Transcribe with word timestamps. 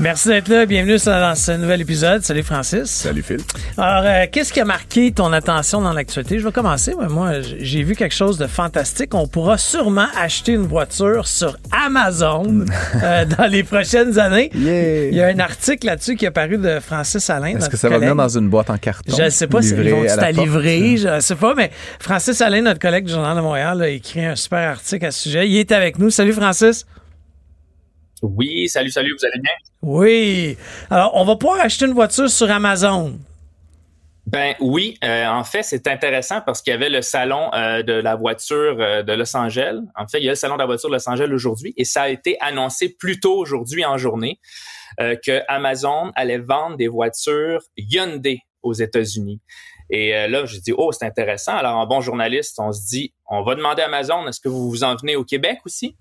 Merci 0.00 0.28
d'être 0.28 0.48
là. 0.48 0.64
Bienvenue 0.64 0.96
dans 1.04 1.34
ce 1.34 1.52
nouvel 1.52 1.82
épisode. 1.82 2.22
Salut 2.22 2.42
Francis. 2.42 2.88
Salut 2.88 3.22
Phil. 3.22 3.36
Alors, 3.76 4.02
euh, 4.06 4.24
qu'est-ce 4.32 4.50
qui 4.50 4.58
a 4.58 4.64
marqué 4.64 5.12
ton 5.12 5.30
attention 5.30 5.82
dans 5.82 5.92
l'actualité? 5.92 6.38
Je 6.38 6.46
vais 6.46 6.52
commencer. 6.52 6.94
Moi, 7.10 7.42
j'ai 7.42 7.82
vu 7.82 7.94
quelque 7.94 8.14
chose 8.14 8.38
de 8.38 8.46
fantastique. 8.46 9.14
On 9.14 9.28
pourra 9.28 9.58
sûrement 9.58 10.06
acheter 10.18 10.52
une 10.52 10.66
voiture 10.66 11.26
sur 11.28 11.54
Amazon 11.70 12.64
euh, 13.02 13.24
dans 13.38 13.44
les 13.44 13.62
prochaines 13.62 14.18
années. 14.18 14.50
Yeah. 14.54 15.08
Il 15.08 15.14
y 15.14 15.20
a 15.20 15.26
un 15.26 15.38
article 15.38 15.84
là-dessus 15.84 16.16
qui 16.16 16.24
est 16.24 16.30
paru 16.30 16.56
de 16.56 16.80
Francis 16.80 17.28
Alain. 17.28 17.58
Est-ce 17.58 17.68
que 17.68 17.76
ça 17.76 17.90
va 17.90 17.98
venir 17.98 18.16
dans 18.16 18.38
une 18.38 18.48
boîte 18.48 18.70
en 18.70 18.78
carton? 18.78 19.14
Je 19.14 19.24
ne 19.24 19.28
sais 19.28 19.48
pas 19.48 19.60
si 19.60 19.74
ils 19.74 19.90
vont 19.90 20.08
à 20.08 20.32
livrer, 20.32 20.96
je 20.96 21.08
ne 21.08 21.20
sais 21.20 21.36
pas, 21.36 21.54
mais 21.54 21.70
Francis 21.98 22.40
Alain, 22.40 22.62
notre 22.62 22.80
collègue 22.80 23.04
du 23.04 23.12
Journal 23.12 23.36
de 23.36 23.42
Montréal, 23.42 23.82
a 23.82 23.88
écrit 23.90 24.24
un 24.24 24.36
super 24.36 24.70
article 24.70 25.04
à 25.04 25.10
ce 25.10 25.24
sujet. 25.24 25.46
Il 25.46 25.58
est 25.58 25.72
avec 25.72 25.98
nous. 25.98 26.08
Salut 26.08 26.32
Francis. 26.32 26.86
Oui, 28.22 28.68
salut, 28.68 28.90
salut, 28.90 29.14
vous 29.18 29.24
allez 29.24 29.40
bien? 29.40 29.52
Oui. 29.82 30.56
Alors, 30.90 31.12
on 31.14 31.24
va 31.24 31.36
pouvoir 31.36 31.60
acheter 31.60 31.86
une 31.86 31.94
voiture 31.94 32.28
sur 32.28 32.50
Amazon. 32.50 33.18
Ben 34.26 34.54
oui, 34.60 34.96
euh, 35.02 35.26
en 35.26 35.42
fait, 35.42 35.64
c'est 35.64 35.88
intéressant 35.88 36.40
parce 36.40 36.62
qu'il 36.62 36.70
y 36.70 36.74
avait 36.74 36.88
le 36.88 37.02
salon 37.02 37.50
euh, 37.52 37.82
de 37.82 37.94
la 37.94 38.14
voiture 38.14 38.76
euh, 38.78 39.02
de 39.02 39.12
Los 39.12 39.34
Angeles. 39.36 39.80
En 39.96 40.06
fait, 40.06 40.18
il 40.18 40.24
y 40.24 40.28
a 40.28 40.32
le 40.32 40.36
salon 40.36 40.54
de 40.54 40.60
la 40.60 40.66
voiture 40.66 40.88
de 40.88 40.94
Los 40.94 41.08
Angeles 41.08 41.32
aujourd'hui 41.32 41.74
et 41.76 41.84
ça 41.84 42.02
a 42.02 42.08
été 42.10 42.36
annoncé 42.40 42.90
plus 42.90 43.18
tôt 43.18 43.36
aujourd'hui 43.36 43.84
en 43.84 43.98
journée 43.98 44.38
que 44.98 45.40
Amazon 45.48 46.12
allait 46.14 46.38
vendre 46.38 46.76
des 46.76 46.88
voitures 46.88 47.62
Hyundai 47.78 48.40
aux 48.62 48.74
États-Unis. 48.74 49.40
Et 49.90 50.14
euh, 50.16 50.28
là, 50.28 50.46
je 50.46 50.58
dis 50.58 50.72
oh, 50.76 50.92
c'est 50.92 51.04
intéressant. 51.04 51.56
Alors, 51.56 51.76
en 51.76 51.86
bon 51.86 52.00
journaliste, 52.00 52.58
on 52.58 52.72
se 52.72 52.86
dit, 52.86 53.12
on 53.28 53.42
va 53.42 53.54
demander 53.54 53.82
à 53.82 53.86
Amazon, 53.86 54.26
est-ce 54.26 54.40
que 54.40 54.48
vous 54.48 54.70
vous 54.70 54.84
en 54.84 54.94
venez 54.96 55.16
au 55.16 55.24
Québec 55.24 55.58
aussi? 55.64 55.96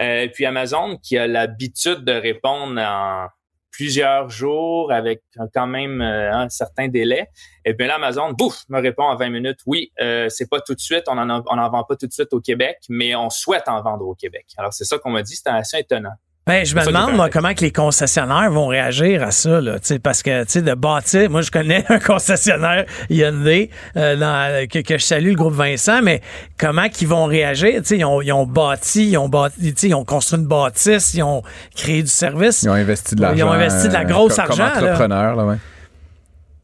Euh, 0.00 0.28
Puis 0.32 0.46
Amazon, 0.46 0.96
qui 0.96 1.18
a 1.18 1.26
l'habitude 1.26 2.04
de 2.04 2.12
répondre 2.12 2.80
en 2.80 3.28
plusieurs 3.76 4.30
jours 4.30 4.90
avec 4.90 5.22
quand 5.52 5.66
même 5.66 6.00
euh, 6.00 6.32
un 6.32 6.48
certain 6.48 6.88
délai. 6.88 7.28
Et 7.66 7.74
bien 7.74 7.88
là, 7.88 7.96
Amazon, 7.96 8.32
bouf, 8.32 8.62
me 8.70 8.80
répond 8.80 9.02
en 9.02 9.16
20 9.16 9.28
minutes, 9.28 9.58
oui, 9.66 9.92
euh, 10.00 10.30
c'est 10.30 10.48
pas 10.48 10.60
tout 10.60 10.74
de 10.74 10.80
suite, 10.80 11.04
on 11.08 11.18
en, 11.18 11.42
on 11.46 11.58
en 11.58 11.68
vend 11.68 11.84
pas 11.84 11.94
tout 11.94 12.06
de 12.06 12.12
suite 12.12 12.32
au 12.32 12.40
Québec, 12.40 12.78
mais 12.88 13.14
on 13.14 13.28
souhaite 13.28 13.68
en 13.68 13.82
vendre 13.82 14.06
au 14.06 14.14
Québec. 14.14 14.46
Alors 14.56 14.72
c'est 14.72 14.84
ça 14.84 14.98
qu'on 14.98 15.10
m'a 15.10 15.22
dit, 15.22 15.36
c'était 15.36 15.50
assez 15.50 15.78
étonnant. 15.78 16.14
Ben, 16.48 16.64
je 16.64 16.76
me 16.76 16.86
demande, 16.86 17.16
moi, 17.16 17.28
comment 17.28 17.54
que 17.54 17.62
les 17.62 17.72
concessionnaires 17.72 18.52
vont 18.52 18.68
réagir 18.68 19.24
à 19.24 19.32
ça, 19.32 19.60
là, 19.60 19.80
tu 19.80 19.86
sais, 19.88 19.98
parce 19.98 20.22
que, 20.22 20.44
tu 20.44 20.52
sais, 20.52 20.62
de 20.62 20.74
bâtir, 20.74 21.28
moi, 21.28 21.42
je 21.42 21.50
connais 21.50 21.84
un 21.88 21.98
concessionnaire 21.98 22.86
Hyundai, 23.10 23.68
euh, 23.96 24.14
dans, 24.14 24.68
que, 24.68 24.78
que 24.78 24.96
je 24.96 25.02
salue, 25.02 25.30
le 25.30 25.34
groupe 25.34 25.54
Vincent, 25.54 26.02
mais 26.02 26.20
comment 26.56 26.88
qu'ils 26.88 27.08
vont 27.08 27.24
réagir, 27.24 27.72
tu 27.78 27.86
sais, 27.86 27.98
ils 27.98 28.04
ont, 28.04 28.22
ils 28.22 28.32
ont 28.32 28.46
bâti, 28.46 29.10
ils 29.10 29.18
ont 29.18 29.28
bâti, 29.28 29.74
tu 29.74 29.74
sais, 29.76 29.88
ils 29.88 29.94
ont 29.96 30.04
construit 30.04 30.38
une 30.38 30.46
bâtisse, 30.46 31.14
ils 31.14 31.24
ont 31.24 31.42
créé 31.74 32.04
du 32.04 32.08
service. 32.08 32.62
Ils 32.62 32.70
ont 32.70 32.74
investi 32.74 33.16
de 33.16 33.22
l'argent. 33.22 33.36
Ils 33.36 33.42
ont 33.42 33.50
investi 33.52 33.88
de 33.88 33.92
la 33.94 34.02
euh, 34.02 34.04
grosse 34.04 34.38
argent, 34.38 34.68
Comme 34.68 34.84
là. 34.84 34.92
entrepreneur, 34.92 35.34
là, 35.34 35.44
ouais. 35.46 35.56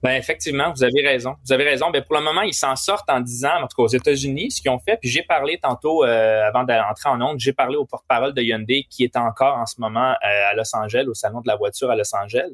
Ben 0.02 0.16
effectivement, 0.16 0.72
vous 0.72 0.82
avez 0.82 1.00
raison. 1.06 1.36
Vous 1.46 1.52
avez 1.52 1.64
raison. 1.64 1.90
Ben 1.90 2.02
pour 2.02 2.16
le 2.16 2.22
moment, 2.22 2.42
ils 2.42 2.54
s'en 2.54 2.74
sortent 2.74 3.08
en 3.08 3.20
disant, 3.20 3.62
en 3.62 3.68
tout 3.68 3.76
cas 3.76 3.82
aux 3.84 3.86
États-Unis, 3.86 4.50
ce 4.50 4.60
qu'ils 4.60 4.70
ont 4.70 4.80
fait. 4.80 4.96
Puis 5.00 5.08
j'ai 5.08 5.22
parlé 5.22 5.58
tantôt, 5.62 6.04
euh, 6.04 6.44
avant 6.44 6.64
d'entrer 6.64 7.08
en 7.08 7.20
onde, 7.20 7.38
j'ai 7.38 7.52
parlé 7.52 7.76
au 7.76 7.84
porte-parole 7.84 8.34
de 8.34 8.42
Hyundai 8.42 8.84
qui 8.90 9.04
est 9.04 9.16
encore 9.16 9.56
en 9.56 9.66
ce 9.66 9.80
moment 9.80 10.10
euh, 10.12 10.50
à 10.50 10.54
Los 10.54 10.74
Angeles, 10.74 11.04
au 11.06 11.14
salon 11.14 11.40
de 11.40 11.46
la 11.46 11.56
voiture 11.56 11.90
à 11.90 11.96
Los 11.96 12.14
Angeles. 12.16 12.50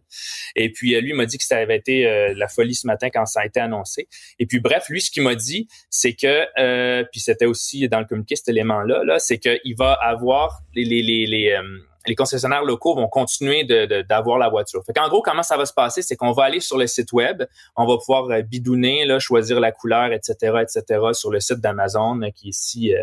Et 0.56 0.70
puis 0.70 0.94
euh, 0.94 1.00
lui 1.00 1.14
m'a 1.14 1.24
dit 1.24 1.38
que 1.38 1.44
ça 1.44 1.56
avait 1.56 1.76
été 1.76 2.06
euh, 2.06 2.34
la 2.36 2.48
folie 2.48 2.74
ce 2.74 2.86
matin 2.86 3.08
quand 3.10 3.24
ça 3.24 3.40
a 3.40 3.46
été 3.46 3.60
annoncé. 3.60 4.08
Et 4.38 4.46
puis 4.46 4.60
bref, 4.60 4.86
lui, 4.90 5.00
ce 5.00 5.10
qu'il 5.10 5.22
m'a 5.22 5.34
dit, 5.34 5.68
c'est 5.88 6.12
que, 6.12 6.46
euh, 6.58 7.04
puis 7.10 7.20
c'était 7.20 7.46
aussi 7.46 7.88
dans 7.88 8.00
le 8.00 8.04
communiqué 8.04 8.36
cet 8.36 8.48
élément-là, 8.48 9.04
là, 9.04 9.18
c'est 9.18 9.38
qu'il 9.38 9.74
va 9.76 9.92
avoir 9.92 10.60
les 10.74 10.84
les 10.84 11.02
les, 11.02 11.26
les 11.26 11.52
euh, 11.52 11.62
les 12.08 12.14
concessionnaires 12.14 12.64
locaux 12.64 12.94
vont 12.94 13.08
continuer 13.08 13.64
d'avoir 14.08 14.38
la 14.38 14.48
voiture. 14.48 14.82
Fait 14.84 14.92
qu'en 14.92 15.08
gros, 15.08 15.22
comment 15.22 15.42
ça 15.42 15.56
va 15.56 15.66
se 15.66 15.72
passer, 15.72 16.02
c'est 16.02 16.16
qu'on 16.16 16.32
va 16.32 16.44
aller 16.44 16.60
sur 16.60 16.78
le 16.78 16.86
site 16.86 17.12
web, 17.12 17.44
on 17.76 17.86
va 17.86 17.96
pouvoir 17.98 18.30
euh, 18.30 18.42
bidouner, 18.42 19.04
là, 19.04 19.18
choisir 19.18 19.60
la 19.60 19.72
couleur, 19.72 20.12
etc., 20.12 20.62
etc., 20.62 21.00
sur 21.12 21.30
le 21.30 21.40
site 21.40 21.60
d'Amazon 21.60 22.22
euh, 22.22 22.30
qui 22.34 22.48
est 22.48 22.52
si 22.52 22.94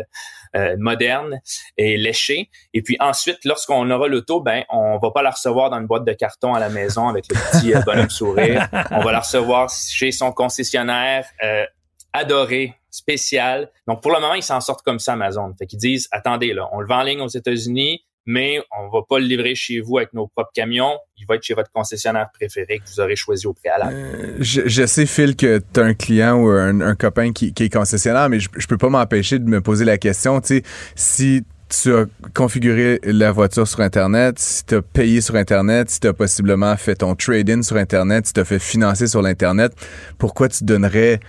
euh, 0.54 0.76
moderne 0.78 1.40
et 1.76 1.96
léché. 1.96 2.50
Et 2.74 2.82
puis 2.82 2.96
ensuite, 3.00 3.44
lorsqu'on 3.44 3.90
aura 3.90 4.08
l'auto, 4.08 4.40
ben, 4.40 4.64
on 4.70 4.98
va 4.98 5.10
pas 5.10 5.22
la 5.22 5.30
recevoir 5.30 5.70
dans 5.70 5.78
une 5.78 5.86
boîte 5.86 6.04
de 6.04 6.12
carton 6.12 6.54
à 6.54 6.60
la 6.60 6.68
maison 6.68 7.08
avec 7.08 7.26
le 7.28 7.34
petit 7.34 7.72
bonhomme 7.84 8.10
sourire. 8.10 8.68
On 8.90 9.00
va 9.00 9.12
la 9.12 9.20
recevoir 9.20 9.70
chez 9.70 10.12
son 10.12 10.32
concessionnaire 10.32 11.26
adoré, 12.16 12.74
spécial. 12.90 13.70
Donc 13.86 14.02
pour 14.02 14.10
le 14.12 14.20
moment, 14.20 14.34
ils 14.34 14.42
s'en 14.42 14.60
sortent 14.60 14.82
comme 14.82 14.98
ça 14.98 15.12
Amazon. 15.12 15.52
Fait 15.58 15.66
qu'ils 15.66 15.78
disent 15.78 16.08
attendez 16.10 16.54
on 16.72 16.80
le 16.80 16.86
vend 16.86 17.00
en 17.00 17.02
ligne 17.02 17.20
aux 17.20 17.28
États-Unis, 17.28 18.05
mais 18.26 18.60
on 18.78 18.88
va 18.88 19.00
pas 19.08 19.18
le 19.18 19.24
livrer 19.24 19.54
chez 19.54 19.80
vous 19.80 19.98
avec 19.98 20.12
nos 20.12 20.26
propres 20.26 20.50
camions. 20.54 20.98
Il 21.16 21.26
va 21.26 21.36
être 21.36 21.42
chez 21.42 21.54
votre 21.54 21.70
concessionnaire 21.70 22.28
préféré 22.34 22.78
que 22.78 22.84
vous 22.92 23.00
aurez 23.00 23.16
choisi 23.16 23.46
au 23.46 23.54
préalable. 23.54 23.96
Je, 24.40 24.62
je 24.66 24.86
sais, 24.86 25.06
Phil, 25.06 25.36
que 25.36 25.62
tu 25.72 25.80
as 25.80 25.84
un 25.84 25.94
client 25.94 26.36
ou 26.36 26.48
un, 26.48 26.80
un 26.80 26.94
copain 26.94 27.32
qui, 27.32 27.54
qui 27.54 27.64
est 27.64 27.72
concessionnaire, 27.72 28.28
mais 28.28 28.40
je, 28.40 28.48
je 28.56 28.66
peux 28.66 28.78
pas 28.78 28.90
m'empêcher 28.90 29.38
de 29.38 29.48
me 29.48 29.60
poser 29.60 29.84
la 29.84 29.96
question, 29.96 30.40
tu 30.40 30.56
sais, 30.56 30.62
si 30.94 31.44
tu 31.68 31.94
as 31.94 32.06
configuré 32.34 33.00
la 33.02 33.32
voiture 33.32 33.66
sur 33.66 33.80
Internet, 33.80 34.38
si 34.38 34.64
tu 34.64 34.76
as 34.76 34.82
payé 34.82 35.20
sur 35.20 35.34
Internet, 35.34 35.90
si 35.90 36.00
tu 36.00 36.06
as 36.06 36.12
possiblement 36.12 36.76
fait 36.76 36.96
ton 36.96 37.14
trade-in 37.14 37.62
sur 37.62 37.76
Internet, 37.76 38.26
si 38.26 38.32
tu 38.32 38.40
as 38.40 38.44
fait 38.44 38.60
financer 38.60 39.06
sur 39.06 39.22
l'Internet, 39.22 39.72
pourquoi 40.18 40.48
tu 40.48 40.64
donnerais 40.64 41.20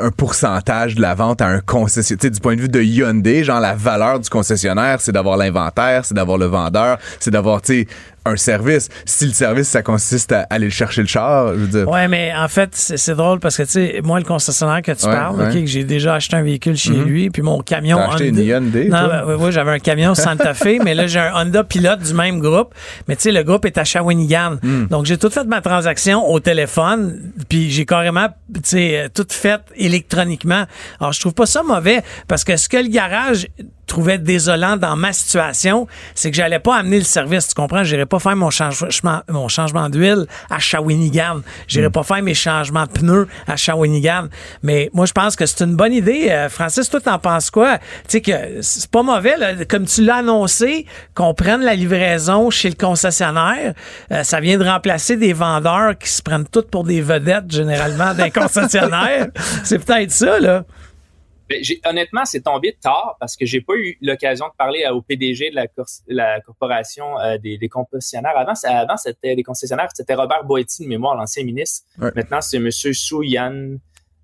un 0.00 0.10
pourcentage 0.10 0.94
de 0.94 1.02
la 1.02 1.14
vente 1.14 1.40
à 1.40 1.46
un 1.46 1.60
concessionnaire. 1.60 2.30
Du 2.30 2.40
point 2.40 2.56
de 2.56 2.60
vue 2.62 2.68
de 2.68 2.80
Hyundai, 2.80 3.44
genre 3.44 3.60
la 3.60 3.74
valeur 3.74 4.20
du 4.20 4.28
concessionnaire, 4.28 5.00
c'est 5.00 5.12
d'avoir 5.12 5.36
l'inventaire, 5.36 6.04
c'est 6.04 6.14
d'avoir 6.14 6.38
le 6.38 6.46
vendeur, 6.46 6.98
c'est 7.20 7.30
d'avoir, 7.30 7.60
un 8.28 8.36
service. 8.36 8.88
Si 9.04 9.26
le 9.26 9.32
service, 9.32 9.68
ça 9.68 9.82
consiste 9.82 10.32
à 10.32 10.46
aller 10.50 10.70
chercher 10.70 11.02
le 11.02 11.06
char, 11.08 11.54
je 11.54 11.58
veux 11.60 11.66
dire. 11.66 11.88
Ouais, 11.88 12.08
mais 12.08 12.32
en 12.36 12.48
fait, 12.48 12.70
c'est 12.74 13.14
drôle 13.14 13.40
parce 13.40 13.56
que, 13.56 13.62
tu 13.64 13.70
sais, 13.70 14.00
moi, 14.04 14.18
le 14.18 14.24
concessionnaire 14.24 14.82
que 14.82 14.92
tu 14.92 15.06
Ouais, 15.06 15.12
parles, 15.12 15.36
ouais. 15.36 15.46
OK, 15.48 15.52
que 15.60 15.66
j'ai 15.66 15.84
déjà 15.84 16.14
acheté 16.14 16.36
un 16.36 16.42
véhicule 16.42 16.76
chez 16.76 16.90
Mhm. 16.92 17.04
lui, 17.04 17.30
puis 17.30 17.42
mon 17.42 17.60
camion. 17.60 17.96
T'as 17.98 18.08
acheté 18.14 18.28
une 18.28 18.36
Honda- 18.36 18.44
Hyundai, 18.44 18.88
Non, 18.88 19.08
ben, 19.08 19.24
ouais, 19.26 19.34
ouais, 19.34 19.52
j'avais 19.52 19.70
un 19.72 19.78
camion 19.78 20.14
Santa 20.14 20.54
Fe, 20.54 20.78
mais 20.84 20.94
là, 20.94 21.06
j'ai 21.06 21.20
un 21.20 21.32
Honda 21.34 21.64
pilote 21.64 22.00
du 22.00 22.14
même 22.14 22.40
groupe. 22.40 22.74
Mais 23.08 23.16
tu 23.16 23.22
sais, 23.22 23.32
le 23.32 23.42
groupe 23.42 23.64
est 23.64 23.78
à 23.78 23.84
Shawinigan. 23.84 24.56
Hmm. 24.62 24.86
Donc, 24.86 25.06
j'ai 25.06 25.18
tout 25.18 25.30
fait 25.30 25.44
ma 25.44 25.60
transaction 25.60 26.26
au 26.28 26.40
téléphone, 26.40 27.32
puis 27.48 27.70
j'ai 27.70 27.84
carrément, 27.86 28.28
tu 28.54 28.60
sais, 28.64 28.98
euh, 28.98 29.08
tout 29.12 29.26
fait 29.30 29.60
électroniquement. 29.76 30.64
Alors, 31.00 31.12
je 31.12 31.20
trouve 31.20 31.34
pas 31.34 31.46
ça 31.46 31.62
mauvais 31.62 32.02
parce 32.26 32.44
que 32.44 32.56
ce 32.56 32.68
que 32.68 32.76
le 32.76 32.88
garage 32.88 33.46
trouvait 33.88 34.18
désolant 34.18 34.76
dans 34.76 34.94
ma 34.94 35.12
situation, 35.12 35.88
c'est 36.14 36.30
que 36.30 36.36
j'allais 36.36 36.58
pas 36.60 36.76
amener 36.76 36.98
le 36.98 37.04
service, 37.04 37.48
tu 37.48 37.54
comprends? 37.54 37.82
J'irais 37.82 38.06
pas 38.06 38.18
faire 38.18 38.36
mon 38.36 38.50
changement, 38.50 39.22
mon 39.28 39.48
changement 39.48 39.88
d'huile 39.88 40.26
à 40.50 40.58
Shawinigan. 40.58 41.40
J'irais 41.66 41.90
pas 41.90 42.02
faire 42.04 42.22
mes 42.22 42.34
changements 42.34 42.84
de 42.84 42.90
pneus 42.90 43.28
à 43.46 43.56
Shawinigan. 43.56 44.28
Mais 44.62 44.90
moi, 44.92 45.06
je 45.06 45.12
pense 45.12 45.34
que 45.34 45.46
c'est 45.46 45.64
une 45.64 45.74
bonne 45.74 45.92
idée. 45.92 46.28
Euh, 46.30 46.48
Francis, 46.48 46.88
toi, 46.88 47.00
t'en 47.00 47.18
penses 47.18 47.50
quoi? 47.50 47.78
Tu 47.78 47.84
sais 48.08 48.20
que 48.20 48.32
c'est 48.60 48.90
pas 48.90 49.02
mauvais, 49.02 49.36
là, 49.36 49.64
comme 49.68 49.86
tu 49.86 50.04
l'as 50.04 50.16
annoncé, 50.16 50.86
qu'on 51.14 51.34
prenne 51.34 51.62
la 51.62 51.74
livraison 51.74 52.50
chez 52.50 52.68
le 52.68 52.76
concessionnaire. 52.76 53.74
Euh, 54.12 54.22
ça 54.22 54.40
vient 54.40 54.58
de 54.58 54.64
remplacer 54.64 55.16
des 55.16 55.32
vendeurs 55.32 55.96
qui 55.98 56.08
se 56.08 56.22
prennent 56.22 56.46
toutes 56.46 56.70
pour 56.70 56.84
des 56.84 57.00
vedettes, 57.00 57.50
généralement, 57.50 58.14
d'un 58.14 58.30
concessionnaire. 58.38 59.28
C'est 59.64 59.84
peut-être 59.84 60.12
ça, 60.12 60.38
là. 60.38 60.64
Ben, 61.48 61.62
honnêtement, 61.86 62.24
c'est 62.24 62.42
tombé 62.42 62.76
tard 62.80 63.16
parce 63.20 63.36
que 63.36 63.46
j'ai 63.46 63.60
pas 63.60 63.74
eu 63.76 63.96
l'occasion 64.00 64.46
de 64.46 64.52
parler 64.56 64.84
à- 64.84 64.94
au 64.94 65.02
PDG 65.02 65.50
de 65.50 65.54
la, 65.54 65.66
cor- 65.66 65.86
la 66.06 66.40
corporation 66.40 67.18
euh, 67.20 67.38
des, 67.38 67.58
des 67.58 67.68
concessionnaires. 67.68 68.36
Avant, 68.36 68.52
avant 68.64 68.96
c'était 68.96 69.34
des 69.34 69.42
concessionnaires, 69.42 69.88
c'était 69.94 70.14
Robert 70.14 70.44
Boetti 70.44 70.84
de 70.84 70.88
mémoire, 70.88 71.16
l'ancien 71.16 71.44
ministre. 71.44 71.86
Ouais. 71.98 72.10
Maintenant, 72.14 72.40
c'est 72.40 72.58
Monsieur 72.58 72.92
Souyan. 72.92 73.76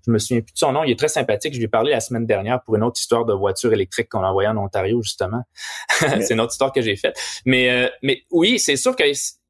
Je 0.07 0.11
me 0.11 0.19
souviens 0.19 0.41
plus 0.41 0.53
de 0.53 0.57
son 0.59 0.71
nom. 0.71 0.83
Il 0.83 0.91
est 0.91 0.99
très 0.99 1.07
sympathique. 1.07 1.53
Je 1.53 1.57
lui 1.57 1.65
ai 1.65 1.67
parlé 1.67 1.89
la 1.91 1.99
semaine 1.99 2.27
dernière 2.27 2.61
pour 2.61 2.75
une 2.75 2.83
autre 2.83 2.99
histoire 2.99 3.25
de 3.25 3.33
voiture 3.33 3.73
électrique 3.73 4.07
qu'on 4.09 4.23
a 4.23 4.27
envoyée 4.29 4.47
en 4.49 4.57
Ontario, 4.57 5.01
justement. 5.01 5.41
c'est 5.89 6.29
une 6.31 6.41
autre 6.41 6.51
histoire 6.51 6.71
que 6.71 6.81
j'ai 6.83 6.95
faite. 6.95 7.17
Mais, 7.43 7.71
euh, 7.71 7.89
mais 8.03 8.21
oui, 8.29 8.59
c'est 8.59 8.75
sûr 8.75 8.95
que 8.95 9.03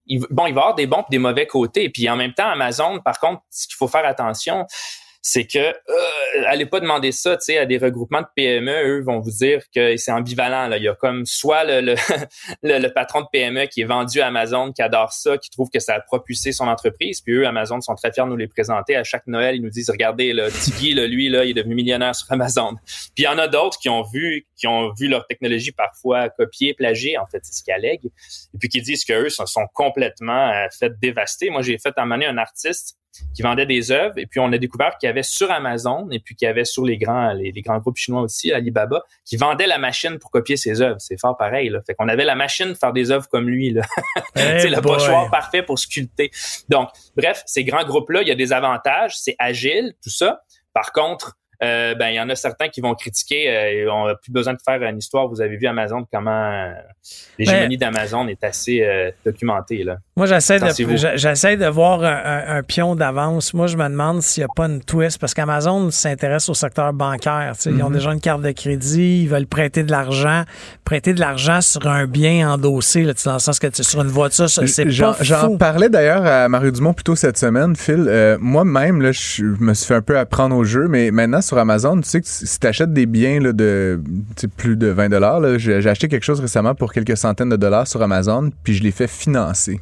il, 0.08 0.20
bon, 0.30 0.46
il 0.48 0.54
va 0.54 0.62
y 0.62 0.64
avoir 0.64 0.76
des 0.76 0.88
bons 0.88 1.02
et 1.02 1.12
des 1.12 1.18
mauvais 1.18 1.46
côtés. 1.46 1.90
Puis 1.90 2.10
en 2.10 2.16
même 2.16 2.34
temps, 2.34 2.48
Amazon, 2.48 3.00
par 3.04 3.20
contre, 3.20 3.42
ce 3.50 3.68
qu'il 3.68 3.76
faut 3.76 3.90
faire 3.90 4.06
attention, 4.06 4.66
c'est 5.28 5.48
que 5.48 5.58
euh, 5.58 5.74
allez 6.46 6.68
pas 6.68 6.80
demander 6.80 7.12
ça, 7.12 7.36
tu 7.36 7.46
sais, 7.46 7.58
à 7.58 7.66
des 7.66 7.80
regroupements 7.80 8.22
de 8.22 8.28
PME, 8.36 9.00
eux 9.00 9.02
vont 9.02 9.22
vous 9.22 9.32
dire 9.32 9.64
que 9.74 9.98
c'est 9.98 10.12
ambivalent. 10.12 10.68
Là. 10.68 10.78
Il 10.78 10.84
y 10.84 10.88
a 10.88 10.94
comme 10.94 11.26
soit 11.26 11.64
le, 11.64 11.82
le, 11.82 11.96
le, 12.62 12.88
patron 12.90 13.22
de 13.22 13.26
PME 13.32 13.66
qui 13.66 13.82
est 13.82 13.86
vendu 13.86 14.22
à 14.22 14.28
Amazon, 14.28 14.72
qui 14.72 14.84
adore 14.84 15.14
ça, 15.14 15.40
qui 15.40 15.50
trouve 15.50 15.72
que 15.74 15.80
ça 15.80 15.96
a 15.96 16.00
propulsé 16.00 16.52
son 16.52 16.68
entreprise, 16.68 17.22
puis 17.22 17.34
eux, 17.34 17.48
Amazon 17.48 17.82
sont 17.82 17.96
très 17.96 18.14
fiers 18.14 18.24
de 18.24 18.30
nous 18.30 18.38
les 18.38 18.48
présenter. 18.48 18.96
À 18.96 19.04
chaque 19.04 19.26
Noël, 19.26 19.56
ils 19.56 19.64
nous 19.64 19.72
disent, 19.72 19.90
regardez, 19.90 20.32
là, 20.32 20.52
Tiggy, 20.52 20.94
lui, 20.94 21.28
là, 21.30 21.44
il 21.44 21.50
est 21.50 21.54
devenu 21.56 21.74
millionnaire 21.74 22.14
sur 22.14 22.32
Amazon. 22.32 22.76
Puis 22.86 23.24
il 23.24 23.24
y 23.24 23.28
en 23.28 23.40
a 23.40 23.48
d'autres 23.48 23.80
qui 23.80 23.90
ont 23.90 24.04
vu, 24.04 24.46
qui 24.66 24.68
ont 24.68 24.92
vu 24.94 25.08
leur 25.08 25.28
technologie 25.28 25.72
parfois 25.72 26.30
copier, 26.30 26.74
plagier, 26.74 27.20
en 27.20 27.28
fait, 27.28 27.40
c'est 27.44 27.54
ce 27.54 27.64
qu'ils 27.64 27.74
allèguent, 27.74 28.08
et 28.08 28.58
puis 28.60 28.68
qui 28.68 28.82
disent 28.82 29.06
qu'eux 29.06 29.30
se 29.30 29.46
sont 29.46 29.68
complètement 29.74 30.50
euh, 30.50 30.66
fait 30.78 30.92
dévaster. 31.00 31.52
Moi, 31.52 31.62
j'ai 31.62 31.78
fait 31.78 31.94
amener 31.98 32.26
un 32.26 32.40
artiste 32.40 32.98
qui 33.34 33.44
vendait 33.44 33.68
des 33.68 33.92
œuvres 33.92 34.18
et 34.18 34.26
puis 34.26 34.42
on 34.42 34.52
a 34.52 34.58
découvert 34.58 34.98
qu'il 34.98 35.08
y 35.08 35.10
avait 35.10 35.24
sur 35.24 35.50
Amazon 35.50 36.10
et 36.12 36.20
puis 36.20 36.36
qu'il 36.36 36.48
y 36.48 36.50
avait 36.50 36.66
sur 36.66 36.84
les 36.84 36.98
grands 36.98 37.32
les, 37.32 37.54
les 37.54 37.62
grands 37.62 37.80
groupes 37.80 37.96
chinois 37.96 38.22
aussi 38.22 38.52
Alibaba 38.52 39.04
qui 39.24 39.38
vendait 39.38 39.68
la 39.68 39.78
machine 39.78 40.20
pour 40.20 40.32
copier 40.32 40.58
ses 40.58 40.82
œuvres. 40.82 41.00
C'est 41.00 41.18
fort 41.18 41.38
pareil 41.38 41.70
là. 41.70 41.80
Fait 41.88 41.96
qu'on 41.96 42.10
avait 42.10 42.26
la 42.26 42.36
machine 42.36 42.72
pour 42.72 42.78
faire 42.78 42.92
des 42.92 43.12
œuvres 43.12 43.30
comme 43.30 43.48
lui 43.48 43.72
là. 43.72 43.84
C'est 44.36 44.68
le 44.68 44.82
pochoir 44.82 45.32
parfait 45.32 45.64
pour 45.64 45.80
sculpter. 45.80 46.30
Donc 46.68 46.90
bref 47.16 47.42
ces 47.46 47.64
grands 47.64 47.86
groupes 47.86 48.10
là 48.10 48.22
il 48.22 48.28
y 48.28 48.32
a 48.32 48.36
des 48.36 48.52
avantages 48.52 49.18
c'est 49.18 49.38
agile 49.40 49.94
tout 50.04 50.10
ça. 50.10 50.42
Par 50.74 50.92
contre 50.92 51.38
euh, 51.64 51.96
ben 51.96 52.10
il 52.10 52.16
y 52.16 52.20
en 52.20 52.30
a 52.30 52.36
certains 52.36 52.68
qui 52.70 52.82
vont 52.82 52.94
critiquer 52.96 53.50
euh, 53.50 53.72
et 53.72 53.88
on 53.90 54.06
a 54.08 54.16
plus 54.16 54.32
besoin 54.32 54.54
de 54.54 54.60
faire 54.64 54.82
une 54.84 54.98
histoire 54.98 55.28
vous 55.28 55.42
avez 55.42 55.58
vu 55.58 55.68
Amazon 55.68 56.06
comment 56.12 56.32
euh, 56.32 56.72
l'hégémonie 57.38 57.78
d'Amazon 57.78 58.28
est 58.28 58.44
assez 58.44 58.82
euh, 58.82 59.12
documentée 59.26 59.84
là 59.84 59.98
Moi, 60.18 60.26
j'essaie 60.28 60.60
de, 60.60 61.16
j'essaie 61.18 61.58
de 61.58 61.66
voir 61.68 62.04
un, 62.04 62.08
un- 62.26 62.58
un 62.58 62.64
pion 62.64 62.96
d'avance. 62.96 63.54
Moi, 63.54 63.68
je 63.68 63.76
me 63.78 63.88
demande 63.90 64.22
s'il 64.22 64.42
n'y 64.42 64.46
a 64.46 64.54
pas 64.56 64.66
une 64.66 64.82
twist 64.82 65.20
parce 65.20 65.34
qu'Amazon 65.34 65.92
s'intéresse 65.92 66.48
au 66.50 66.54
secteur 66.54 66.94
bancaire. 66.94 67.54
Ils 67.66 67.84
ont 67.84 67.90
Mhm. 67.90 67.94
déjà 67.94 68.12
une 68.14 68.22
carte 68.22 68.42
de 68.42 68.52
crédit, 68.52 69.24
ils 69.24 69.28
veulent 69.30 69.48
prêter 69.48 69.84
de 69.84 69.92
l'argent. 69.92 70.44
Prêter 70.86 71.14
de 71.14 71.20
l'argent 71.20 71.62
sur 71.62 71.86
un 71.88 72.06
bien 72.08 72.50
endossé, 72.52 73.04
là, 73.04 73.14
dans 73.26 73.34
le 73.34 73.40
sens 73.40 73.60
que 73.60 73.68
tu 73.68 73.84
sur 73.84 74.02
une 74.02 74.08
voiture, 74.08 74.50
c'est 74.50 74.86
pas 74.86 75.16
j'en 75.22 75.58
parlais 75.58 75.90
d'ailleurs 75.90 76.26
à 76.26 76.48
Mario 76.50 76.72
Dumont 76.72 76.94
plus 76.94 77.04
tôt 77.04 77.16
cette 77.16 77.38
semaine, 77.38 77.76
Phil. 77.76 78.06
Euh, 78.08 78.38
Moi-même, 78.40 79.02
là, 79.02 79.12
je 79.12 79.44
me 79.44 79.74
suis 79.74 79.88
fait 79.88 79.96
un 79.96 80.02
peu 80.02 80.18
apprendre 80.18 80.56
au 80.56 80.64
jeu, 80.64 80.88
mais 80.88 81.12
maintenant 81.12 81.42
sur 81.46 81.58
Amazon, 81.58 82.00
tu 82.02 82.10
sais 82.10 82.22
que 82.22 82.28
si 82.28 82.60
tu 82.60 82.68
achètes 82.68 82.92
des 82.94 83.06
biens 83.06 83.40
là, 83.40 83.54
de 83.54 84.00
plus 84.58 84.76
de 84.76 84.88
20 84.88 85.10
là, 85.10 85.58
j'ai 85.58 85.88
acheté 85.90 86.08
quelque 86.08 86.24
chose 86.24 86.40
récemment 86.40 86.76
pour 86.76 86.92
quelques 86.92 87.18
centaines 87.18 87.50
de 87.50 87.56
dollars 87.56 87.88
sur 87.88 88.02
Amazon, 88.02 88.52
puis 88.64 88.74
je 88.74 88.84
l'ai 88.84 88.92
fait 88.92 89.08
financer. 89.08 89.80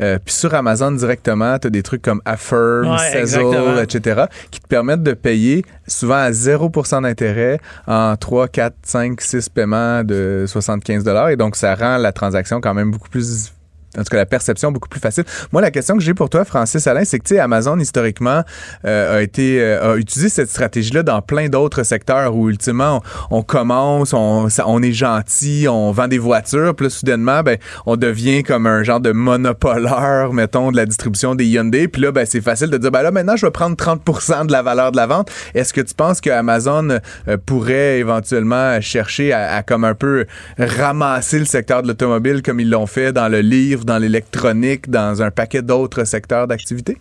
Euh, 0.00 0.18
puis 0.24 0.34
sur 0.34 0.54
Amazon 0.54 0.92
directement, 0.92 1.58
tu 1.58 1.68
as 1.68 1.70
des 1.70 1.82
trucs 1.82 2.02
comme 2.02 2.20
Affirm, 2.24 2.90
Ouais, 2.90 3.20
exactement. 3.20 3.78
etc., 3.80 4.24
qui 4.50 4.60
te 4.60 4.66
permettent 4.66 5.02
de 5.02 5.12
payer 5.12 5.64
souvent 5.86 6.14
à 6.14 6.30
0% 6.30 7.02
d'intérêt 7.02 7.58
en 7.86 8.16
3, 8.16 8.48
4, 8.48 8.74
5, 8.82 9.20
6 9.20 9.48
paiements 9.48 10.04
de 10.04 10.44
75 10.46 11.04
Et 11.30 11.36
donc, 11.36 11.56
ça 11.56 11.74
rend 11.74 11.96
la 11.98 12.12
transaction 12.12 12.60
quand 12.60 12.74
même 12.74 12.90
beaucoup 12.90 13.08
plus 13.08 13.52
en 13.98 14.02
tout 14.02 14.10
cas 14.10 14.16
la 14.16 14.26
perception 14.26 14.72
beaucoup 14.72 14.88
plus 14.88 15.00
facile. 15.00 15.24
Moi, 15.52 15.62
la 15.62 15.70
question 15.70 15.96
que 15.96 16.02
j'ai 16.02 16.14
pour 16.14 16.30
toi, 16.30 16.44
Francis 16.44 16.86
Alain, 16.86 17.04
c'est 17.04 17.18
que 17.18 17.24
tu 17.24 17.34
sais, 17.34 17.40
Amazon 17.40 17.78
historiquement 17.78 18.42
euh, 18.84 19.18
a 19.18 19.22
été 19.22 19.60
euh, 19.60 19.92
a 19.92 19.96
utilisé 19.96 20.28
cette 20.28 20.50
stratégie-là 20.50 21.02
dans 21.02 21.22
plein 21.22 21.48
d'autres 21.48 21.82
secteurs 21.82 22.34
où 22.34 22.48
ultimement 22.48 23.02
on, 23.30 23.42
commence, 23.42 24.12
on, 24.12 24.48
on 24.66 24.82
est 24.82 24.92
gentil, 24.92 25.66
on 25.68 25.92
vend 25.92 26.08
des 26.08 26.18
voitures, 26.18 26.74
puis 26.74 26.86
là 26.86 26.90
soudainement, 26.90 27.42
ben 27.42 27.58
on 27.86 27.96
devient 27.96 28.42
comme 28.42 28.66
un 28.66 28.82
genre 28.82 29.00
de 29.00 29.12
monopoleur, 29.12 30.32
mettons, 30.32 30.70
de 30.70 30.76
la 30.76 30.86
distribution 30.86 31.34
des 31.34 31.46
Hyundai. 31.46 31.88
Puis 31.88 32.02
là, 32.02 32.12
ben 32.12 32.26
c'est 32.26 32.40
facile 32.40 32.70
de 32.70 32.78
dire, 32.78 32.90
ben 32.90 33.02
là 33.02 33.10
maintenant 33.10 33.36
je 33.36 33.46
vais 33.46 33.52
prendre 33.52 33.76
30% 33.76 34.46
de 34.46 34.52
la 34.52 34.62
valeur 34.62 34.92
de 34.92 34.96
la 34.96 35.06
vente. 35.06 35.30
Est-ce 35.54 35.72
que 35.72 35.80
tu 35.80 35.94
penses 35.94 36.20
que 36.20 36.30
Amazon 36.30 36.88
euh, 37.28 37.36
pourrait 37.44 37.98
éventuellement 37.98 38.80
chercher 38.80 39.32
à, 39.32 39.56
à 39.56 39.62
comme 39.62 39.84
un 39.84 39.94
peu 39.94 40.26
ramasser 40.58 41.38
le 41.38 41.44
secteur 41.44 41.82
de 41.82 41.88
l'automobile 41.88 42.42
comme 42.42 42.60
ils 42.60 42.70
l'ont 42.70 42.86
fait 42.86 43.12
dans 43.12 43.28
le 43.28 43.40
livre, 43.40 43.83
dans 43.84 43.98
l'électronique, 43.98 44.90
dans 44.90 45.22
un 45.22 45.30
paquet 45.30 45.62
d'autres 45.62 46.04
secteurs 46.04 46.46
d'activité? 46.46 46.96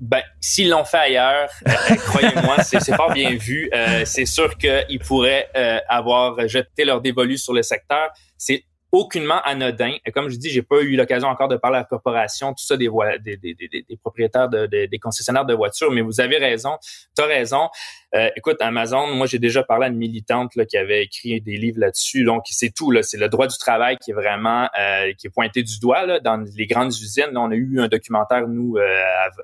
Ben, 0.00 0.22
s'ils 0.40 0.68
l'ont 0.70 0.84
fait 0.84 0.98
ailleurs, 0.98 1.48
euh, 1.66 1.72
croyez-moi, 2.08 2.62
c'est 2.62 2.94
fort 2.94 3.12
bien 3.12 3.36
vu. 3.36 3.70
Euh, 3.72 4.02
c'est 4.04 4.26
sûr 4.26 4.56
qu'ils 4.58 4.98
pourraient 5.06 5.48
euh, 5.56 5.78
avoir 5.88 6.46
jeté 6.48 6.84
leur 6.84 7.00
dévolu 7.00 7.38
sur 7.38 7.54
le 7.54 7.62
secteur. 7.62 8.10
C'est 8.36 8.64
aucunement 8.92 9.40
anodin. 9.44 9.92
Et 10.04 10.12
comme 10.12 10.28
je 10.28 10.36
dis, 10.36 10.50
j'ai 10.50 10.62
pas 10.62 10.80
eu 10.80 10.94
l'occasion 10.96 11.28
encore 11.28 11.48
de 11.48 11.56
parler 11.56 11.78
à 11.78 11.80
la 11.80 11.84
corporation, 11.84 12.52
tout 12.52 12.64
ça 12.64 12.76
des, 12.76 12.88
des, 13.24 13.36
des, 13.36 13.54
des, 13.54 13.84
des 13.88 13.96
propriétaires 13.96 14.48
de, 14.48 14.66
de- 14.66 14.86
des 14.86 14.98
concessionnaires 14.98 15.44
de 15.44 15.54
voitures, 15.54 15.90
mais 15.90 16.00
vous 16.00 16.20
avez 16.20 16.38
raison, 16.38 16.76
tu 17.16 17.22
as 17.24 17.26
raison. 17.26 17.70
Euh, 18.14 18.28
écoute, 18.36 18.56
Amazon, 18.60 19.08
moi 19.08 19.26
j'ai 19.26 19.40
déjà 19.40 19.64
parlé 19.64 19.86
à 19.86 19.88
une 19.88 19.96
militante 19.96 20.54
là, 20.54 20.64
qui 20.64 20.76
avait 20.76 21.02
écrit 21.02 21.40
des 21.40 21.56
livres 21.56 21.80
là-dessus. 21.80 22.24
Donc 22.24 22.44
c'est 22.48 22.72
tout 22.72 22.90
là, 22.92 23.02
c'est 23.02 23.16
le 23.16 23.28
droit 23.28 23.48
du 23.48 23.58
travail 23.58 23.96
qui 23.98 24.12
est 24.12 24.14
vraiment 24.14 24.68
euh, 24.78 25.12
qui 25.18 25.26
est 25.26 25.30
pointé 25.30 25.62
du 25.64 25.80
doigt 25.80 26.06
là, 26.06 26.20
dans 26.20 26.36
les 26.56 26.66
grandes 26.66 26.92
usines. 26.92 27.36
On 27.36 27.50
a 27.50 27.54
eu 27.54 27.80
un 27.80 27.88
documentaire 27.88 28.46
nous 28.46 28.76
euh, 28.76 28.82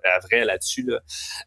à, 0.04 0.18
vrai 0.20 0.44
là-dessus 0.44 0.84
là, 0.86 1.00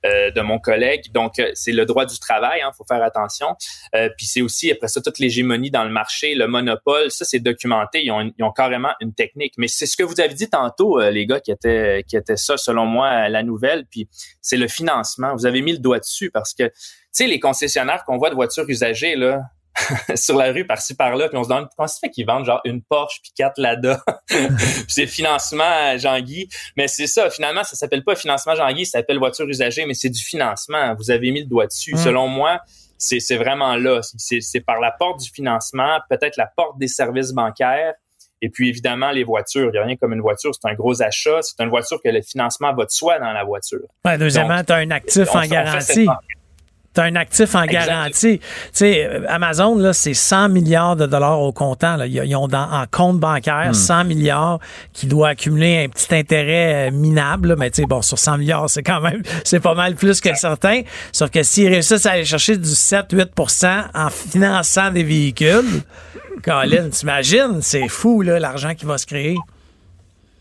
euh, 0.05 0.31
de 0.31 0.41
mon 0.41 0.59
collègue. 0.59 1.11
Donc 1.13 1.39
euh, 1.39 1.51
c'est 1.53 1.71
le 1.71 1.85
droit 1.85 2.05
du 2.05 2.19
travail, 2.19 2.61
hein, 2.61 2.71
faut 2.77 2.85
faire 2.85 3.01
attention. 3.01 3.55
Euh, 3.95 4.09
puis 4.17 4.25
c'est 4.25 4.41
aussi 4.41 4.71
après 4.71 4.89
ça 4.89 4.99
toute 4.99 5.19
l'hégémonie 5.19 5.71
dans 5.71 5.85
le 5.85 5.91
marché, 5.91 6.35
le 6.35 6.47
monopole, 6.47 7.09
ça 7.09 7.23
c'est 7.23 7.39
documenté. 7.39 8.03
Ils 8.03 8.11
ont, 8.11 8.33
ils 8.37 8.43
ont 8.43 8.51
carrément 8.51 8.91
une 8.99 9.13
technique. 9.13 9.53
Mais 9.57 9.69
c'est 9.69 9.85
ce 9.85 9.95
que 9.95 10.03
vous 10.03 10.19
avez 10.19 10.33
dit 10.33 10.49
tantôt, 10.49 10.99
les 10.99 11.25
gars, 11.25 11.39
qui 11.39 11.51
était 11.51 12.03
qui 12.05 12.17
était 12.17 12.37
ça 12.37 12.57
selon 12.57 12.85
moi 12.85 13.29
la 13.29 13.43
nouvelle. 13.43 13.85
Puis 13.89 14.09
c'est 14.41 14.57
le 14.57 14.67
financement. 14.67 15.33
Vous 15.35 15.45
avez 15.45 15.61
mis 15.61 15.71
le 15.71 15.77
doigt 15.77 15.99
dessus 15.99 16.29
parce 16.29 16.53
que 16.53 16.69
sais, 17.13 17.27
les 17.27 17.39
concessionnaires 17.39 18.03
qu'on 18.05 18.17
voit 18.17 18.29
de 18.29 18.35
voitures 18.35 18.65
usagées, 18.67 19.15
là, 19.15 19.41
sur 20.15 20.37
la 20.37 20.51
rue, 20.51 20.65
par-ci, 20.65 20.95
par-là, 20.95 21.29
puis 21.29 21.37
on 21.37 21.43
se 21.43 21.49
demande 21.49 21.67
comment 21.75 21.87
ça 21.87 21.97
fait 21.99 22.09
qu'ils 22.09 22.25
vendent 22.25 22.45
genre 22.45 22.61
une 22.63 22.81
Porsche 22.81 23.19
puis 23.21 23.31
quatre 23.35 23.59
Lada? 23.59 24.03
puis 24.27 24.39
c'est 24.87 25.07
financement 25.07 25.97
Jean-Guy. 25.97 26.47
Mais 26.77 26.87
c'est 26.87 27.07
ça, 27.07 27.29
finalement, 27.29 27.63
ça 27.63 27.75
s'appelle 27.75 28.03
pas 28.03 28.15
financement 28.15 28.55
Jean-Guy, 28.55 28.85
ça 28.85 28.99
s'appelle 28.99 29.17
voiture 29.17 29.47
usagée, 29.47 29.85
mais 29.85 29.93
c'est 29.93 30.09
du 30.09 30.21
financement. 30.21 30.93
Vous 30.95 31.11
avez 31.11 31.31
mis 31.31 31.41
le 31.41 31.47
doigt 31.47 31.67
dessus. 31.67 31.95
Mm. 31.95 31.97
Selon 31.97 32.27
moi, 32.27 32.61
c'est 32.97 33.35
vraiment 33.35 33.75
là. 33.75 34.01
C'est 34.17 34.61
par 34.61 34.79
la 34.79 34.91
porte 34.91 35.19
du 35.21 35.29
financement, 35.29 35.99
peut-être 36.09 36.37
la 36.37 36.47
porte 36.47 36.77
des 36.77 36.87
services 36.87 37.31
bancaires. 37.31 37.93
Et 38.41 38.49
puis 38.49 38.67
évidemment, 38.67 39.11
les 39.11 39.23
voitures. 39.23 39.69
Il 39.69 39.71
n'y 39.71 39.77
a 39.77 39.83
rien 39.85 39.95
comme 39.95 40.13
une 40.13 40.21
voiture, 40.21 40.51
c'est 40.53 40.69
un 40.69 40.73
gros 40.73 41.01
achat. 41.01 41.41
C'est 41.41 41.61
une 41.63 41.69
voiture 41.69 42.01
que 42.03 42.09
le 42.09 42.21
financement 42.21 42.73
va 42.73 42.85
de 42.85 42.91
soi 42.91 43.17
dans 43.17 43.31
la 43.31 43.43
voiture. 43.43 43.87
Ouais, 44.03 44.17
deuxièmement, 44.17 44.63
tu 44.63 44.73
as 44.73 44.77
un 44.77 44.91
actif 44.91 45.29
on- 45.33 45.37
en 45.37 45.43
on 45.43 45.47
garantie. 45.47 46.07
Cette- 46.93 47.03
T'as 47.03 47.03
un 47.05 47.15
actif 47.15 47.55
en 47.55 47.65
garantie. 47.65 48.39
Tu 48.39 48.45
sais, 48.71 49.05
euh, 49.07 49.21
Amazon, 49.27 49.75
là, 49.77 49.93
c'est 49.93 50.13
100 50.13 50.49
milliards 50.49 50.95
de 50.95 51.05
dollars 51.07 51.39
au 51.41 51.51
comptant. 51.51 51.95
Là. 51.95 52.05
Ils 52.05 52.35
ont 52.35 52.47
dans, 52.47 52.69
en 52.71 52.85
compte 52.89 53.19
bancaire 53.19 53.73
100 53.73 54.03
milliards 54.03 54.59
qui 54.93 55.07
doit 55.07 55.29
accumuler 55.29 55.83
un 55.85 55.89
petit 55.89 56.13
intérêt 56.15 56.89
euh, 56.89 56.91
minable. 56.91 57.49
là. 57.49 57.55
Mais 57.57 57.71
tu 57.71 57.81
sais, 57.81 57.87
bon, 57.87 58.01
sur 58.03 58.19
100 58.19 58.37
milliards, 58.37 58.69
c'est 58.69 58.83
quand 58.83 59.01
même, 59.01 59.23
c'est 59.43 59.59
pas 59.59 59.73
mal 59.73 59.95
plus 59.95 60.21
que 60.21 60.35
certains. 60.35 60.81
Sauf 61.11 61.31
que 61.31 61.41
s'ils 61.41 61.67
réussissent 61.69 62.05
à 62.05 62.11
aller 62.11 62.25
chercher 62.25 62.57
du 62.57 62.69
7-8% 62.69 63.85
en 63.93 64.09
finançant 64.09 64.91
des 64.91 65.03
véhicules, 65.03 65.81
Colin, 66.43 66.89
t'imagines? 66.89 67.61
C'est 67.61 67.87
fou, 67.87 68.21
là, 68.21 68.39
l'argent 68.39 68.75
qui 68.75 68.85
va 68.85 68.97
se 68.97 69.05
créer. 69.05 69.37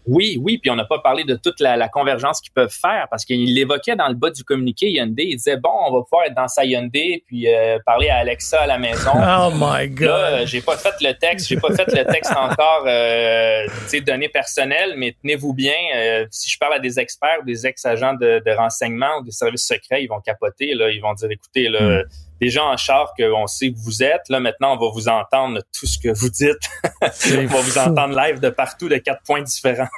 Oui, 0.07 0.39
oui, 0.41 0.59
puis 0.59 0.71
on 0.71 0.77
n'a 0.77 0.85
pas 0.85 0.99
parlé 0.99 1.25
de 1.25 1.37
toute 1.37 1.61
la, 1.61 1.77
la 1.77 1.89
convergence 1.89 2.41
qu'ils 2.41 2.53
peuvent 2.53 2.75
faire 2.75 3.07
parce 3.11 3.25
qu'il 3.25 3.55
l'évoquait 3.55 3.97
dans 3.97 4.09
le 4.09 4.15
bas 4.15 4.31
du 4.31 4.43
communiqué 4.45 4.91
Hyundai. 4.91 5.27
Il 5.29 5.37
disait 5.37 5.57
bon, 5.57 5.71
on 5.87 5.93
va 5.93 6.03
pouvoir 6.03 6.25
être 6.27 6.35
dans 6.35 6.49
sa 6.49 6.65
Hyundai 6.65 7.23
puis 7.27 7.49
euh, 7.49 7.79
parler 7.87 8.09
à 8.09 8.17
Alexa 8.17 8.63
à 8.63 8.67
la 8.67 8.79
maison. 8.79 9.13
Oh 9.45 9.51
my 9.55 9.89
God! 9.89 10.09
Là, 10.09 10.27
euh, 10.27 10.47
j'ai 10.47 10.61
pas 10.61 10.77
fait 10.77 10.95
le 11.01 11.13
texte, 11.15 11.49
j'ai 11.49 11.57
pas 11.57 11.73
fait 11.75 11.91
le 11.93 12.05
texte 12.05 12.33
encore, 12.37 12.85
euh, 12.87 13.65
tu 13.67 13.89
sais, 13.89 14.01
données 14.01 14.29
personnelles, 14.29 14.95
mais 14.97 15.17
tenez-vous 15.21 15.55
bien, 15.55 15.75
euh, 15.97 16.27
si 16.31 16.51
je 16.51 16.59
parle 16.59 16.75
à 16.75 16.79
des 16.79 17.01
experts, 17.01 17.43
des 17.45 17.67
ex-agents 17.67 18.15
de, 18.15 18.43
de 18.45 18.51
renseignement 18.53 19.19
ou 19.21 19.25
des 19.25 19.31
services 19.31 19.67
secrets, 19.67 20.03
ils 20.03 20.09
vont 20.09 20.21
capoter, 20.21 20.75
là, 20.75 20.91
ils 20.91 21.01
vont 21.01 21.15
dire, 21.15 21.31
écoutez, 21.31 21.69
là, 21.69 22.03
déjà 22.43 22.65
en 22.65 22.77
char 22.77 23.13
qu'on 23.19 23.47
sait 23.47 23.71
que 23.71 23.79
vous 23.79 24.03
êtes, 24.03 24.23
là, 24.29 24.41
maintenant, 24.41 24.75
on 24.75 24.85
va 24.85 24.91
vous 24.93 25.09
entendre 25.09 25.61
tout 25.79 25.87
ce 25.87 25.99
que 25.99 26.09
vous 26.13 26.29
dites. 26.29 26.59
on 27.03 27.47
va 27.47 27.61
vous 27.61 27.79
entendre 27.79 28.17
live 28.19 28.41
de 28.41 28.51
partout, 28.51 28.89
de 28.89 28.97
quatre 28.97 29.23
points 29.25 29.43
différents. 29.43 29.89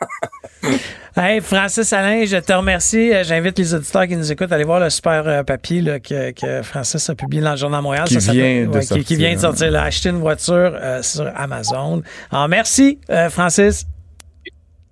Hey, 1.16 1.40
Francis 1.40 1.92
Alain, 1.92 2.24
je 2.24 2.38
te 2.38 2.52
remercie. 2.52 3.12
Euh, 3.14 3.22
J'invite 3.22 3.56
les 3.56 3.72
auditeurs 3.72 4.08
qui 4.08 4.16
nous 4.16 4.32
écoutent 4.32 4.50
à 4.50 4.56
aller 4.56 4.64
voir 4.64 4.80
le 4.80 4.90
super 4.90 5.22
euh, 5.28 5.42
papier 5.44 5.80
là, 5.80 6.00
que, 6.00 6.32
que 6.32 6.62
Francis 6.62 7.08
a 7.08 7.14
publié 7.14 7.40
dans 7.40 7.52
le 7.52 7.56
Journal 7.56 7.78
de 7.78 7.82
Montréal. 7.84 8.08
Qui 8.08 8.20
s'appelle- 8.20 8.34
vient 8.40 8.66
de 8.66 8.70
ouais, 8.74 8.80
qui- 8.80 8.86
qui, 8.88 8.94
sortir, 8.94 9.18
vient 9.18 9.30
de 9.30 9.36
hein. 9.36 9.40
sortir. 9.40 9.70
là. 9.70 9.82
Acheter 9.84 10.08
une 10.08 10.18
voiture 10.18 10.72
euh, 10.74 11.02
sur 11.02 11.30
Amazon. 11.36 12.02
Alors, 12.32 12.48
merci, 12.48 12.98
euh, 13.10 13.30
Francis. 13.30 13.86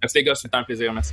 Merci 0.03 0.19
les 0.19 0.25
gars, 0.25 0.35
c'est 0.35 0.53
un 0.55 0.65
plaisir. 0.65 0.93
Merci. 0.93 1.13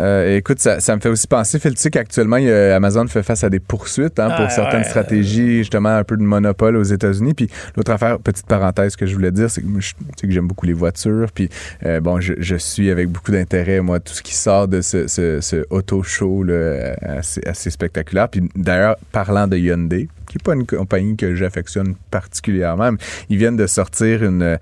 Euh, 0.00 0.36
écoute, 0.38 0.58
ça, 0.58 0.80
ça 0.80 0.96
me 0.96 1.00
fait 1.02 1.10
aussi 1.10 1.26
penser, 1.26 1.58
Phil, 1.58 1.74
tu 1.74 1.80
sais 1.82 1.90
qu'actuellement, 1.90 2.36
Amazon 2.36 3.06
fait 3.06 3.22
face 3.22 3.44
à 3.44 3.50
des 3.50 3.60
poursuites 3.60 4.18
hein, 4.18 4.28
pour 4.30 4.46
Ah, 4.46 4.50
certaines 4.50 4.80
ouais. 4.80 4.88
stratégies, 4.88 5.58
justement, 5.58 5.90
un 5.90 6.02
peu 6.04 6.16
de 6.16 6.22
monopole 6.22 6.76
aux 6.76 6.82
États-Unis. 6.82 7.34
Puis 7.34 7.48
l'autre 7.76 7.90
affaire, 7.92 8.18
petite 8.18 8.46
parenthèse 8.46 8.96
que 8.96 9.04
je 9.06 9.14
voulais 9.14 9.32
dire, 9.32 9.50
c'est 9.50 9.60
que, 9.60 9.66
moi, 9.66 9.80
je- 9.80 9.90
tu 9.92 10.04
sais 10.18 10.26
que 10.26 10.32
j'aime 10.32 10.46
beaucoup 10.48 10.64
les 10.64 10.72
voitures. 10.72 11.30
Puis 11.34 11.50
euh, 11.84 12.00
bon, 12.00 12.20
je, 12.20 12.32
je 12.38 12.56
suis 12.56 12.90
avec 12.90 13.08
beaucoup 13.10 13.32
d'intérêt, 13.32 13.80
moi, 13.80 14.00
tout 14.00 14.14
ce 14.14 14.22
qui 14.22 14.34
sort 14.34 14.66
de 14.66 14.80
ce, 14.80 15.08
ce, 15.08 15.42
ce 15.42 15.64
auto 15.68 16.02
show 16.02 16.42
là, 16.42 16.94
assez, 17.02 17.42
assez 17.46 17.68
spectaculaire. 17.70 18.30
Puis 18.30 18.48
d'ailleurs, 18.56 18.96
parlant 19.12 19.46
de 19.46 19.58
Hyundai, 19.58 20.08
qui 20.26 20.38
n'est 20.38 20.42
pas 20.42 20.54
une 20.54 20.64
compagnie 20.66 21.16
que 21.16 21.34
j'affectionne 21.34 21.94
particulièrement, 22.10 22.92
mais 22.92 22.98
ils 23.28 23.36
viennent 23.36 23.56
de 23.58 23.66
sortir 23.66 24.24
une 24.24 24.42
euh, 24.42 24.56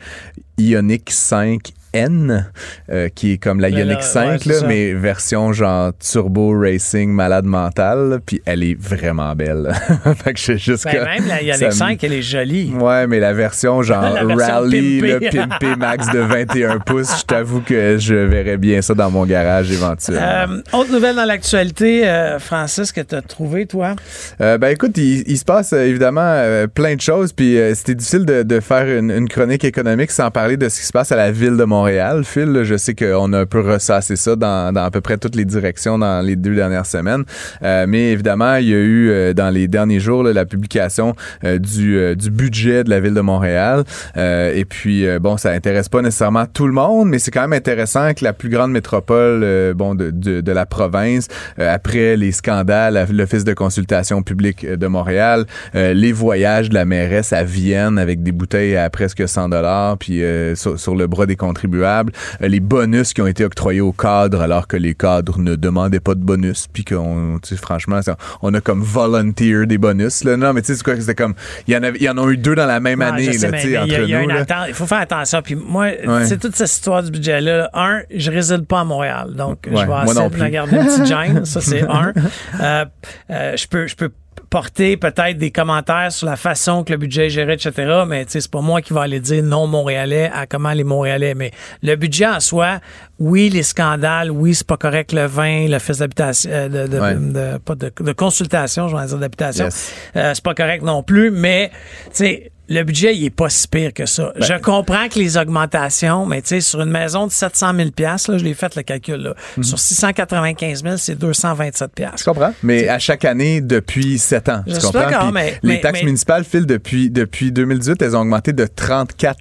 Ioniq 0.59 1.11
5 1.11 1.73
N, 1.93 2.47
euh, 2.91 3.09
qui 3.15 3.33
est 3.33 3.39
comme 3.39 3.61
la 3.61 3.69
Ioniq 3.69 3.97
là, 3.97 4.01
5, 4.03 4.29
ouais, 4.31 4.39
c'est 4.41 4.49
là, 4.63 4.69
mais 4.69 4.93
version 4.93 5.53
genre 5.53 5.93
turbo 5.99 6.57
racing 6.59 7.11
malade 7.13 7.45
mental, 7.45 8.09
là, 8.11 8.19
puis 8.25 8.41
elle 8.47 8.63
est 8.63 8.79
vraiment 8.81 9.35
belle. 9.35 9.73
fait 10.25 10.35
que 10.35 10.39
je 10.41 10.57
juste 10.57 10.85
Ben, 10.85 11.05
même 11.05 11.27
la 11.27 11.57
me- 11.67 11.71
5, 11.71 12.03
elle 12.05 12.13
est 12.13 12.23
jolie. 12.23 12.73
Ouais, 12.79 13.07
mais 13.07 13.19
la 13.19 13.33
version 13.33 13.83
genre 13.83 14.03
La 14.15 14.25
version 14.25 14.55
rally, 14.61 15.01
le 15.01 15.19
pimpée. 15.21 15.37
pimpé 15.39 15.77
max 15.77 16.07
de 16.13 16.21
21 16.21 16.79
pouces, 16.79 17.21
je 17.21 17.25
t'avoue 17.25 17.61
que 17.61 17.99
je 17.99 18.15
verrais 18.15 18.57
bien 18.57 18.81
ça 18.83 18.95
dans 18.95 19.11
mon 19.11 19.27
garage 19.27 19.71
éventuellement. 19.73 20.23
Euh, 20.23 20.63
autre 20.79 20.93
nouvelle 20.93 21.17
dans 21.17 21.25
l'actualité, 21.25 22.07
euh, 22.09 22.39
Francis, 22.39 22.93
que 22.93 23.01
tu 23.01 23.15
as 23.17 23.23
trouvé, 23.23 23.67
toi? 23.67 23.95
Ben 24.39 24.65
écoute, 24.69 24.97
il, 24.97 25.25
il 25.27 25.39
se 25.39 25.45
passe 25.45 25.73
évidemment 25.73 26.45
plein 26.73 26.95
de 26.95 27.01
choses, 27.01 27.33
puis 27.33 27.59
c'était 27.75 27.95
difficile 27.97 28.25
de, 28.25 28.43
de 28.43 28.61
faire 28.61 28.87
une, 28.87 29.11
une 29.11 29.29
chronique 29.29 29.65
économique 29.65 30.11
sans 30.13 30.31
parler 30.31 30.57
de 30.57 30.69
ce 30.69 30.81
qui 30.81 30.87
se 30.87 30.93
passe 30.93 31.11
à 31.13 31.17
la 31.17 31.31
ville 31.33 31.57
de 31.57 31.65
Montréal. 31.65 31.80
Phil, 32.25 32.45
là, 32.53 32.65
je 32.65 32.77
sais 32.77 32.95
qu'on 32.95 33.33
a 33.33 33.41
un 33.41 33.47
peu 33.47 33.61
ressassé 33.61 34.17
ça 34.17 34.37
dans, 34.37 34.73
dans 34.73 34.85
à 34.85 34.91
peu 34.91 35.01
près 35.01 35.17
toutes 35.19 35.37
les 35.37 35.45
directions 35.45 35.99
dans 35.99 36.25
les 36.25 36.37
deux 36.37 36.55
dernières 36.55 36.87
semaines, 36.87 37.25
Euh, 37.63 37.87
mais 37.89 38.13
évidemment, 38.13 38.57
il 38.57 38.69
y 38.69 38.75
a 38.75 38.79
eu 38.79 39.11
euh, 39.11 39.33
dans 39.33 39.51
les 39.51 39.69
derniers 39.69 40.01
jours 40.01 40.23
là, 40.23 40.33
la 40.33 40.45
publication 40.45 41.15
euh, 41.45 41.59
du, 41.59 41.97
euh, 41.99 42.15
du 42.15 42.31
budget 42.31 42.85
de 42.85 42.91
la 42.91 43.01
ville 43.01 43.15
de 43.15 43.21
Montréal, 43.21 43.85
Euh, 44.17 44.53
et 44.55 44.65
puis 44.65 45.07
euh, 45.07 45.19
bon, 45.19 45.37
ça 45.37 45.51
intéresse 45.51 45.89
pas 45.89 46.03
nécessairement 46.03 46.47
tout 46.47 46.67
le 46.67 46.73
monde, 46.73 47.09
mais 47.09 47.19
c'est 47.19 47.31
quand 47.31 47.43
même 47.43 47.53
intéressant 47.53 48.13
que 48.15 48.25
la 48.25 48.33
plus 48.33 48.49
grande 48.49 48.73
métropole, 48.73 49.45
bon, 49.75 49.95
de, 49.95 50.11
de, 50.11 50.41
de 50.41 50.53
la 50.53 50.67
province, 50.67 51.29
après 51.59 52.17
les 52.17 52.33
scandales 52.33 53.07
l'Office 53.13 53.45
de 53.45 53.55
consultation 53.55 54.23
publique 54.23 54.67
de 54.67 54.87
Montréal, 54.87 55.47
les 55.75 56.13
voyages 56.13 56.69
de 56.69 56.75
la 56.75 56.85
mairesse 56.85 57.33
à 57.33 57.45
Vienne 57.45 57.99
avec 57.99 58.23
des 58.23 58.33
bouteilles 58.33 58.77
à 58.77 58.89
presque 58.91 59.29
100 59.29 59.49
dollars, 59.51 59.99
puis 59.99 60.23
sur, 60.55 60.79
sur 60.79 60.95
le 60.95 61.07
bras 61.07 61.27
des 61.27 61.37
contribuables, 61.37 61.70
euh, 61.75 62.49
les 62.49 62.61
bonus 62.61 63.13
qui 63.15 63.23
ont 63.23 63.27
été 63.27 63.45
octroyés 63.45 63.81
aux 63.81 63.93
cadres 63.93 64.41
alors 64.41 64.67
que 64.67 64.77
les 64.77 64.95
cadres 64.95 65.39
ne 65.39 65.55
demandaient 65.57 66.01
pas 66.01 66.15
de 66.15 66.21
bonus, 66.23 66.67
puis 66.73 66.85
qu'on, 66.85 67.39
tu 67.43 67.51
sais, 67.51 67.57
franchement, 67.57 68.03
ça- 68.03 68.17
on 68.43 68.53
a 68.55 68.61
comme 68.61 68.83
volunteer 68.83 69.67
des 69.67 69.79
bonus. 69.79 70.25
Là. 70.25 70.37
Non, 70.37 70.53
mais 70.53 70.63
tu 70.63 70.69
sais, 70.69 70.75
c'est 70.77 70.83
quoi, 70.85 70.97
c'était 70.99 71.15
comme, 71.15 71.35
il 71.67 71.75
y 71.75 71.77
en 71.77 71.83
avait, 71.83 71.99
il 71.99 72.05
y 72.05 72.09
en 72.09 72.19
a 72.19 72.29
eu 72.31 72.37
deux 72.37 72.55
dans 72.55 72.67
la 72.67 72.81
même 72.81 73.03
année, 73.03 73.33
sais, 73.33 73.47
là, 73.47 73.51
mais- 73.53 73.59
entre 73.79 74.09
y 74.09 74.15
a 74.15 74.23
nous. 74.23 74.31
Il 74.69 74.75
faut 74.75 74.87
faire 74.87 74.99
attention. 75.01 75.41
Puis 75.43 75.55
moi, 75.55 75.87
Ouais. 76.07 76.27
c'est 76.27 76.39
toute 76.39 76.57
cette 76.57 76.71
histoire 76.71 77.03
du 77.03 77.11
budget-là. 77.11 77.71
Un, 77.75 78.01
je 78.15 78.31
réside 78.31 78.67
pas 78.67 78.81
à 78.81 78.85
Montréal. 78.85 79.33
Donc, 79.37 79.59
je 79.67 79.71
vais 79.71 79.83
essayer 80.05 80.29
de 80.31 80.37
me 80.37 80.49
garder 80.49 80.77
une 80.77 80.85
petite 80.87 81.07
gêne. 81.07 81.45
Ça, 81.45 81.61
c'est 81.61 81.83
un. 81.83 82.13
Euh, 82.61 82.85
euh, 83.31 83.57
je 83.57 83.67
peux, 83.67 83.87
je 83.87 83.95
peux 83.97 84.11
porter 84.51 84.97
peut-être 84.97 85.39
des 85.39 85.53
commentaires 85.53 86.11
sur 86.11 86.27
la 86.27 86.35
façon 86.37 86.83
que 86.83 86.91
le 86.93 86.99
budget 86.99 87.27
est 87.27 87.31
géré, 87.31 87.53
etc. 87.53 88.03
Mais 88.07 88.25
c'est 88.29 88.51
pas 88.51 88.61
moi 88.61 88.83
qui 88.83 88.93
va 88.93 89.03
aller 89.03 89.21
dire 89.21 89.45
non 89.45 89.69
montréalais 89.69 90.29
à 90.35 90.47
comment 90.47 90.73
les 90.73 90.83
montréalais. 90.85 91.35
Mais 91.37 91.53
le 91.83 91.95
budget 91.95 92.27
en 92.27 92.41
soi, 92.41 92.81
oui, 93.21 93.49
les 93.49 93.63
scandales, 93.63 94.31
oui, 94.33 94.55
c'est 94.55 94.67
pas 94.67 94.77
correct 94.77 95.13
le 95.13 95.27
vin, 95.27 95.69
l'office 95.69 95.99
d'habitation, 95.99 96.51
euh, 96.53 96.69
de, 96.69 96.87
de, 96.93 96.99
Ouais. 97.01 97.15
de- 97.15 97.75
de, 97.77 98.05
de 98.05 98.13
consultation, 98.13 98.89
je 98.89 98.97
vais 98.97 99.07
dire 99.07 99.19
d'habitation. 99.19 99.65
Yes. 99.67 99.95
Euh, 100.17 100.33
c'est 100.35 100.45
pas 100.45 100.55
correct 100.55 100.83
non 100.83 101.03
plus, 101.05 101.31
mais 101.31 101.71
tu 102.07 102.11
sais, 102.13 102.53
le 102.71 102.83
budget, 102.85 103.15
il 103.15 103.25
est 103.27 103.31
pas 103.31 103.49
si 103.51 103.69
pire 103.69 103.93
que 103.93 104.07
ça. 104.07 104.33
Ben. 104.39 104.47
je 104.47 104.55
comprends 104.63 105.09
que 105.09 105.19
les 105.19 105.37
augmentations, 105.37 106.25
mais 106.25 106.41
tu 106.41 106.49
sais, 106.49 106.61
sur 106.61 106.81
une 106.81 106.91
maison 106.91 107.27
de 107.27 107.33
700 107.33 107.73
000 107.77 107.89
là, 107.99 108.17
je 108.39 108.45
l'ai 108.45 108.55
fait 108.55 108.75
le 108.77 108.83
calcul, 108.83 109.17
là. 109.17 109.35
Sur 109.63 109.79
695 109.79 110.83
000 110.83 110.97
c'est 110.97 111.17
227 111.19 111.91
Mhm. 112.01 112.07
Je 112.17 112.25
comprends. 112.25 112.55
Mais 112.63 112.89
à 112.89 112.99
chaque 112.99 113.25
année 113.25 113.61
depuis 113.61 114.19
sept 114.19 114.49
ans. 114.49 114.63
Je 114.67 114.75
tu 114.75 114.81
comprends? 114.81 115.01
d'accord, 115.01 115.23
Puis 115.25 115.33
mais- 115.33 115.59
les 115.63 115.75
mais- 115.75 115.81
taxes 115.81 116.01
mais- 116.01 116.07
municipales, 116.07 116.45
Phil, 116.45 116.65
depuis, 116.67 117.11
depuis 117.11 117.51
2018, 117.53 118.01
elles 118.03 118.17
ont 118.17 118.21
augmenté 118.21 118.53
de 118.53 118.65
34 118.67 119.39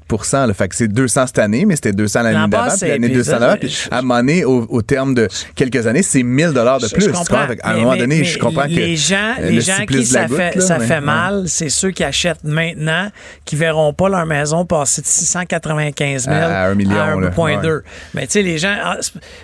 là. 0.48 0.54
Fait 0.54 0.68
que 0.68 0.76
c'est 0.76 0.88
200 0.88 1.28
cette 1.28 1.40
année, 1.40 1.66
mais 1.66 1.76
c'était 1.76 1.94
200 1.94 2.24
l'année 2.24 2.36
L'an 2.40 2.48
d'avant, 2.48 2.76
puis 2.76 2.90
l'année 2.90 3.08
puis 3.08 3.18
200 3.18 3.32
ça, 3.34 3.40
d'avant. 3.40 3.54
je- 3.56 3.60
Puis 3.68 3.78
à 3.92 4.00
un 4.00 4.02
moment 4.02 4.18
donné, 4.20 4.46
au, 4.46 4.66
au 4.70 4.82
terme 4.82 5.14
de 5.14 5.28
quelques 5.56 5.86
années, 5.88 6.04
c'est 6.04 6.24
1000 6.24 6.52
dollars 6.52 6.80
de 6.80 6.88
plus. 6.88 7.04
je 7.04 7.10
comprends. 7.12 7.48
Fait 7.48 7.60
à 7.62 7.72
un 7.72 7.78
moment 7.78 7.96
donné, 7.96 8.24
je 8.24 8.38
comprends 8.40 8.64
que 8.64 8.70
les 8.70 8.96
gens, 8.96 9.36
euh, 9.40 9.50
les 9.50 9.56
le 9.56 9.62
gens 9.62 9.86
qui 9.88 10.06
ça 10.06 10.28
fait, 10.28 10.60
ça 10.60 10.80
fait 10.80 11.02
mal, 11.02 11.44
c'est 11.48 11.70
ceux 11.70 11.92
qui 11.92 12.04
achètent 12.04 12.44
maintenant, 12.44 13.10
qui 13.46 13.56
verront 13.56 13.94
pas 13.94 14.10
leur 14.10 14.26
maison 14.26 14.66
passer 14.66 15.02
de 15.02 15.08
695 15.08 16.26
000 16.26 16.36
À 16.36 16.66
un 16.68 16.76
million, 16.76 16.92
à 17.00 17.16
là. 17.20 17.30
1,2. 17.30 17.38
Ouais. 17.76 17.82
Mais 18.14 18.26
tu 18.28 18.34
sais, 18.34 18.42
les 18.42 18.58
gens, 18.58 18.76
ah, 18.84 18.98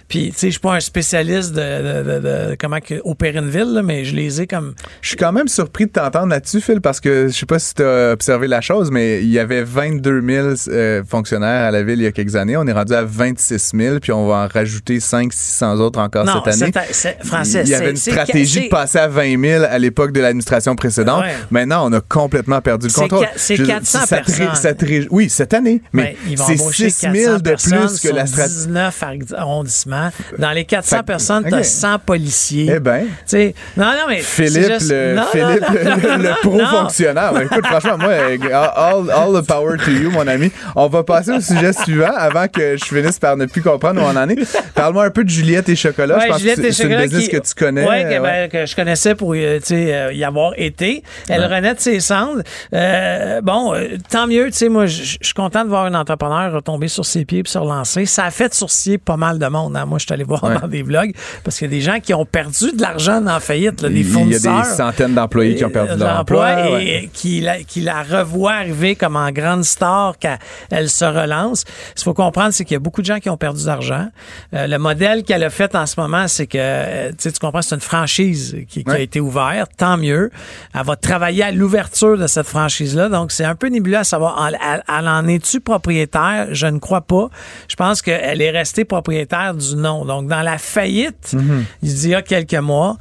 puis 0.07 0.31
tu 0.31 0.37
sais, 0.39 0.47
je 0.47 0.51
suis 0.51 0.59
pas 0.59 0.73
un 0.75 0.79
spécialiste 0.79 1.53
de, 1.53 2.03
de, 2.03 2.03
de- 2.03 2.19
de- 2.19 2.57
comment 2.59 2.79
que 2.79 2.95
opérer 3.03 3.39
une 3.39 3.49
ville, 3.49 3.73
là, 3.73 3.81
mais 3.83 4.05
je 4.05 4.15
les 4.15 4.41
ai 4.41 4.47
comme 4.47 4.73
Je 5.01 5.09
suis 5.09 5.17
quand 5.17 5.31
même 5.31 5.47
surpris 5.47 5.85
de 5.85 5.91
t'entendre 5.91 6.27
là-dessus, 6.27 6.61
Phil, 6.61 6.81
parce 6.81 6.99
que 6.99 7.27
je 7.27 7.33
sais 7.33 7.45
pas 7.45 7.59
si 7.59 7.73
tu 7.73 7.83
as 7.83 8.11
observé 8.11 8.47
la 8.47 8.61
chose, 8.61 8.91
mais 8.91 9.21
il 9.21 9.29
y 9.29 9.39
avait 9.39 9.63
22 9.63 10.21
000 10.21 10.47
euh, 10.69 11.03
fonctionnaires 11.07 11.65
à 11.67 11.71
la 11.71 11.83
ville 11.83 11.99
il 11.99 12.03
y 12.03 12.07
a 12.07 12.11
quelques 12.11 12.35
années. 12.35 12.57
On 12.57 12.65
est 12.67 12.73
rendu 12.73 12.93
à 12.93 13.03
26 13.03 13.71
000, 13.75 13.99
puis 13.99 14.11
on 14.11 14.27
va 14.27 14.35
en 14.45 14.47
rajouter 14.47 14.97
500-600 14.99 15.77
autres 15.79 15.99
encore 15.99 16.25
Non, 16.25 16.41
cette 16.45 16.77
année. 16.77 16.91
Français, 17.23 17.61
il 17.65 17.69
y 17.69 17.75
avait 17.75 17.91
une 17.91 17.95
stratégie 17.95 18.65
de 18.65 18.69
passer 18.69 18.99
à 18.99 19.07
20 19.07 19.39
000 19.41 19.63
à 19.69 19.77
l'époque 19.79 20.11
de 20.11 20.21
l'administration 20.21 20.75
précédente. 20.75 21.23
Ouais. 21.23 21.33
Maintenant, 21.51 21.87
on 21.89 21.93
a 21.93 22.01
complètement 22.01 22.61
perdu 22.61 22.87
le 22.87 22.93
contrôle. 22.93 23.25
c'est 23.35 23.57
400 23.67 23.99
ça 23.99 24.05
te 24.05 24.31
ré- 24.31 24.37
personnes. 24.37 24.55
ça 24.55 24.73
te 24.73 24.85
ré- 24.85 25.07
oui, 25.09 25.29
cette 25.29 25.53
année, 25.53 25.81
mais 25.93 26.15
Ben, 26.25 26.37
c'est 26.37 26.59
embaucher 26.61 26.89
6 26.89 26.99
000 27.01 27.13
400 27.13 27.37
de 27.37 27.39
plus 27.87 27.99
que 28.01 28.13
la 28.15 28.25
stratégie. 28.25 28.55
19 28.55 29.03
arrondissements. 29.37 30.09
Dans 30.37 30.51
les 30.51 30.65
400 30.65 30.95
Fait 30.97 31.01
que- 31.01 31.07
personnes, 31.07 31.45
tu 31.47 31.53
as 31.53 31.57
ok. 31.59 31.65
100 31.65 31.99
policiers. 31.99 32.71
Eh. 32.75 32.79
Tu 32.79 33.07
sais, 33.25 33.55
non, 33.77 33.85
non, 33.85 33.91
mais. 34.07 34.19
Philippe, 34.19 34.71
juste- 34.71 34.91
le, 34.91 35.15
non, 35.15 35.23
Philippe 35.31 35.61
non, 35.61 35.73
le, 35.73 35.83
non, 36.07 36.17
le 36.17 36.23
non, 36.29 36.35
pro-fonctionnaire. 36.41 37.33
Ben, 37.33 37.41
écoute, 37.41 37.65
franchement, 37.65 37.97
moi, 37.97 38.09
euh, 38.09 38.37
all, 38.75 39.09
all 39.11 39.41
the 39.41 39.45
power 39.47 39.77
to 39.77 39.91
you, 39.91 40.09
mon 40.11 40.27
ami. 40.27 40.51
On 40.75 40.87
va 40.87 41.03
passer 41.03 41.31
au 41.31 41.41
sujet 41.41 41.73
suivant 41.73 42.11
avant 42.15 42.47
que 42.47 42.77
je 42.77 42.85
finisse 42.85 43.19
par 43.19 43.37
ne 43.37 43.45
plus 43.45 43.61
comprendre 43.61 44.01
où 44.01 44.05
on 44.05 44.15
en 44.15 44.29
est. 44.29 44.35
Parle-moi 44.73 45.05
un 45.05 45.09
peu 45.09 45.23
de 45.23 45.29
Juliette 45.29 45.69
et 45.69 45.75
Chocolat. 45.75 46.17
Ouais, 46.17 46.23
je 46.23 46.27
pense 46.29 46.39
Juliette 46.39 46.61
que 46.61 46.71
c'est 46.71 46.83
une 46.83 46.97
business 47.01 47.23
qui- 47.23 47.29
que 47.29 47.37
tu 47.37 47.53
connais. 47.55 47.87
Ouais, 47.87 48.03
que, 48.03 48.13
euh, 48.15 48.19
ben, 48.21 48.49
que 48.49 48.65
je 48.65 48.75
connaissais 48.75 49.15
pour 49.15 49.33
euh, 49.33 49.59
euh, 49.71 50.11
y 50.13 50.23
avoir 50.23 50.53
été. 50.57 51.03
Elle 51.29 51.45
renaît 51.45 51.73
de 51.75 51.79
ses 51.79 51.99
cendres. 51.99 52.41
Euh, 52.73 53.41
bon, 53.45 53.73
euh, 53.73 53.97
tant 54.09 54.27
mieux. 54.27 54.47
Tu 54.47 54.57
sais, 54.57 54.69
moi, 54.69 54.85
je 54.87 55.17
suis 55.21 55.33
content 55.35 55.63
de 55.63 55.69
voir 55.69 55.85
un 55.85 55.93
entrepreneur 55.93 56.51
retomber 56.51 56.87
sur 56.87 57.05
ses 57.05 57.23
pieds 57.25 57.39
et 57.39 57.47
se 57.47 57.57
relancer. 57.57 58.05
Ça 58.05 58.25
a 58.25 58.31
fait 58.31 58.53
sourciller 58.53 58.97
pas 58.97 59.15
mal 59.17 59.39
de 59.39 59.45
monde. 59.47 59.77
hein. 59.77 59.85
Moi, 59.85 59.99
je 59.99 60.05
suis 60.05 60.13
allé 60.13 60.23
voir 60.23 60.43
Ouais. 60.43 60.59
dans 60.59 60.67
des 60.67 60.83
vlogs 60.83 61.13
parce 61.43 61.57
qu'il 61.57 61.67
y 61.67 61.69
a 61.69 61.75
des 61.77 61.81
gens 61.81 61.99
qui 61.99 62.13
ont 62.13 62.25
perdu 62.25 62.71
de 62.73 62.81
l'argent 62.81 63.21
dans 63.21 63.33
la 63.33 63.39
faillite, 63.39 63.81
là, 63.81 63.89
des 63.89 64.01
Il 64.01 64.07
y 64.07 64.09
a 64.09 64.13
fournisseurs. 64.13 64.61
des 64.63 64.67
centaines 64.69 65.13
d'employés 65.13 65.55
qui 65.55 65.63
ont 65.65 65.69
perdu 65.69 65.97
leur 65.97 66.17
l'emploi 66.17 66.49
emploi. 66.51 66.81
et 66.81 67.09
qui, 67.13 67.41
la, 67.41 67.59
qui 67.63 67.81
la 67.81 68.03
revoit 68.03 68.53
arriver 68.53 68.95
comme 68.95 69.15
en 69.15 69.31
grande 69.31 69.63
star 69.63 70.17
qu'elle 70.17 70.39
elle 70.71 70.89
se 70.89 71.05
relance. 71.05 71.59
Ce 71.89 71.93
qu'il 71.95 72.03
faut 72.03 72.13
comprendre, 72.13 72.51
c'est 72.51 72.65
qu'il 72.65 72.73
y 72.73 72.77
a 72.77 72.79
beaucoup 72.79 73.01
de 73.01 73.05
gens 73.05 73.19
qui 73.19 73.29
ont 73.29 73.37
perdu 73.37 73.65
d'argent. 73.65 74.07
Euh, 74.53 74.67
le 74.67 74.77
modèle 74.77 75.23
qu'elle 75.23 75.43
a 75.43 75.49
fait 75.49 75.75
en 75.75 75.85
ce 75.85 75.99
moment, 75.99 76.27
c'est 76.27 76.47
que, 76.47 76.57
euh, 76.59 77.09
tu 77.11 77.15
sais, 77.19 77.31
tu 77.31 77.39
comprends, 77.39 77.61
c'est 77.61 77.75
une 77.75 77.81
franchise 77.81 78.57
qui, 78.67 78.83
qui 78.83 78.91
a 78.91 78.99
été 78.99 79.19
ouverte. 79.19 79.71
Tant 79.77 79.97
mieux. 79.97 80.31
Elle 80.73 80.83
va 80.83 80.95
travailler 80.95 81.43
à 81.43 81.51
l'ouverture 81.51 82.17
de 82.17 82.27
cette 82.27 82.47
franchise-là. 82.47 83.09
Donc, 83.09 83.31
c'est 83.35 83.45
un 83.45 83.55
peu 83.55 83.67
nébuleux 83.67 83.97
à 83.97 84.03
savoir, 84.03 84.47
elle, 84.47 84.83
elle 84.87 85.07
en 85.07 85.27
est-tu 85.27 85.59
propriétaire? 85.59 86.47
Je 86.51 86.67
ne 86.67 86.79
crois 86.79 87.01
pas. 87.01 87.29
Je 87.67 87.75
pense 87.75 88.01
qu'elle 88.01 88.41
est 88.41 88.51
restée 88.51 88.85
propriétaire 88.85 89.53
du 89.53 89.75
nom. 89.75 90.05
Donc, 90.05 90.27
dans 90.27 90.41
la 90.41 90.57
faillite, 90.57 91.35
il 91.81 92.07
y 92.07 92.15
a 92.15 92.21
quelques 92.21 92.53
mois, 92.53 92.97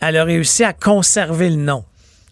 elle 0.00 0.16
a 0.16 0.24
réussi 0.24 0.64
à 0.64 0.72
conserver 0.72 1.50
le 1.50 1.56
nom. 1.56 1.84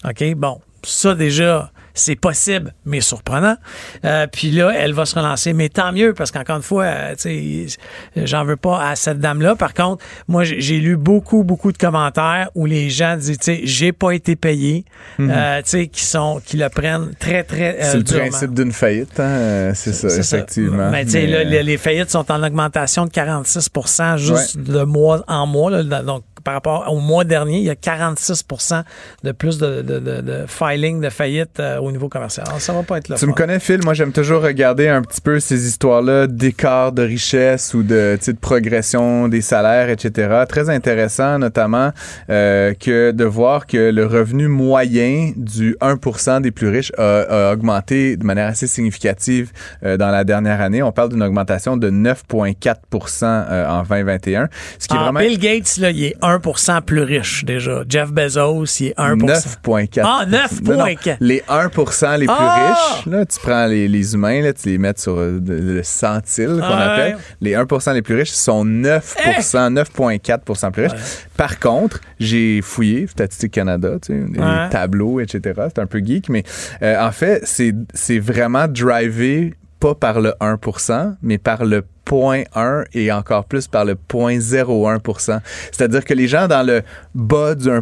OK? 0.05 0.35
Bon, 0.35 0.61
ça 0.83 1.15
déjà, 1.15 1.71
c'est 1.97 2.15
possible, 2.17 2.73
mais 2.85 3.01
surprenant. 3.01 3.57
Euh, 4.05 4.27
puis 4.31 4.51
là, 4.51 4.71
elle 4.77 4.93
va 4.93 5.05
se 5.07 5.15
relancer. 5.15 5.53
Mais 5.53 5.69
tant 5.69 5.93
mieux, 5.93 6.15
parce 6.15 6.31
qu'encore 6.31 6.57
une 6.57 6.63
fois, 6.63 6.85
euh, 6.85 7.15
tu 7.19 7.67
sais, 7.67 7.79
j'en 8.27 8.45
veux 8.45 8.57
pas 8.57 8.87
à 8.89 8.97
cette 8.97 9.19
dame-là. 9.19 9.57
Par 9.57 9.75
contre, 9.75 10.05
moi, 10.29 10.45
j'ai 10.45 10.79
lu 10.79 10.97
beaucoup, 10.97 11.43
beaucoup 11.43 11.73
de 11.73 11.79
commentaires 11.79 12.51
où 12.55 12.67
les 12.67 12.91
gens 12.91 13.17
disent, 13.17 13.39
tu 13.39 13.45
sais, 13.45 13.61
j'ai 13.65 13.93
pas 13.93 14.13
été 14.13 14.37
payé, 14.37 14.85
euh, 15.19 15.63
tu 15.63 15.71
sais, 15.71 15.87
qui 15.89 16.05
sont, 16.05 16.41
qui 16.45 16.57
le 16.59 16.69
prennent 16.69 17.11
très, 17.19 17.43
très 17.43 17.77
euh, 17.81 17.91
C'est 17.91 17.97
le 17.97 18.03
durement. 18.03 18.29
principe 18.29 18.55
d'une 18.55 18.73
faillite, 18.73 19.19
hein? 19.19 19.73
C'est 19.75 19.93
ça, 19.93 20.09
effectivement. 20.09 20.91
Mais 20.91 21.05
tu 21.05 21.13
sais, 21.13 21.27
les, 21.27 21.63
les 21.63 21.77
faillites 21.79 22.11
sont 22.11 22.31
en 22.31 22.43
augmentation 22.43 23.07
de 23.07 23.11
46% 23.11 24.19
juste 24.19 24.59
de 24.59 24.83
mois 24.83 25.25
en 25.27 25.47
mois. 25.47 25.71
là. 25.71 26.03
donc, 26.03 26.25
par 26.47 26.55
rapport 26.55 26.87
au 26.93 27.01
mois 27.01 27.25
dernier, 27.25 27.59
il 27.59 27.65
y 27.65 27.71
a 27.71 27.75
46% 27.75 28.85
de 29.25 29.33
plus 29.33 29.59
de, 29.59 29.83
de, 29.83 29.99
de, 29.99 30.21
de 30.21 30.45
filing 30.47 31.01
de 31.01 31.11
faillite 31.11 31.59
euh, 31.59 31.79
au 31.79 31.91
niveau 31.91 32.09
commercial. 32.09 32.47
Alors, 32.47 32.61
ça 32.61 32.73
va 32.73 32.85
pas 32.85 32.99
être 32.99 33.09
là. 33.09 33.17
Tu 33.17 33.27
me 33.27 33.33
connais, 33.33 33.59
Phil, 33.59 33.81
moi 33.83 33.95
j'aime 33.95 34.13
toujours 34.13 34.43
regarder 34.43 34.87
un 34.87 35.03
petit 35.03 35.21
peu 35.21 35.41
ces 35.41 35.67
histoires-là 35.67 36.29
d'écart 36.29 36.93
de 36.93 37.03
richesse 37.03 37.75
ou 37.75 37.83
de, 37.83 38.17
de 38.25 38.33
progression 38.41 39.27
des 39.27 39.41
salaires, 39.41 39.91
etc. 39.91 40.45
Très 40.49 40.71
intéressant, 40.71 41.41
notamment, 41.41 41.91
euh, 42.31 42.75
que 42.75 43.11
de 43.11 43.25
voir 43.25 43.67
que 43.67 43.91
le 43.91 44.07
revenu 44.07 44.47
moyen 44.47 45.33
du 45.37 45.77
1% 45.81 46.43
des 46.43 46.53
plus 46.53 46.69
riches 46.69 46.93
a, 46.97 47.49
a 47.49 47.53
augmenté 47.55 48.17
de 48.17 48.25
manière 48.25 48.47
assez 48.47 48.69
significative 48.69 49.51
euh, 49.85 49.97
dans 49.97 50.13
la 50.13 50.23
dernière 50.23 50.61
année. 50.61 50.81
On 50.81 50.93
parle 50.93 51.09
d'une 51.09 51.25
augmentation 51.25 51.77
de 51.77 51.91
9,4% 51.91 53.25
euh, 53.25 53.67
en 53.69 53.83
2021. 53.83 54.49
Ce 54.79 54.87
qui 54.87 54.95
est 54.95 54.99
Ah, 54.99 55.05
vraiment... 55.11 55.19
Bill 55.19 55.41
Gates, 55.41 55.79
là, 55.79 55.91
il 55.91 56.05
est 56.05 56.15
1 56.23 56.36
plus 56.85 57.03
riche 57.03 57.45
déjà. 57.45 57.83
Jeff 57.89 58.13
Bezos, 58.13 58.65
il 58.81 58.87
est 58.89 58.95
1 58.97 59.17
9,4. 59.17 60.01
Ah, 60.05 60.25
9,4. 60.27 60.63
Non, 60.65 60.77
non, 60.79 61.17
Les 61.21 61.43
1% 61.49 62.19
les 62.19 62.27
plus 62.27 62.35
Ah! 62.39 62.75
riches, 62.97 63.07
là, 63.07 63.25
tu 63.27 63.39
prends 63.41 63.67
les, 63.67 63.89
les 63.89 64.15
humains, 64.15 64.41
là, 64.43 64.53
tu 64.53 64.69
les 64.69 64.79
mets 64.79 64.93
sur 64.97 65.17
euh, 65.19 65.41
le 65.47 65.83
centile 65.83 66.57
qu'on 66.59 66.63
Ah 66.63 66.77
ouais. 66.79 66.93
appelle. 67.03 67.19
Les 67.41 67.53
1% 67.55 67.95
les 67.95 68.03
plus 68.03 68.15
riches 68.17 68.31
sont 68.31 68.65
9 68.65 69.17
Eh! 69.25 69.41
9,4% 69.41 70.71
plus 70.71 70.83
riches. 70.87 70.93
Par 71.37 71.59
contre, 71.59 72.01
j'ai 72.19 72.61
fouillé 72.63 73.07
Statistique 73.07 73.53
Canada, 73.53 73.97
tu 74.01 74.13
sais, 74.13 74.33
des 74.33 74.39
Ouais. 74.39 74.69
tableaux, 74.71 75.21
etc. 75.21 75.41
C'est 75.69 75.79
un 75.81 75.87
peu 75.87 75.99
geek, 76.05 76.29
mais 76.29 76.45
euh, 76.83 77.01
en 77.07 77.13
fait, 77.13 77.43
c'est 77.45 77.75
c'est 77.95 78.19
vraiment 78.19 78.67
drivé 78.69 79.55
pas 79.81 79.95
par 79.95 80.21
le 80.21 80.33
1% 80.41 81.15
mais 81.23 81.39
par 81.39 81.65
le 81.65 81.83
0.1 82.09 82.85
et 82.95 83.11
encore 83.11 83.47
plus 83.47 83.67
par 83.67 83.85
le 83.85 83.95
0.01% 83.95 85.41
C'est-à-dire 85.73 86.05
que 86.05 86.15
les 86.15 86.29
gens 86.29 86.47
dans 86.47 86.65
le 86.65 86.83
bas 87.17 87.57
du 87.57 87.69
1 87.69 87.81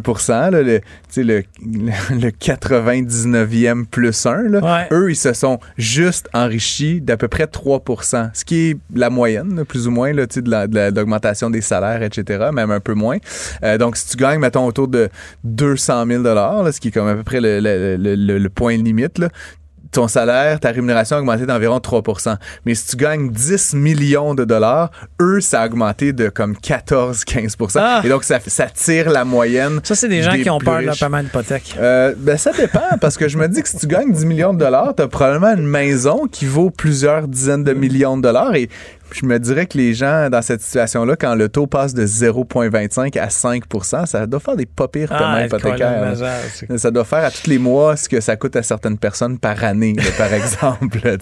là, 0.49 0.61
le, 0.63 0.79
tu 0.79 0.85
sais, 1.09 1.23
le, 1.23 1.43
le 2.09 2.29
99e 2.31 3.85
plus 3.85 4.25
1, 4.25 4.43
là, 4.49 4.59
Ouais. 4.63 4.87
eux, 4.91 5.11
ils 5.11 5.15
se 5.15 5.33
sont 5.33 5.59
juste 5.77 6.27
enrichis 6.33 7.01
d'à 7.01 7.17
peu 7.17 7.27
près 7.27 7.45
3% 7.45 8.31
ce 8.33 8.43
qui 8.45 8.69
est 8.71 8.77
la 8.95 9.09
moyenne, 9.09 9.55
là, 9.57 9.65
plus 9.65 9.87
ou 9.87 9.91
moins, 9.91 10.11
là, 10.11 10.25
tu 10.27 10.35
sais, 10.35 10.41
de 10.41 10.49
la- 10.49 10.67
de 10.67 10.75
la- 10.75 10.91
de 10.91 10.99
l'augmentation 10.99 11.49
des 11.49 11.61
salaires, 11.61 12.01
etc., 12.01 12.49
même 12.53 12.71
un 12.71 12.79
peu 12.79 12.93
moins. 12.93 13.17
Euh, 13.63 13.77
donc, 13.77 13.95
si 13.97 14.07
tu 14.09 14.17
gagnes, 14.17 14.39
mettons, 14.39 14.65
autour 14.65 14.87
de 14.87 15.09
200 15.43 16.05
000 16.07 16.23
là, 16.23 16.71
ce 16.71 16.79
qui 16.79 16.87
est 16.89 16.91
comme 16.91 17.07
à 17.07 17.15
peu 17.15 17.23
près 17.23 17.41
le, 17.41 17.59
le- 17.59 17.95
le- 17.97 18.15
le- 18.15 18.37
le 18.39 18.49
point 18.49 18.75
limite, 18.77 19.19
là, 19.19 19.29
ton 19.91 20.07
salaire, 20.07 20.59
ta 20.59 20.71
rémunération 20.71 21.17
a 21.17 21.19
augmenté 21.19 21.45
d'environ 21.45 21.77
3% 21.77 22.35
Mais 22.65 22.75
si 22.75 22.87
tu 22.87 22.95
gagnes 22.97 23.29
10 23.29 23.73
millions 23.75 24.35
de 24.35 24.45
dollars, 24.45 24.91
eux, 25.21 25.41
ça 25.41 25.61
a 25.61 25.65
augmenté 25.65 26.13
de 26.13 26.29
comme 26.29 26.53
14-15 26.53 27.55
Ah! 27.75 28.01
Et 28.03 28.09
donc, 28.09 28.23
ça, 28.23 28.39
ça 28.45 28.67
tire 28.67 29.09
la 29.09 29.25
moyenne. 29.25 29.79
Ça, 29.83 29.95
c'est 29.95 30.07
des 30.09 30.23
gens 30.23 30.33
qui 30.33 30.49
ont 30.49 30.59
peur 30.59 30.79
de 30.79 30.85
leur 30.85 30.97
paiement 30.97 31.21
d'hypothèque. 31.21 31.75
Euh, 31.79 32.13
ben 32.17 32.37
ça 32.37 32.51
dépend 32.51 32.97
parce 32.99 33.17
que 33.17 33.27
je 33.27 33.37
me 33.37 33.47
dis 33.47 33.61
que 33.61 33.69
si 33.69 33.77
tu 33.77 33.87
gagnes 33.87 34.11
10 34.11 34.25
millions 34.25 34.53
de 34.53 34.59
dollars, 34.59 34.93
tu 34.95 35.03
as 35.03 35.07
probablement 35.07 35.53
une 35.53 35.67
maison 35.67 36.27
qui 36.31 36.45
vaut 36.45 36.69
plusieurs 36.69 37.27
dizaines 37.27 37.63
de 37.63 37.73
millions 37.73 38.17
de 38.17 38.21
dollars 38.21 38.55
et 38.55 38.69
je 39.11 39.25
me 39.25 39.39
dirais 39.39 39.65
que 39.65 39.77
les 39.77 39.93
gens 39.93 40.29
dans 40.29 40.41
cette 40.41 40.61
situation-là, 40.61 41.15
quand 41.15 41.35
le 41.35 41.49
taux 41.49 41.67
passe 41.67 41.93
de 41.93 42.05
0,25 42.05 43.17
à 43.19 43.27
5% 43.27 44.05
ça 44.05 44.25
doit 44.27 44.39
faire 44.39 44.55
des 44.55 44.65
pas 44.65 44.87
pires 44.87 45.09
Ah, 45.11 45.45
hypothécaires. 45.45 46.13
Ça 46.77 46.91
doit 46.91 47.05
faire 47.05 47.23
à 47.23 47.31
tous 47.31 47.49
les 47.49 47.57
mois 47.57 47.95
ce 47.95 48.09
que 48.09 48.19
ça 48.19 48.35
coûte 48.35 48.55
à 48.55 48.63
certaines 48.63 48.97
personnes 48.97 49.37
par 49.37 49.63
année, 49.63 49.95
par 50.17 50.33
exemple. 50.33 50.99
Euh, 51.05 51.17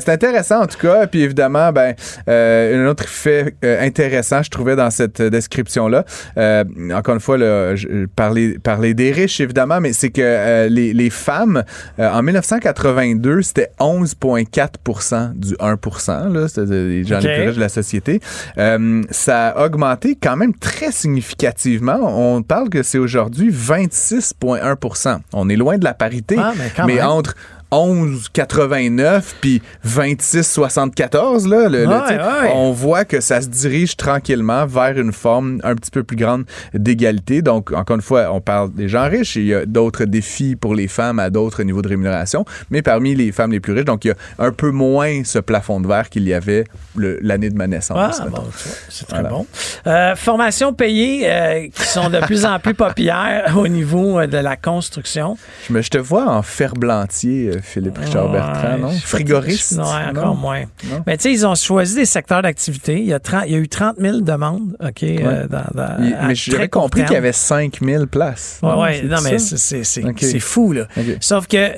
c'est 0.00 0.08
intéressant 0.08 0.62
en 0.62 0.66
tout 0.66 0.78
cas. 0.78 1.06
Puis 1.06 1.22
évidemment, 1.22 1.72
ben, 1.72 1.94
euh, 2.28 2.84
un 2.84 2.90
autre 2.90 3.04
fait 3.04 3.54
euh, 3.64 3.84
intéressant, 3.84 4.42
je 4.42 4.50
trouvais 4.50 4.76
dans 4.76 4.90
cette 4.90 5.20
description-là, 5.20 6.04
euh, 6.38 6.64
encore 6.92 7.14
une 7.14 7.20
fois, 7.20 7.38
là, 7.38 7.76
je, 7.76 8.06
parler, 8.06 8.58
parler 8.58 8.94
des 8.94 9.12
riches 9.12 9.40
évidemment, 9.40 9.80
mais 9.80 9.92
c'est 9.92 10.10
que 10.10 10.68
les, 10.68 10.92
les 10.92 11.10
femmes, 11.10 11.64
en 11.98 12.22
1982, 12.22 13.42
c'était 13.42 13.70
11,4% 13.78 15.34
du 15.34 15.54
1 15.60 15.78
là, 16.30 16.48
les 17.02 17.04
gens 17.04 17.18
les 17.18 17.34
plus 17.34 17.46
riches 17.46 17.56
de 17.56 17.60
la 17.60 17.68
société. 17.68 18.20
Euh, 18.58 19.02
ça 19.10 19.48
a 19.48 19.64
augmenté 19.66 20.16
quand 20.20 20.36
même 20.36 20.54
très 20.54 20.92
significativement. 20.92 21.98
On 22.02 22.42
parle 22.42 22.68
que 22.68 22.82
c'est 22.82 22.98
aujourd'hui 22.98 23.50
26,1% 23.50 25.18
On 25.32 25.48
est 25.48 25.56
loin 25.56 25.78
de 25.78 25.84
la 25.84 25.94
parité, 25.94 26.36
Ah, 26.38 26.52
mais 26.86 27.02
entre 27.02 27.34
11,89 27.74 29.22
puis 29.40 29.62
26,74 29.86 31.48
là, 31.48 31.68
le- 31.68 31.86
Ouais, 31.86 31.94
ouais. 31.94 32.52
on 32.54 32.72
voit 32.72 33.04
que 33.04 33.20
ça 33.20 33.40
se 33.40 33.48
dirige 33.48 33.96
tranquillement 33.96 34.66
vers 34.66 34.98
une 34.98 35.12
forme 35.12 35.60
un 35.64 35.74
petit 35.74 35.90
peu 35.90 36.02
plus 36.02 36.16
grande 36.16 36.44
d'égalité. 36.72 37.42
Donc, 37.42 37.72
encore 37.72 37.96
une 37.96 38.02
fois, 38.02 38.30
on 38.32 38.40
parle 38.40 38.72
des 38.72 38.88
gens 38.88 39.08
riches 39.08 39.36
et 39.36 39.40
il 39.40 39.46
y 39.46 39.54
a 39.54 39.66
d'autres 39.66 40.04
défis 40.04 40.56
pour 40.56 40.74
les 40.74 40.88
femmes 40.88 41.18
à 41.18 41.30
d'autres 41.30 41.62
niveaux 41.62 41.82
de 41.82 41.88
rémunération, 41.88 42.44
mais 42.70 42.82
parmi 42.82 43.14
les 43.14 43.32
femmes 43.32 43.52
les 43.52 43.60
plus 43.60 43.72
riches, 43.72 43.84
donc 43.84 44.04
il 44.04 44.08
y 44.08 44.10
a 44.12 44.14
un 44.38 44.50
peu 44.52 44.70
moins 44.70 45.22
ce 45.24 45.38
plafond 45.38 45.80
de 45.80 45.86
verre 45.88 46.08
qu'il 46.10 46.26
y 46.26 46.34
avait 46.34 46.64
l'année 46.96 47.50
de 47.50 47.56
ma 47.56 47.66
naissance. 47.66 48.18
Ah, 48.20 48.26
bon, 48.28 48.44
c'est 48.88 49.06
très 49.06 49.20
Voilà. 49.20 49.28
bon. 49.30 49.46
Euh, 49.86 50.16
formations 50.16 50.72
payées 50.72 51.22
euh, 51.30 51.68
qui 51.74 51.82
sont 51.84 52.08
de 52.10 52.18
plus 52.20 52.44
en 52.44 52.58
plus 52.58 52.74
populaires 52.74 53.54
au 53.56 53.68
niveau 53.68 54.18
euh, 54.18 54.26
de 54.26 54.38
la 54.38 54.56
construction. 54.56 55.36
Je, 55.68 55.72
me- 55.72 55.82
je 55.82 55.90
te 55.90 55.98
vois 55.98 56.26
en 56.28 56.42
ferblantier, 56.42 57.50
Philippe 57.64 57.98
Richard 57.98 58.26
Ouais, 58.26 58.32
Bertrand, 58.38 58.78
non? 58.78 58.90
Frigoriste? 58.90 59.72
Non, 59.76 59.84
encore 59.84 60.26
Non? 60.26 60.34
moins. 60.34 60.62
Non? 60.84 61.02
Mais 61.06 61.16
tu 61.16 61.24
sais, 61.24 61.32
ils 61.32 61.46
ont 61.46 61.54
choisi 61.54 61.94
des 61.96 62.04
secteurs 62.04 62.42
d'activité. 62.42 62.98
Il, 63.00 63.06
y 63.06 63.12
a 63.12 63.18
30 63.20 63.44
il 63.46 63.52
y 63.52 63.54
a 63.56 63.58
eu 63.58 63.68
30 63.68 63.96
000 63.98 64.20
demandes, 64.20 64.76
OK? 64.80 65.02
euh, 65.02 65.46
dans- 65.48 65.64
dans- 65.74 65.96
Il- 66.04 66.14
à 66.14 66.26
mais 66.28 66.34
j'avais 66.34 66.68
compris 66.68 67.04
qu'il 67.04 67.14
y 67.14 67.16
avait 67.16 67.32
5000 67.32 68.06
places. 68.06 68.60
Ouais, 68.62 68.74
ouais, 68.74 68.98
c'est 69.00 69.06
non, 69.08 69.16
mais 69.22 69.38
c'est- 69.38 70.38
fou, 70.40 70.72
là. 70.72 70.86
Sauf 71.20 71.46
que, 71.46 71.72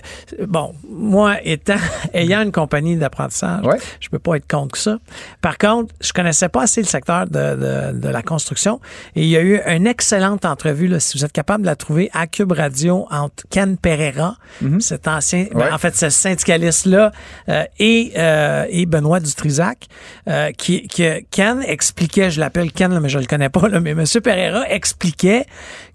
bon, 0.46 0.74
moi, 0.90 1.36
étant, 1.44 1.74
ayant 2.14 2.42
une 2.42 2.52
compagnie 2.52 2.96
d'apprentissage, 2.96 3.64
Ouais. 3.64 3.78
je 4.00 4.08
peux 4.08 4.18
pas 4.18 4.36
être 4.36 4.46
contre 4.48 4.76
ça. 4.76 4.98
Par 5.40 5.56
contre, 5.58 5.94
je 6.00 6.12
connaissais 6.12 6.48
pas 6.48 6.62
assez 6.62 6.80
le 6.80 6.86
secteur 6.86 7.26
de, 7.26 7.92
de, 7.92 7.98
de 7.98 8.08
la 8.08 8.22
construction 8.22 8.80
et 9.14 9.22
il 9.22 9.28
y 9.28 9.36
a 9.36 9.40
eu 9.42 9.60
une 9.66 9.86
excellente 9.86 10.44
entrevue, 10.44 10.88
là, 10.88 11.00
si 11.00 11.16
vous 11.18 11.24
êtes 11.24 11.32
capable 11.32 11.62
de 11.62 11.66
la 11.66 11.76
trouver, 11.76 12.10
à 12.12 12.26
Cube 12.26 12.52
Radio 12.52 13.06
entre 13.10 13.44
Ken 13.50 13.76
Pereira, 13.76 14.36
cet 14.80 15.06
ancien, 15.08 15.46
ben. 15.54 15.65
En 15.72 15.78
fait, 15.78 15.96
ce 15.96 16.10
syndicaliste-là, 16.10 17.12
euh, 17.48 17.64
et, 17.78 18.12
euh, 18.16 18.66
et 18.68 18.86
Benoît 18.86 19.20
Dutrisac, 19.20 19.86
euh, 20.28 20.50
qui, 20.52 20.86
que 20.88 21.20
Ken 21.30 21.62
expliquait, 21.62 22.30
je 22.30 22.40
l'appelle 22.40 22.72
Ken, 22.72 22.92
là, 22.92 23.00
mais 23.00 23.08
je 23.08 23.18
le 23.18 23.26
connais 23.26 23.48
pas, 23.48 23.68
là, 23.68 23.80
mais 23.80 23.90
M. 23.90 24.04
Pereira 24.22 24.68
expliquait 24.70 25.46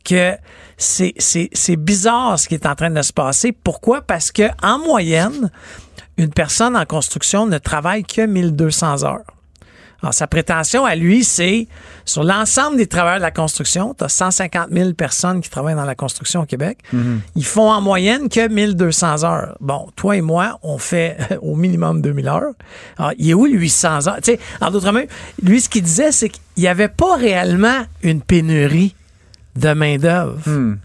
que 0.03 0.35
c'est, 0.77 1.13
c'est, 1.17 1.49
c'est 1.53 1.75
bizarre 1.75 2.39
ce 2.39 2.47
qui 2.47 2.55
est 2.55 2.65
en 2.65 2.75
train 2.75 2.89
de 2.89 3.01
se 3.01 3.13
passer. 3.13 3.51
Pourquoi? 3.51 4.01
Parce 4.01 4.31
que 4.31 4.43
en 4.63 4.79
moyenne, 4.79 5.51
une 6.17 6.31
personne 6.31 6.75
en 6.75 6.85
construction 6.85 7.45
ne 7.45 7.57
travaille 7.57 8.03
que 8.03 8.25
1200 8.25 9.03
heures. 9.03 9.25
Alors, 10.01 10.13
sa 10.13 10.27
prétention 10.27 10.85
à 10.85 10.95
lui, 10.95 11.23
c'est 11.23 11.67
sur 12.05 12.23
l'ensemble 12.23 12.77
des 12.77 12.87
travailleurs 12.87 13.19
de 13.19 13.23
la 13.23 13.31
construction, 13.31 13.93
tu 13.93 14.03
as 14.03 14.09
150 14.09 14.69
000 14.71 14.93
personnes 14.93 15.41
qui 15.41 15.49
travaillent 15.49 15.75
dans 15.75 15.85
la 15.85 15.95
construction 15.95 16.41
au 16.41 16.45
Québec. 16.45 16.79
Ils 17.35 17.45
font 17.45 17.69
en 17.69 17.81
moyenne 17.81 18.27
que 18.29 18.47
1200 18.47 19.23
heures. 19.23 19.57
Bon, 19.59 19.87
toi 19.95 20.17
et 20.17 20.21
moi, 20.21 20.59
on 20.63 20.77
fait 20.77 21.17
au 21.41 21.55
minimum 21.55 22.01
2000 22.01 22.27
heures. 22.27 22.53
Alors, 22.97 23.11
il 23.17 23.29
est 23.29 23.33
où 23.33 23.45
le 23.45 23.53
800 23.53 24.07
heures? 24.07 24.17
Tu 24.23 24.31
sais, 24.31 24.39
en 24.59 24.71
d'autres 24.71 24.91
mots, 24.91 24.99
lui, 25.43 25.61
ce 25.61 25.69
qu'il 25.69 25.83
disait, 25.83 26.11
c'est 26.11 26.29
qu'il 26.29 26.41
n'y 26.57 26.67
avait 26.67 26.87
pas 26.87 27.15
réellement 27.15 27.83
une 28.01 28.21
pénurie 28.21 28.95
de 29.55 29.73
main-d'œuvre. 29.73 30.37
Hmm. 30.49 30.77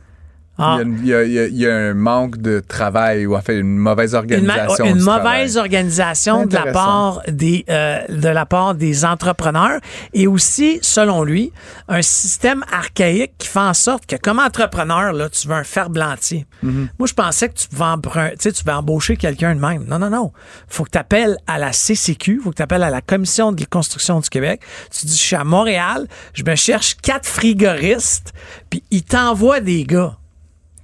Ah. 0.59 0.79
Il, 0.83 1.07
y 1.07 1.13
a, 1.15 1.23
il 1.25 1.33
y 1.33 1.39
a- 1.39 1.47
il 1.47 1.57
y 1.59 1.67
a 1.69 1.75
un 1.77 1.93
manque 1.95 2.39
de 2.39 2.61
travail 2.67 3.27
ou 3.27 3.37
en 3.37 3.41
fait 3.43 3.59
une 3.59 3.77
mauvaise 3.77 4.15
une, 4.15 4.45
ma- 4.47 4.65
organisation. 4.65 4.85
une 4.87 4.97
du 4.99 5.05
mauvaise 5.05 5.53
travail. 5.53 5.57
organisation 5.59 6.47
de 6.47 6.55
la 6.55 6.73
part 6.73 7.21
des 7.29 7.65
euh, 7.69 8.01
de 8.09 8.29
la 8.29 8.47
part 8.47 8.75
des 8.75 9.05
entrepreneurs 9.05 9.81
et 10.15 10.27
aussi 10.27 10.79
selon 10.81 11.25
lui 11.25 11.53
un 11.89 12.01
système 12.01 12.65
archaïque 12.73 13.33
qui 13.37 13.49
fait 13.49 13.59
en 13.61 13.75
sorte 13.75 14.07
que 14.07 14.17
comme 14.17 14.39
entrepreneur 14.39 15.13
là 15.13 15.29
tu 15.29 15.47
veux 15.47 15.55
un 15.55 15.65
ferblantier. 15.65 16.47
Mm-hmm. 16.65 16.89
Moi 16.99 17.07
je 17.09 17.13
pensais 17.15 17.49
que 17.51 17.55
tu 17.55 17.69
pouvais 17.69 17.85
embr- 17.85 18.31
tu 18.33 18.37
sais, 18.41 18.53
tu 18.53 18.65
vas 18.65 18.79
embaucher 18.79 19.17
quelqu'un 19.17 19.55
de 19.55 19.61
même. 19.61 19.85
Non 19.87 19.99
non 19.99 20.09
non, 20.11 20.33
faut 20.69 20.85
que 20.85 20.91
tu 20.91 20.99
appelles 20.99 21.37
à 21.47 21.59
la 21.59 21.73
CCQ, 21.73 22.41
faut 22.43 22.51
que 22.51 22.57
tu 22.57 22.63
appelles 22.63 22.83
à 22.83 22.91
la 22.91 23.03
commission 23.03 23.53
de 23.53 23.63
construction 23.65 24.21
du 24.21 24.29
Québec. 24.31 24.63
Tu 24.91 25.05
dis 25.07 25.13
je 25.13 25.19
suis 25.23 25.37
à 25.37 25.45
Montréal, 25.45 26.07
je 26.33 26.43
me 26.45 26.55
cherche 26.55 26.97
quatre 27.03 27.27
frigoristes 27.27 28.33
puis 28.71 28.83
ils 28.91 29.03
t'envoient 29.05 29.61
des 29.61 29.85
gars 29.85 30.17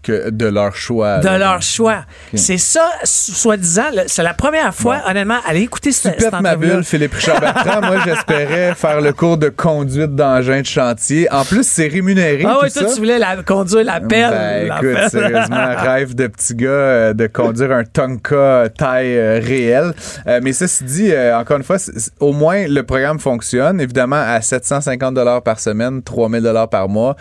Que 0.03 0.31
de 0.31 0.47
leur 0.47 0.75
choix. 0.75 1.19
de 1.19 1.27
là. 1.27 1.39
leur 1.39 1.63
choix. 1.63 2.05
C'est 2.35 2.59
ça, 2.59 2.91
so- 3.05 3.33
soi-disant, 3.33 3.85
c'est 4.07 4.23
la 4.23 4.35
première 4.35 4.75
fois, 4.75 4.99
honnêtement, 5.09 5.39
allez 5.47 5.61
écouter 5.61 5.91
Tu 5.91 5.97
cette, 5.97 6.21
cette 6.21 6.41
ma 6.41 6.57
bulle, 6.57 6.83
Philippe 6.83 7.15
Richard 7.15 7.41
Bertrand. 7.41 7.81
Moi, 7.83 7.97
j'espérais 8.05 8.75
faire 8.75 9.01
le 9.01 9.13
cours 9.13 9.39
de 9.39 9.49
conduite 9.49 10.15
d'engin 10.17 10.61
de 10.61 10.67
chantier. 10.67 11.31
En 11.33 11.45
plus, 11.45 11.67
c'est 11.67 11.87
rémunéré. 11.87 12.45
Ah 12.47 12.59
oui, 12.63 12.71
toi, 12.73 12.89
ça. 12.89 12.95
tu 12.95 12.99
voulais 13.01 13.19
la, 13.19 13.43
conduire 13.43 13.85
la 13.85 14.01
pelle. 14.01 14.31
Ben, 14.31 14.69
la 14.69 14.77
écoute, 14.77 14.93
pelle. 14.95 15.11
sérieusement, 15.11 15.75
rêve 15.77 16.15
de 16.15 16.27
petit 16.27 16.55
gars 16.55 16.69
euh, 16.69 17.13
de 17.15 17.27
conduire 17.29 17.71
un 17.73 17.85
Tonka 17.85 18.65
taille 18.77 19.17
euh, 19.17 19.41
réelle. 19.43 19.93
Euh, 20.27 20.41
mais 20.43 20.53
ceci 20.53 20.85
dit, 20.85 21.13
euh, 21.13 21.39
encore 21.39 21.59
une 21.59 21.63
fois, 21.63 21.77
au 22.21 22.33
moins 22.33 22.67
le 22.67 22.83
programme 22.83 23.19
fonctionne. 23.21 23.81
Évidemment, 23.81 24.17
à 24.27 24.41
750 24.41 25.15
dollars 25.15 25.43
par 25.43 25.61
semaine, 25.61 26.03
3000 26.03 26.43
dollars 26.43 26.69
par 26.69 26.89
mois. 26.89 27.17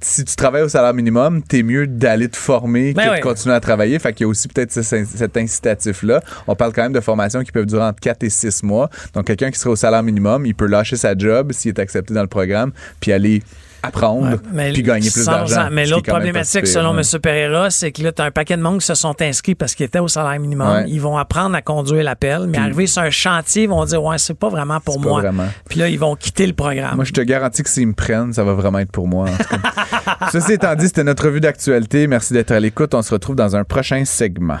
Si 0.00 0.24
tu 0.24 0.36
travailles 0.36 0.62
au 0.62 0.68
salaire 0.68 0.92
minimum, 0.92 1.42
t'es 1.42 1.62
mieux 1.62 1.86
d'aller 1.86 2.28
te 2.28 2.36
former 2.36 2.92
Ben 2.92 3.06
que 3.06 3.10
oui. 3.12 3.16
de 3.18 3.22
continuer 3.22 3.54
à 3.54 3.60
travailler. 3.60 3.98
Fait 3.98 4.12
qu'il 4.12 4.24
y 4.24 4.26
a 4.26 4.28
aussi 4.28 4.46
peut-être 4.46 4.70
ce- 4.72 4.82
cet 5.04 5.36
incitatif-là. 5.36 6.20
On 6.46 6.54
parle 6.54 6.72
quand 6.72 6.82
même 6.82 6.92
de 6.92 7.00
formations 7.00 7.42
qui 7.42 7.50
peuvent 7.50 7.66
durer 7.66 7.84
entre 7.84 8.00
4 8.00 8.22
et 8.22 8.30
6 8.30 8.62
mois. 8.62 8.90
Donc, 9.14 9.26
quelqu'un 9.26 9.50
qui 9.50 9.58
serait 9.58 9.70
au 9.70 9.76
salaire 9.76 10.02
minimum, 10.02 10.44
il 10.44 10.54
peut 10.54 10.66
lâcher 10.66 10.96
sa 10.96 11.16
job 11.16 11.52
s'il 11.52 11.70
est 11.70 11.78
accepté 11.80 12.12
dans 12.12 12.20
le 12.22 12.28
programme, 12.28 12.72
puis 13.00 13.12
aller 13.12 13.42
apprendre, 13.86 14.38
Ouais, 14.52 14.72
puis 14.72 14.82
gagner 14.82 15.10
plus 15.10 15.24
d'argent. 15.26 15.68
Mais 15.70 15.86
ce 15.86 15.90
l'autre 15.90 16.06
problématique, 16.10 16.66
selon 16.66 16.94
ouais. 16.94 17.02
M. 17.14 17.20
Pereira, 17.20 17.70
c'est 17.70 17.92
que 17.92 18.02
là, 18.02 18.12
tu 18.12 18.22
as 18.22 18.26
un 18.26 18.30
paquet 18.30 18.56
de 18.56 18.62
monde 18.62 18.80
qui 18.80 18.86
se 18.86 18.94
sont 18.94 19.14
inscrits 19.20 19.54
parce 19.54 19.74
qu'ils 19.74 19.86
étaient 19.86 19.98
au 19.98 20.08
salaire 20.08 20.38
minimum. 20.40 20.68
Ouais. 20.68 20.84
Ils 20.88 21.00
vont 21.00 21.16
apprendre 21.16 21.54
à 21.56 21.62
conduire 21.62 22.04
la 22.04 22.16
pelle, 22.16 22.46
mais 22.48 22.58
arriver 22.58 22.86
sur 22.86 23.02
un 23.02 23.10
chantier, 23.10 23.64
ils 23.64 23.68
vont 23.68 23.84
dire 23.84 24.02
Ouais, 24.02 24.18
c'est 24.18 24.34
pas 24.38 24.48
vraiment 24.48 24.80
pour 24.80 25.00
moi. 25.00 25.20
vraiment. 25.20 25.46
Puis 25.68 25.78
là, 25.80 25.88
ils 25.88 25.98
vont 25.98 26.14
quitter 26.16 26.46
le 26.46 26.52
programme. 26.52 26.96
Moi, 26.96 27.04
je 27.04 27.12
te 27.12 27.20
garantis 27.20 27.62
que 27.62 27.70
s'ils 27.70 27.86
me 27.88 27.94
prennent, 27.94 28.32
ça 28.32 28.44
va 28.44 28.52
vraiment 28.54 28.78
être 28.78 28.92
pour 28.92 29.08
moi. 29.08 29.26
en 29.30 29.36
tout 29.36 29.48
cas. 29.48 30.28
Ceci 30.32 30.52
étant 30.52 30.74
dit, 30.74 30.86
c'était 30.86 31.04
notre 31.04 31.24
revue 31.26 31.40
d'actualité. 31.40 32.06
Merci 32.06 32.32
d'être 32.32 32.50
à 32.52 32.60
l'écoute. 32.60 32.94
On 32.94 33.02
se 33.02 33.12
retrouve 33.12 33.36
dans 33.36 33.56
un 33.56 33.64
prochain 33.64 34.04
segment. 34.04 34.58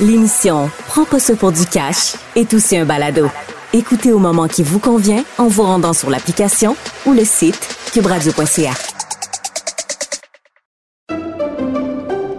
L'émission 0.00 0.70
Prends 0.88 1.04
pas 1.04 1.20
ça 1.20 1.36
pour 1.36 1.52
du 1.52 1.64
cash 1.66 2.14
est 2.34 2.52
aussi 2.52 2.76
un 2.76 2.84
balado. 2.84 3.30
Écoutez 3.76 4.12
au 4.12 4.20
moment 4.20 4.46
qui 4.46 4.62
vous 4.62 4.78
convient 4.78 5.24
en 5.36 5.48
vous 5.48 5.64
rendant 5.64 5.92
sur 5.92 6.08
l'application 6.08 6.76
ou 7.06 7.12
le 7.12 7.24
site 7.24 7.76
cubradio.ca. 7.92 8.72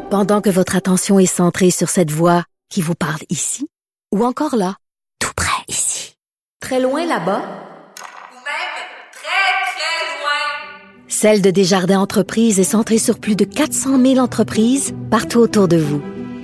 Pendant 0.10 0.40
que 0.40 0.50
votre 0.50 0.78
attention 0.78 1.20
est 1.20 1.26
centrée 1.26 1.72
sur 1.72 1.90
cette 1.90 2.10
voix 2.10 2.46
qui 2.70 2.82
vous 2.82 2.96
parle 2.96 3.20
ici, 3.30 3.68
ou 4.14 4.24
encore 4.24 4.56
là, 4.56 4.78
tout 5.20 5.34
près 5.36 5.52
ici, 5.68 6.16
très 6.62 6.80
loin 6.80 7.02
là-bas, 7.02 7.12
Ou 7.12 8.40
même 8.40 8.72
très, 9.12 9.66
très 9.74 10.08
loin. 10.16 10.80
Celle 11.10 11.42
de 11.42 11.52
Desjardins 11.52 12.00
Entreprises 12.00 12.62
est 12.62 12.64
centrée 12.64 12.98
sur 12.98 13.20
plus 13.20 13.36
de 13.36 13.44
400 13.44 14.02
000 14.02 14.20
entreprises 14.20 14.94
partout 15.12 15.40
autour 15.40 15.68
de 15.68 15.76
vous. 15.76 16.02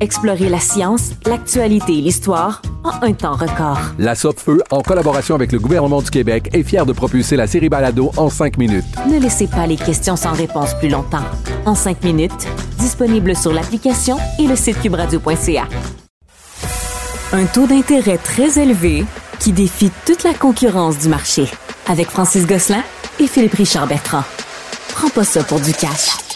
Explorez 0.00 0.48
la 0.48 0.60
science, 0.60 1.10
l'actualité 1.26 1.98
et 1.98 2.00
l'histoire 2.00 2.62
en 2.84 3.06
un 3.06 3.12
temps 3.12 3.34
record. 3.34 3.78
La 3.98 4.14
Feu, 4.14 4.62
en 4.70 4.80
collaboration 4.80 5.34
avec 5.34 5.52
le 5.52 5.58
gouvernement 5.58 6.00
du 6.00 6.10
Québec, 6.10 6.48
est 6.54 6.62
fière 6.62 6.86
de 6.86 6.94
propulser 6.94 7.36
la 7.36 7.46
série 7.46 7.68
Balado 7.68 8.10
en 8.16 8.30
cinq 8.30 8.56
minutes. 8.56 8.86
Ne 9.06 9.20
laissez 9.20 9.46
pas 9.46 9.66
les 9.66 9.76
questions 9.76 10.16
sans 10.16 10.32
réponse 10.32 10.72
plus 10.78 10.88
longtemps. 10.88 11.24
En 11.66 11.74
cinq 11.74 12.02
minutes, 12.02 12.48
disponible 12.78 13.36
sur 13.36 13.52
l'application 13.52 14.16
et 14.38 14.46
le 14.46 14.56
site 14.56 14.80
cubradio.ca. 14.80 15.68
Un 17.32 17.44
taux 17.44 17.66
d'intérêt 17.66 18.16
très 18.16 18.58
élevé 18.58 19.04
qui 19.38 19.52
défie 19.52 19.90
toute 20.06 20.24
la 20.24 20.32
concurrence 20.32 20.98
du 20.98 21.08
marché. 21.08 21.46
Avec 21.88 22.08
Francis 22.08 22.46
Gosselin 22.46 22.82
et 23.18 23.26
Philippe 23.26 23.54
Richard 23.54 23.86
Bertrand. 23.86 24.24
Prends 24.94 25.10
pas 25.10 25.24
ça 25.24 25.44
pour 25.44 25.60
du 25.60 25.72
cash. 25.72 26.29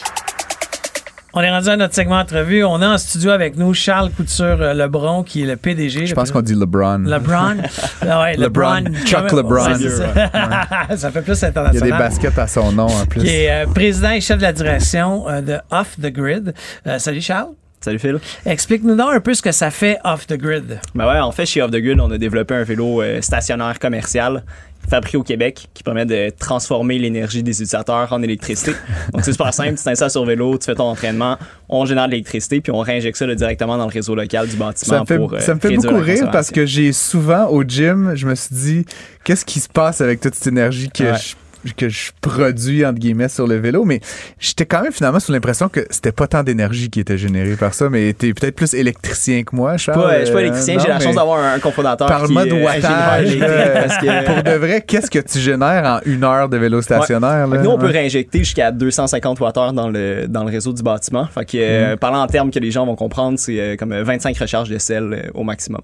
On 1.36 1.40
est 1.40 1.50
rendu 1.50 1.68
à 1.68 1.76
notre 1.76 1.94
segment 1.94 2.20
entrevue. 2.20 2.62
On 2.62 2.80
est 2.80 2.86
en 2.86 2.96
studio 2.96 3.32
avec 3.32 3.56
nous 3.56 3.74
Charles 3.74 4.10
Couture-Lebron, 4.12 5.24
qui 5.24 5.42
est 5.42 5.46
le 5.46 5.56
PDG. 5.56 6.06
Je 6.06 6.14
pense 6.14 6.30
qu'on 6.30 6.42
dit 6.42 6.54
LeBron. 6.54 6.98
LeBron. 6.98 7.56
Ah 8.08 8.20
ouais, 8.22 8.36
LeBron. 8.36 8.82
LeBron. 8.84 9.04
Chuck 9.04 9.32
LeBron. 9.32 9.72
ouais, 9.72 9.88
ça. 9.88 10.96
ça 10.96 11.10
fait 11.10 11.22
plus 11.22 11.36
Il 11.40 11.42
y 11.42 11.44
a 11.46 11.48
international. 11.48 11.82
des 11.82 11.90
baskets 11.90 12.38
à 12.38 12.46
son 12.46 12.70
nom 12.70 12.86
en 12.86 13.06
plus. 13.06 13.22
Qui 13.22 13.28
est 13.30 13.50
euh, 13.50 13.66
président 13.66 14.10
et 14.10 14.20
chef 14.20 14.36
de 14.36 14.42
la 14.42 14.52
direction 14.52 15.28
euh, 15.28 15.40
de 15.40 15.58
Off 15.70 15.96
the 16.00 16.12
Grid. 16.12 16.54
Euh, 16.86 16.98
salut 17.00 17.20
Charles. 17.20 17.54
Salut 17.84 17.98
Phil. 17.98 18.18
Explique-nous 18.46 18.94
donc 18.96 19.12
un 19.12 19.20
peu 19.20 19.34
ce 19.34 19.42
que 19.42 19.52
ça 19.52 19.70
fait 19.70 19.98
Off 20.04 20.26
the 20.26 20.38
Grid. 20.38 20.80
Ben 20.94 21.06
ouais, 21.06 21.18
en 21.18 21.32
fait, 21.32 21.44
chez 21.44 21.60
Off 21.60 21.70
the 21.70 21.76
Grid, 21.76 22.00
on 22.00 22.10
a 22.10 22.16
développé 22.16 22.54
un 22.54 22.62
vélo 22.62 23.02
euh, 23.02 23.20
stationnaire 23.20 23.78
commercial 23.78 24.42
fabriqué 24.88 25.16
au 25.16 25.22
Québec 25.22 25.66
qui 25.74 25.82
permet 25.82 26.06
de 26.06 26.30
transformer 26.38 26.98
l'énergie 26.98 27.42
des 27.42 27.52
utilisateurs 27.52 28.12
en 28.12 28.22
électricité. 28.22 28.72
Donc 29.12 29.24
c'est 29.24 29.32
super 29.32 29.52
simple, 29.52 29.74
tu 29.76 29.84
t'installes 29.84 30.10
sur 30.10 30.24
vélo, 30.24 30.58
tu 30.58 30.66
fais 30.66 30.74
ton 30.74 30.84
entraînement, 30.84 31.38
on 31.68 31.84
génère 31.86 32.06
de 32.06 32.12
l'électricité 32.12 32.60
puis 32.60 32.72
on 32.72 32.80
réinjecte 32.80 33.16
ça 33.16 33.26
là, 33.26 33.34
directement 33.34 33.76
dans 33.78 33.86
le 33.86 33.92
réseau 33.92 34.14
local 34.14 34.48
du 34.48 34.56
bâtiment 34.56 34.96
Ça 34.96 35.00
me 35.00 35.06
fait, 35.06 35.16
pour 35.16 35.34
euh, 35.34 35.40
ça 35.40 35.54
me 35.54 35.60
fait 35.60 35.74
beaucoup 35.76 35.98
rire 35.98 36.30
parce 36.30 36.50
que 36.50 36.66
j'ai 36.66 36.92
souvent 36.92 37.48
au 37.48 37.62
gym, 37.62 38.12
je 38.14 38.26
me 38.26 38.34
suis 38.34 38.54
dit, 38.54 38.84
qu'est-ce 39.24 39.44
qui 39.44 39.60
se 39.60 39.68
passe 39.68 40.00
avec 40.00 40.20
toute 40.20 40.34
cette 40.34 40.48
énergie 40.48 40.88
que, 40.90 41.04
Ouais. 41.04 41.18
je, 41.18 41.34
que 41.76 41.88
je 41.88 42.10
produis, 42.20 42.84
entre 42.84 42.98
guillemets, 42.98 43.28
sur 43.28 43.46
le 43.46 43.56
vélo? 43.56 43.84
Mais 43.84 44.00
j'étais 44.38 44.66
quand 44.66 44.82
même 44.82 44.92
finalement 44.92 45.20
sous 45.20 45.32
l'impression 45.32 45.68
que 45.68 45.80
c'était 45.90 46.12
pas 46.12 46.26
tant 46.26 46.42
d'énergie 46.42 46.90
qui 46.90 47.00
était 47.00 47.18
générée 47.18 47.56
par 47.56 47.74
ça, 47.74 47.88
mais 47.90 48.12
t'es 48.12 48.32
peut-être 48.34 48.54
plus 48.56 48.74
électricien 48.74 49.42
que 49.42 49.54
moi, 49.56 49.76
Je 49.76 49.82
suis 49.82 49.92
Charles. 49.92 50.02
pas, 50.02 50.18
je 50.20 50.24
suis 50.24 50.32
pas 50.34 50.38
Euh, 50.38 50.42
électricien, 50.42 50.78
j'ai 50.78 50.88
la 50.88 51.00
chance 51.00 51.14
d'avoir 51.14 51.42
un, 51.44 51.58
cofondateur 51.58 52.06
Parle-moi 52.08 52.44
de 52.46 52.52
wattage. 52.52 53.38
que- 53.38 54.24
Pour 54.26 54.42
de 54.42 54.56
vrai, 54.58 54.82
qu'est-ce 54.86 55.10
que 55.10 55.18
tu 55.18 55.38
génères 55.38 55.84
en 55.84 56.00
une 56.10 56.24
heure 56.24 56.48
de 56.48 56.56
vélo 56.56 56.82
stationnaire? 56.82 57.46
Là? 57.46 57.58
nous, 57.62 57.70
on 57.70 57.78
peut 57.78 57.86
réinjecter 57.86 58.38
jusqu'à 58.40 58.70
250 58.70 59.38
Wh 59.40 59.72
dans 59.72 59.88
le, 59.88 60.26
dans 60.28 60.44
le 60.44 60.50
réseau 60.50 60.72
du 60.72 60.82
bâtiment. 60.82 61.26
Fait 61.26 61.44
que, 61.44 61.56
euh, 61.58 61.96
parlant 61.96 62.22
en 62.22 62.26
termes 62.26 62.50
que 62.50 62.58
les 62.58 62.70
gens 62.70 62.86
vont 62.86 62.96
comprendre, 62.96 63.38
c'est 63.38 63.58
euh, 63.60 63.76
comme 63.76 63.92
euh, 63.92 64.02
25 64.04 64.36
recharges 64.38 64.68
de 64.68 64.78
sel 64.78 65.04
euh, 65.12 65.30
au 65.34 65.44
maximum. 65.44 65.80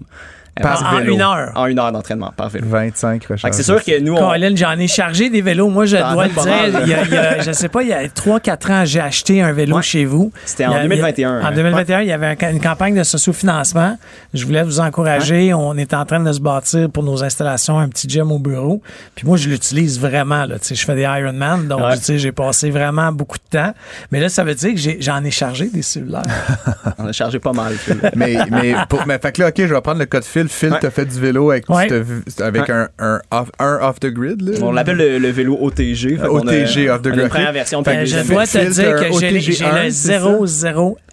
Par 0.61 0.93
en, 0.93 0.97
vélo. 0.99 1.13
une 1.13 1.21
heure. 1.21 1.51
En 1.55 1.65
une 1.67 1.79
heure 1.79 1.91
d'entraînement 1.91 2.33
par 2.35 2.49
vélo. 2.49 2.67
25 2.69 3.21
Fait 3.21 3.27
que 3.27 3.33
recharges. 3.33 3.53
c'est 3.55 3.63
sûr 3.63 3.83
que 3.83 3.99
nous, 3.99 4.13
on, 4.15 4.29
Colin, 4.29 4.55
j'en 4.55 4.77
ai 4.77 4.87
chargé 4.87 5.29
des 5.29 5.41
vélos. 5.41 5.69
Moi, 5.69 5.85
je 5.85 5.97
dois 5.97 6.25
le 6.27 6.31
dire. 6.31 6.81
Il 6.83 6.87
y 6.89 6.93
a, 6.93 7.03
il 7.03 7.11
y 7.13 7.17
a- 7.17 7.39
je 7.41 7.51
sais 7.51 7.69
pas, 7.69 7.81
il 7.83 7.89
y 7.89 7.93
a 7.93 8.07
3-4 8.07 8.71
ans, 8.71 8.85
j'ai 8.85 8.99
acheté 8.99 9.41
un 9.41 9.51
vélo 9.51 9.77
Ouais. 9.77 9.81
chez 9.81 10.05
vous. 10.05 10.31
C'était 10.45 10.65
en 10.65 10.71
y 10.73 10.75
a- 10.75 10.81
2021, 10.83 11.41
En 11.41 11.45
hein. 11.45 11.51
2021, 11.53 12.01
il 12.01 12.07
y 12.07 12.11
avait 12.11 12.27
un- 12.41 12.51
une 12.51 12.59
campagne 12.61 12.95
de 12.97 13.03
socio-financement. 13.03 13.97
Je 14.33 14.45
voulais 14.45 14.63
vous 14.63 14.79
encourager. 14.79 15.53
On 15.53 15.75
est 15.77 15.93
en 15.93 16.05
train 16.05 16.19
de 16.19 16.31
se 16.31 16.39
bâtir 16.39 16.89
pour 16.89 17.03
nos 17.03 17.23
installations 17.23 17.79
un 17.79 17.89
petit 17.89 18.07
gym 18.09 18.31
au 18.31 18.39
bureau. 18.39 18.81
Puis 19.15 19.25
moi, 19.27 19.37
je 19.37 19.49
l'utilise 19.49 19.99
vraiment. 19.99 20.45
Là. 20.45 20.59
Tu 20.59 20.67
sais, 20.67 20.75
Je 20.75 20.85
fais 20.85 20.95
des 20.95 21.01
Ironman, 21.03 21.67
donc 21.67 21.81
Ouais. 21.81 21.97
tu 21.97 22.03
sais, 22.03 22.17
j'ai 22.17 22.31
passé 22.31 22.69
vraiment 22.71 23.11
beaucoup 23.11 23.37
de 23.37 23.57
temps. 23.57 23.73
Mais 24.11 24.19
là, 24.19 24.29
ça 24.29 24.43
veut 24.43 24.55
dire 24.55 24.71
que 24.73 24.79
j'ai- 24.79 24.97
j'en 25.01 25.23
ai, 25.23 25.31
chargé 25.31 25.67
des 25.67 25.81
cellulaires. 25.81 26.21
on 26.97 27.07
a 27.07 27.11
chargé 27.11 27.39
pas 27.39 27.53
mal. 27.53 27.73
Mais, 28.15 28.37
mais, 28.49 28.75
pour, 28.89 29.05
mais 29.07 29.17
fait 29.19 29.31
que 29.31 29.41
là, 29.41 29.47
OK, 29.49 29.55
je 29.57 29.73
vais 29.73 29.81
prendre 29.81 29.99
le 29.99 30.05
cas 30.05 30.19
de 30.19 30.25
Phil. 30.53 30.71
Ouais. 30.71 30.77
t'as 30.81 30.89
fait 30.91 31.05
du 31.05 31.19
vélo 31.19 31.51
avec, 31.51 31.69
Ouais. 31.69 31.87
t'as- 31.87 32.45
avec 32.45 32.63
Ouais. 32.63 32.71
un, 32.73 32.89
un, 32.99 33.21
off, 33.31 33.49
un 33.59 33.79
off 33.81 33.99
the 33.99 34.07
grid. 34.07 34.41
Là? 34.41 34.57
On 34.61 34.71
l'appelle 34.71 34.97
le, 34.97 35.17
le 35.19 35.29
vélo 35.29 35.57
OTG. 35.61 36.19
A- 36.21 36.31
OTG, 36.31 36.89
off 36.89 37.01
the 37.01 37.07
grid. 37.09 37.29
Première 37.29 37.51
version. 37.53 37.81
Une 37.83 38.05
je 38.05 38.27
dois 38.31 38.45
te 38.47 38.57
dire 38.69 38.95
que 38.95 39.03
j'ai 39.19 39.27
OTG 39.29 39.51
j'ai 39.53 39.65
1, 39.65 39.83
le 39.85 39.89
c'est 39.91 40.19
ça? 40.19 40.21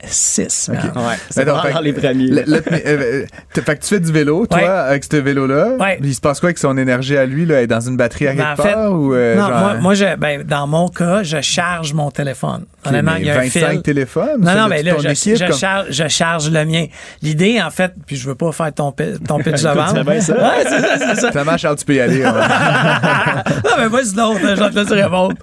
006. 0.05 0.69
man. 0.69 0.93
Ouais, 0.97 1.15
c'est 1.31 1.45
dans 1.45 1.63
les 1.81 1.93
premiers. 1.93 2.29
le- 2.29 2.43
le- 2.47 2.63
mais, 2.71 2.83
euh, 2.87 3.25
fait 3.55 3.63
que 3.77 3.83
tu 3.83 3.89
fais 3.89 4.01
du 4.01 4.13
vélo, 4.13 4.47
toi, 4.47 4.59
Ouais. 4.59 4.65
avec 4.67 5.05
ce 5.05 5.17
vélo-là. 5.17 5.77
Il 6.03 6.15
se 6.15 6.21
passe 6.21 6.41
quoi 6.41 6.49
avec 6.49 6.59
son 6.59 6.77
énergie 6.77 7.17
à 7.17 7.27
lui? 7.27 7.47
Là? 7.47 7.67
Dans 7.67 7.81
une 7.81 7.97
batterie 7.97 8.29
à 8.29 8.33
Ben, 8.35 8.37
quelque 8.45 8.61
en 8.61 8.65
fait, 8.65 8.73
part? 8.75 8.93
ou, 8.93 9.15
euh, 9.15 9.35
non, 9.37 9.49
genre, 9.49 9.59
moi, 9.61 9.75
moi, 9.75 9.95
je, 9.95 10.17
ben, 10.17 10.43
dans 10.45 10.67
mon 10.67 10.89
cas, 10.89 11.23
je 11.23 11.41
charge 11.41 11.93
mon 11.93 12.11
téléphone. 12.11 12.65
Honnêtement, 12.87 13.17
il 13.19 13.27
y 13.27 13.31
a 13.31 13.35
un 13.35 13.39
25 13.41 13.71
fil. 13.71 13.83
téléphones? 13.83 14.41
Non, 14.41 14.55
non, 14.55 14.69
mais 14.69 14.83
là, 14.83 14.95
je, 15.03 15.09
équipe, 15.09 15.37
je 15.37 15.45
comme- 15.47 15.57
charge, 15.57 15.87
je 15.91 16.09
charge 16.09 16.51
le 16.51 16.65
mien. 16.65 16.87
L'idée, 17.23 17.61
en 17.61 17.71
fait, 17.71 17.93
puis 18.07 18.17
je 18.17 18.27
veux 18.29 18.35
pas 18.35 18.53
faire 18.53 18.73
ton, 18.73 18.93
pi- 18.93 19.18
ton 19.27 19.39
pitch 19.43 19.63
de 19.63 19.69
vente. 19.69 20.05
bien 20.05 20.21
ça. 20.21 20.35
Ouais, 20.35 20.65
c'est 20.65 20.81
ça, 20.81 20.99
c'est 20.99 21.21
ça. 21.21 21.31
Finalement, 21.31 21.57
Charles, 21.57 21.77
tu 21.77 21.85
peux 21.85 21.95
y 21.95 22.01
aller. 22.01 22.19
ouais. 22.19 22.25
non, 23.65 23.71
mais 23.79 23.89
vas-y 23.89 24.15
donc, 24.15 24.39
je 24.41 24.47
vais 24.47 24.71
te 24.71 24.79
laisser 24.79 24.95
répondre. 25.03 25.35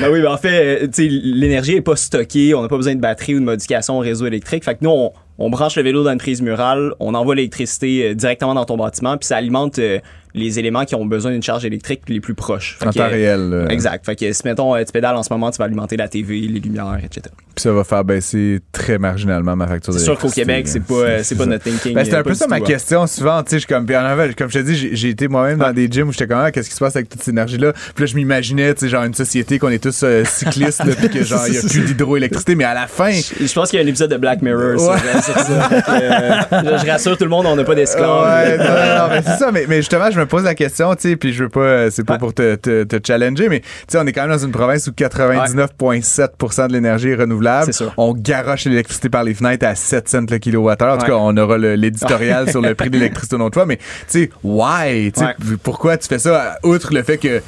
Ben 0.00 0.08
oui, 0.10 0.20
ben 0.22 0.32
en 0.32 0.36
fait, 0.36 0.82
euh, 0.82 0.86
tu 0.86 1.04
sais, 1.04 1.08
l'énergie 1.08 1.76
est 1.76 1.80
pas 1.82 1.96
stockée, 1.96 2.54
on 2.54 2.62
n'a 2.62 2.68
pas 2.68 2.76
besoin 2.76 2.94
de 2.94 3.00
batterie 3.00 3.34
ou 3.34 3.40
de 3.40 3.44
modification 3.44 3.96
au 3.96 4.00
réseau 4.00 4.26
électrique. 4.26 4.64
Fait 4.64 4.74
que 4.74 4.80
nous, 4.82 4.90
on, 4.90 5.12
on 5.38 5.50
branche 5.50 5.76
le 5.76 5.82
vélo 5.82 6.04
dans 6.04 6.12
une 6.12 6.18
prise 6.18 6.42
murale, 6.42 6.92
on 7.00 7.14
envoie 7.14 7.34
l'électricité 7.34 8.10
euh, 8.10 8.14
directement 8.14 8.54
dans 8.54 8.64
ton 8.64 8.76
bâtiment, 8.76 9.16
puis 9.16 9.26
ça 9.26 9.36
alimente 9.36 9.78
euh, 9.78 9.98
les 10.34 10.58
éléments 10.58 10.84
qui 10.84 10.94
ont 10.94 11.06
besoin 11.06 11.30
d'une 11.30 11.42
charge 11.42 11.64
électrique 11.64 12.02
les 12.08 12.20
plus 12.20 12.34
proches. 12.34 12.76
Fait 12.80 12.86
En 12.88 12.90
temps 12.92 13.02
euh, 13.04 13.08
réel. 13.08 13.50
là. 13.50 13.66
Exact. 13.70 14.04
Fait 14.04 14.16
que 14.16 14.32
si 14.32 14.42
mettons, 14.44 14.74
euh, 14.74 14.82
tu 14.84 14.92
pédales 14.92 15.14
en 15.16 15.22
ce 15.22 15.32
moment, 15.32 15.50
tu 15.50 15.58
vas 15.58 15.64
alimenter 15.66 15.96
la 15.96 16.08
TV, 16.08 16.40
les 16.40 16.60
lumières, 16.60 16.98
etc. 17.02 17.22
Puis 17.54 17.62
ça 17.62 17.72
va 17.72 17.84
faire 17.84 18.04
baisser 18.04 18.58
très 18.72 18.98
marginalement 18.98 19.54
ma 19.54 19.68
facture 19.68 19.92
C'est 19.92 20.00
sûr 20.00 20.18
qu'au 20.18 20.28
d'électricité, 20.28 20.40
Québec, 20.42 20.68
c'est 20.68 20.82
pas, 20.84 20.94
euh, 20.94 21.20
c'est 21.22 21.36
pas 21.36 21.46
notre 21.46 21.62
thinking. 21.64 21.94
Ben, 21.94 22.04
c'était 22.04 22.16
euh, 22.16 22.20
un 22.20 22.22
peu 22.24 22.34
ça 22.34 22.48
ma 22.48 22.58
tout, 22.58 22.64
hein. 22.64 22.66
question 22.66 23.06
souvent, 23.06 23.42
tu 23.44 23.50
sais, 23.50 23.58
je 23.60 23.66
comme 23.68 23.86
comme 23.86 24.50
je 24.50 24.58
te 24.58 24.64
dis, 24.64 24.96
j'ai- 24.96 25.08
été 25.10 25.28
moi-même 25.28 25.58
dans 25.58 25.72
des 25.72 25.86
gyms 25.88 26.08
où 26.08 26.12
j'étais 26.12 26.26
comme 26.26 26.38
ah, 26.40 26.50
qu'est-ce 26.50 26.68
qui 26.68 26.74
se 26.74 26.80
passe 26.80 26.96
avec 26.96 27.08
toute 27.08 27.20
cette 27.22 27.32
énergie 27.32 27.58
là 27.58 27.72
Puis 27.94 28.02
là 28.04 28.06
je 28.06 28.16
m'imaginais, 28.16 28.74
tu 28.74 28.80
sais, 28.80 28.88
genre 28.88 29.04
une 29.04 29.14
société 29.14 29.60
qu'on 29.60 29.68
est 29.68 29.82
tous 29.82 30.02
euh, 30.02 30.24
cyclistes 30.24 30.82
puis 30.98 31.08
que 31.10 31.22
genre 31.24 31.46
il 31.46 31.54
y 31.54 31.58
a 31.58 31.60
plus 31.62 31.80
d'hydroélectricité 31.84 32.56
mais 32.56 32.64
à 32.64 32.74
la 32.74 32.88
fin 32.88 33.12
Je 33.12 33.52
pense 33.52 33.70
qu'il 33.70 33.78
y 33.78 33.82
a 33.82 33.84
un 33.84 33.88
épisode 33.88 34.10
de 34.10 34.16
Black 34.16 34.42
Mirror 34.42 34.80
sur, 34.80 34.90
Ouais. 34.90 34.96
euh, 35.14 35.20
sur 35.22 35.38
ça. 35.38 35.68
Euh, 35.90 36.40
je, 36.80 36.84
je 36.84 36.90
rassure 36.90 37.16
tout 37.16 37.24
le 37.24 37.30
monde, 37.30 37.46
on 37.46 37.54
n'a 37.54 37.62
pas 37.64 37.74
d'esclaves. 37.76 38.24
Ouais, 38.24 38.58
non, 38.58 38.64
non, 38.64 38.98
non, 38.98 39.08
mais 39.10 39.22
c'est 39.24 39.38
ça, 39.38 39.52
mais, 39.52 39.66
mais 39.68 39.76
justement, 39.76 40.10
je 40.10 40.18
me 40.18 40.23
pose 40.26 40.44
la 40.44 40.54
question, 40.54 40.94
tu 40.94 41.02
sais, 41.10 41.16
puis 41.16 41.32
je 41.32 41.44
veux 41.44 41.48
pas, 41.48 41.60
euh, 41.60 41.90
c'est 41.90 42.04
pas 42.04 42.14
Ouais. 42.14 42.18
pour 42.18 42.34
te, 42.34 42.54
te, 42.56 42.84
te 42.84 42.96
challenger, 43.06 43.48
mais 43.48 43.60
tu 43.60 43.66
sais, 43.88 43.98
on 43.98 44.06
est 44.06 44.12
quand 44.12 44.22
même 44.26 44.30
dans 44.36 44.44
une 44.44 44.52
province 44.52 44.86
où 44.86 44.92
99,7% 44.92 46.68
de 46.68 46.72
l'énergie 46.72 47.10
est 47.10 47.14
renouvelable. 47.16 47.66
C'est 47.66 47.72
sûr. 47.84 47.92
On 47.96 48.12
garoche 48.14 48.64
l'électricité 48.66 49.08
par 49.08 49.24
les 49.24 49.34
fenêtres 49.34 49.66
à 49.66 49.74
7 49.74 50.08
cents 50.08 50.26
le 50.30 50.38
kilowattheure. 50.38 50.94
En 50.94 50.96
tout 50.98 51.02
Ouais. 51.04 51.08
cas, 51.10 51.16
on 51.18 51.36
aura 51.36 51.58
l'éditorial 51.58 52.50
sur 52.50 52.60
le 52.62 52.74
prix 52.74 52.90
de 52.90 52.96
l'électricité 52.96 53.36
au 53.36 53.38
nom 53.38 53.46
de 53.46 53.50
toi, 53.50 53.66
mais 53.66 53.76
tu 53.76 53.82
sais, 54.08 54.30
why? 54.42 55.12
Tu 55.12 55.20
sais, 55.20 55.26
Ouais. 55.26 55.56
pourquoi 55.62 55.96
tu 55.96 56.08
fais 56.08 56.18
ça, 56.18 56.58
outre 56.62 56.92
le 56.94 57.02
fait 57.02 57.18
que 57.18 57.42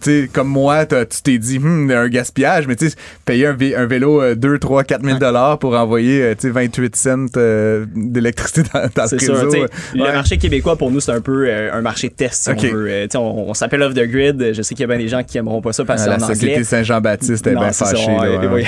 sais, 0.00 0.28
comme 0.32 0.48
moi, 0.48 0.86
tu 0.86 0.96
t'es 1.22 1.38
dit, 1.38 1.58
hmm, 1.58 1.90
un 1.90 2.08
gaspillage, 2.08 2.66
mais 2.66 2.76
tu 2.76 2.90
sais, 2.90 2.96
payer 3.24 3.46
un, 3.46 3.54
vé- 3.54 3.76
un 3.76 3.86
vélo 3.86 4.20
euh, 4.22 4.34
2, 4.34 4.58
3, 4.58 4.84
4 4.84 5.04
000 5.04 5.18
dollars 5.18 5.58
pour 5.58 5.74
envoyer, 5.76 6.22
euh, 6.22 6.34
tu 6.34 6.48
sais, 6.48 6.50
28 6.50 6.96
cents 6.96 7.26
euh, 7.36 7.86
d'électricité 7.94 8.62
dans, 8.72 8.80
dans 8.94 9.04
le 9.10 9.16
réseau. 9.16 9.32
euh, 9.62 9.66
Le 9.94 10.02
ouais. 10.02 10.12
marché 10.12 10.36
québécois, 10.38 10.76
pour 10.76 10.90
nous, 10.90 11.00
c'est 11.00 11.12
un 11.12 11.20
peu 11.20 11.46
euh, 11.48 11.72
un 11.72 11.80
marché 11.82 12.10
test, 12.10 12.44
si 12.44 12.50
Ok. 12.50 12.58
on 12.70 12.74
veut. 12.74 12.86
Euh, 12.90 13.06
on, 13.14 13.46
on 13.48 13.54
s'appelle 13.54 13.82
Off 13.82 13.94
the 13.94 14.04
Grid. 14.06 14.52
Je 14.54 14.62
sais 14.62 14.74
qu'il 14.74 14.82
y 14.82 14.84
a 14.84 14.88
bien 14.88 14.98
des 14.98 15.08
gens 15.08 15.22
qui 15.22 15.38
aimeront 15.38 15.60
pas 15.62 15.72
ça 15.72 15.84
parce 15.84 16.04
que 16.04 16.10
Ah, 16.10 16.16
la 16.18 16.26
Société. 16.26 16.64
Saint-Jean-Baptiste 16.64 17.46
est 17.46 17.54
bien 17.54 17.72
ça, 17.72 17.86
fâchée. 17.86 18.06
là, 18.06 18.52
ouais, 18.52 18.64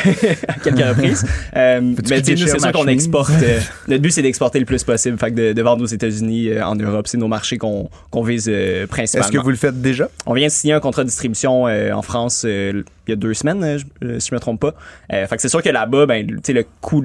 à 0.48 0.54
quelques 0.62 0.78
reprises. 0.88 1.24
Mais 1.54 2.22
tu 2.22 2.32
nous, 2.32 2.46
c'est 2.46 2.58
sûr 2.60 2.72
qu'on 2.72 2.86
exporte. 2.88 3.30
notre 3.88 4.02
but, 4.02 4.10
c'est 4.10 4.22
d'exporter 4.22 4.58
le 4.58 4.66
plus 4.66 4.82
possible. 4.84 5.18
Fait 5.18 5.30
que 5.30 5.36
de, 5.36 5.52
de 5.52 5.62
vendre 5.62 5.82
aux 5.82 5.86
États-Unis, 5.86 6.50
en 6.62 6.74
Europe, 6.76 7.06
c'est 7.08 7.18
nos 7.18 7.28
marchés 7.28 7.58
qu'on 7.58 7.88
qu'on 8.10 8.22
vise 8.22 8.50
principalement. 8.88 9.26
Est-ce 9.28 9.32
que 9.36 9.42
vous 9.42 9.50
le 9.50 9.56
faites 9.56 9.80
déjà? 9.80 10.08
On 10.26 10.34
vient 10.34 10.46
de 10.48 10.52
signer 10.52 10.74
un 10.74 10.80
contrat 10.80 10.91
de 11.00 11.06
distribution 11.06 11.66
euh, 11.66 11.92
en 11.92 12.02
France 12.02 12.44
euh, 12.46 12.82
il 13.06 13.10
y 13.10 13.12
a 13.12 13.16
deux 13.16 13.34
semaines, 13.34 13.64
euh, 13.64 14.18
si 14.20 14.28
je 14.28 14.34
me 14.34 14.40
trompe 14.40 14.60
pas. 14.60 14.74
Fait 15.10 15.40
c'est 15.40 15.48
sûr 15.48 15.62
que 15.62 15.68
là-bas, 15.68 16.06
ben, 16.06 16.26
tu 16.26 16.38
sais, 16.44 16.52
le 16.52 16.64
coût 16.80 17.04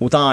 autant 0.00 0.32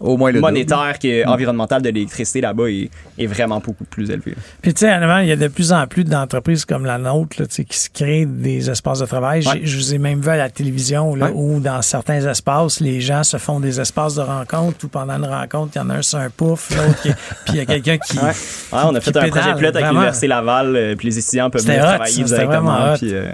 Au 0.00 0.16
moins 0.16 0.30
le 0.32 0.40
monétaire 0.40 0.98
qu'environnemental 1.00 1.82
de 1.82 1.88
l'électricité 1.90 2.40
là-bas 2.40 2.68
est, 2.70 2.90
est 3.18 3.26
vraiment 3.26 3.58
beaucoup 3.60 3.84
plus 3.84 4.10
élevé. 4.10 4.34
Puis, 4.62 4.72
tu 4.74 4.80
sais, 4.80 4.92
honnêtement, 4.94 5.18
il 5.18 5.28
y 5.28 5.32
a 5.32 5.36
de 5.36 5.48
plus 5.48 5.72
en 5.72 5.86
plus 5.86 6.04
d'entreprises 6.04 6.64
comme 6.64 6.84
la 6.86 6.98
nôtre 6.98 7.36
là, 7.40 7.46
tu 7.46 7.54
sais, 7.56 7.64
qui 7.64 7.76
se 7.78 7.88
créent 7.90 8.26
des 8.26 8.70
espaces 8.70 9.00
de 9.00 9.06
travail. 9.06 9.46
Ouais. 9.46 9.60
Je 9.64 9.76
vous 9.76 9.94
ai 9.94 9.98
même 9.98 10.20
vu 10.20 10.28
à 10.28 10.36
la 10.36 10.50
télévision 10.50 11.14
là, 11.14 11.26
Ouais. 11.26 11.32
où, 11.34 11.60
dans 11.60 11.82
certains 11.82 12.24
espaces, 12.26 12.80
les 12.80 13.00
gens 13.00 13.24
se 13.24 13.36
font 13.38 13.60
des 13.60 13.80
espaces 13.80 14.14
de 14.14 14.20
rencontre 14.22 14.84
où 14.84 14.88
pendant 14.88 15.14
une 15.14 15.26
rencontre, 15.26 15.72
il 15.74 15.78
y 15.78 15.80
en 15.80 15.90
a 15.90 15.94
un 15.96 16.02
sur 16.02 16.18
un 16.18 16.30
pouf, 16.30 16.70
l'autre 16.76 17.02
qui. 17.02 17.08
Puis 17.44 17.54
il 17.54 17.56
y 17.56 17.60
a 17.60 17.66
quelqu'un 17.66 17.98
qui. 17.98 18.16
Ouais. 18.18 18.24
Ouais, 18.26 18.32
on 18.72 18.94
a 18.94 19.00
qui 19.00 19.10
fait 19.12 19.16
un 19.16 19.28
projet 19.28 19.54
pilote 19.54 19.76
avec 19.76 19.88
l'Université 19.88 20.26
Laval, 20.28 20.76
euh, 20.76 20.94
puis 20.96 21.08
les 21.08 21.18
étudiants 21.18 21.50
peuvent 21.50 21.64
venir 21.64 21.80
hot, 21.82 21.86
travailler 21.86 22.26
ça, 22.26 22.36
directement. 22.36 22.94
puis, 22.96 23.14
euh, 23.14 23.30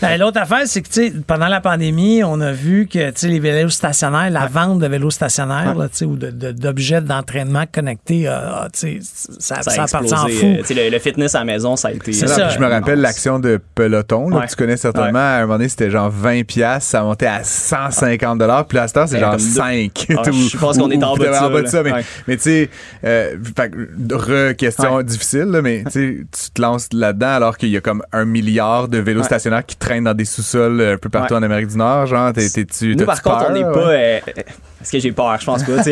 Ben, 0.00 0.18
L'autre 0.18 0.40
affaire, 0.40 0.62
c'est 0.66 0.80
que 0.82 0.88
tu 0.88 1.08
sais, 1.08 1.12
pendant 1.26 1.48
la 1.48 1.60
pandémie, 1.60 2.22
on 2.24 2.40
a 2.40 2.52
vu 2.52 2.86
que 2.86 3.10
tu 3.10 3.12
sais, 3.16 3.28
les 3.28 3.40
vélos 3.40 3.70
stationnaires, 3.70 4.30
la 4.30 4.46
vente 4.46 4.78
de 4.78 4.86
vélos 4.86 5.10
stationnaires 5.10 5.74
là, 5.74 5.88
tu 5.88 5.96
sais, 5.98 6.04
ou 6.04 6.16
de- 6.16 6.30
de- 6.30 6.52
d'objets 6.52 7.00
d'entraînement 7.00 7.64
connectés, 7.70 8.28
euh, 8.28 8.32
ah, 8.38 8.68
tu 8.72 8.78
sais, 8.78 8.98
ça, 9.38 9.62
ça 9.62 9.70
ça, 9.70 9.82
a 9.82 9.86
partit 9.88 10.14
en 10.14 10.26
explosé. 10.26 10.32
fou. 10.38 10.46
Euh, 10.46 10.56
tu 10.58 10.64
sais, 10.64 10.74
le, 10.74 10.90
le 10.90 10.98
fitness 10.98 11.34
à 11.34 11.40
la 11.40 11.44
maison, 11.44 11.76
ça 11.76 11.88
a 11.88 11.92
été. 11.92 12.12
Ça. 12.12 12.26
puis 12.26 12.54
je 12.54 12.60
me 12.60 12.66
rappelle 12.66 13.00
l'action 13.00 13.38
de 13.38 13.60
Peloton, 13.74 14.28
là, 14.30 14.36
Ouais. 14.38 14.44
que 14.46 14.50
tu 14.50 14.56
connais 14.56 14.76
certainement. 14.76 15.18
Ouais. 15.18 15.24
À 15.24 15.36
un 15.38 15.40
moment 15.42 15.54
donné, 15.54 15.68
c'était 15.68 15.90
genre 15.90 16.10
20 16.10 16.44
piastres, 16.46 16.90
ça 16.90 17.02
montait 17.02 17.26
à 17.26 17.42
150 17.42 18.38
dollars. 18.38 18.66
Puis 18.66 18.76
là, 18.76 18.86
c'est 18.88 19.18
genre 19.18 19.30
comme 19.32 19.38
deux. 19.40 19.44
5. 19.46 20.06
Ah, 20.16 20.22
je 20.30 20.56
pense 20.56 20.78
qu'on 20.78 20.90
est 20.90 21.02
en 21.02 21.16
bas 21.16 21.62
de 21.62 21.66
ça, 21.66 21.82
mais, 21.82 21.92
Ouais. 21.92 22.04
mais 22.26 22.36
tu 22.36 22.42
sais, 22.44 22.70
euh, 23.04 23.36
fait 23.56 23.70
que, 23.70 24.14
re-question 24.14 25.02
difficile, 25.02 25.44
là, 25.46 25.62
mais 25.62 25.82
tu 25.86 25.90
sais, 25.90 26.16
tu 26.44 26.50
te 26.52 26.62
lances 26.62 26.88
là-dedans 26.92 27.28
alors 27.34 27.56
qu'il 27.56 27.70
y 27.70 27.76
a 27.76 27.80
comme 27.80 28.02
un 28.12 28.24
milliard 28.24 28.88
de 28.88 28.98
vélos 28.98 29.20
Ouais. 29.20 29.26
stationnaires 29.26 29.64
qui 29.66 29.76
dans 30.02 30.14
des 30.14 30.24
sous-sols 30.24 30.80
euh, 30.80 30.94
un 30.94 30.98
peu 30.98 31.08
partout 31.08 31.34
Ouais. 31.34 31.40
en 31.40 31.42
Amérique 31.42 31.68
du 31.68 31.76
Nord. 31.76 32.06
Genre, 32.06 32.32
t'es, 32.32 32.48
t'es- 32.48 32.64
tu 32.64 32.94
Nous, 32.96 33.04
par 33.04 33.22
contre, 33.22 33.46
on 33.48 33.52
n'est 33.52 33.62
pas. 33.62 33.88
ouais? 33.88 34.22
euh, 34.28 34.42
Est-ce 34.80 34.92
que 34.92 34.98
j'ai 35.00 35.12
peur? 35.12 35.36
Je 35.40 35.44
pense 35.46 35.62
pas. 35.64 35.82
Si, 35.82 35.90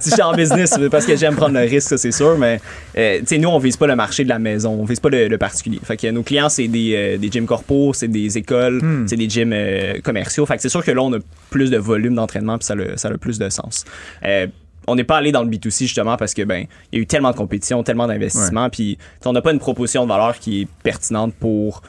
si 0.00 0.10
je 0.10 0.14
suis 0.14 0.22
en 0.22 0.32
business, 0.34 0.78
parce 0.90 1.04
que 1.06 1.14
j'aime 1.16 1.36
prendre 1.36 1.54
le 1.54 1.60
risque, 1.68 1.88
ça, 1.88 1.98
c'est 1.98 2.12
sûr. 2.12 2.38
Mais 2.38 2.60
euh, 2.96 3.18
tu 3.20 3.26
sais, 3.26 3.38
nous, 3.38 3.48
on 3.48 3.58
vise 3.58 3.76
pas 3.76 3.86
le 3.86 3.96
marché 3.96 4.24
de 4.24 4.28
la 4.28 4.38
maison. 4.38 4.70
On 4.80 4.84
vise 4.84 5.00
pas 5.00 5.10
le, 5.10 5.28
le 5.28 5.38
particulier. 5.38 5.80
Fait 5.84 5.96
que 5.96 6.06
nos 6.10 6.22
clients, 6.22 6.48
c'est 6.48 6.68
des, 6.68 6.94
euh, 6.94 7.18
des 7.18 7.30
gyms 7.30 7.46
corpos, 7.46 7.92
c'est 7.94 8.08
des 8.08 8.38
écoles, 8.38 8.80
Hmm. 8.82 9.06
c'est 9.08 9.16
des 9.16 9.28
gyms 9.28 9.52
euh, 9.52 10.00
commerciaux. 10.02 10.46
Fait 10.46 10.56
que 10.56 10.62
c'est 10.62 10.68
sûr 10.68 10.84
que 10.84 10.90
là, 10.90 11.02
on 11.02 11.12
a 11.14 11.18
plus 11.50 11.70
de 11.70 11.76
volume 11.78 12.14
d'entraînement 12.14 12.56
puis 12.58 12.64
ça, 12.66 12.74
a- 12.74 12.96
ça 12.96 13.08
a 13.08 13.18
plus 13.18 13.38
de 13.38 13.48
sens. 13.50 13.84
On 14.86 14.96
n'est 14.96 15.04
pas 15.04 15.16
allé 15.16 15.32
dans 15.32 15.42
le 15.42 15.48
B2C 15.48 15.84
justement 15.84 16.18
parce 16.18 16.34
que 16.34 16.42
ben 16.42 16.66
il 16.92 16.96
y 16.96 16.98
a 16.98 17.02
eu 17.02 17.06
tellement 17.06 17.30
de 17.30 17.36
compétition, 17.36 17.82
tellement 17.82 18.06
d'investissement, 18.06 18.68
puis 18.68 18.98
on 19.24 19.32
n'a 19.32 19.40
pas 19.40 19.52
une 19.52 19.58
proposition 19.58 20.04
de 20.04 20.10
valeur 20.10 20.38
qui 20.38 20.60
est 20.62 20.68
pertinente 20.82 21.32
pour 21.40 21.80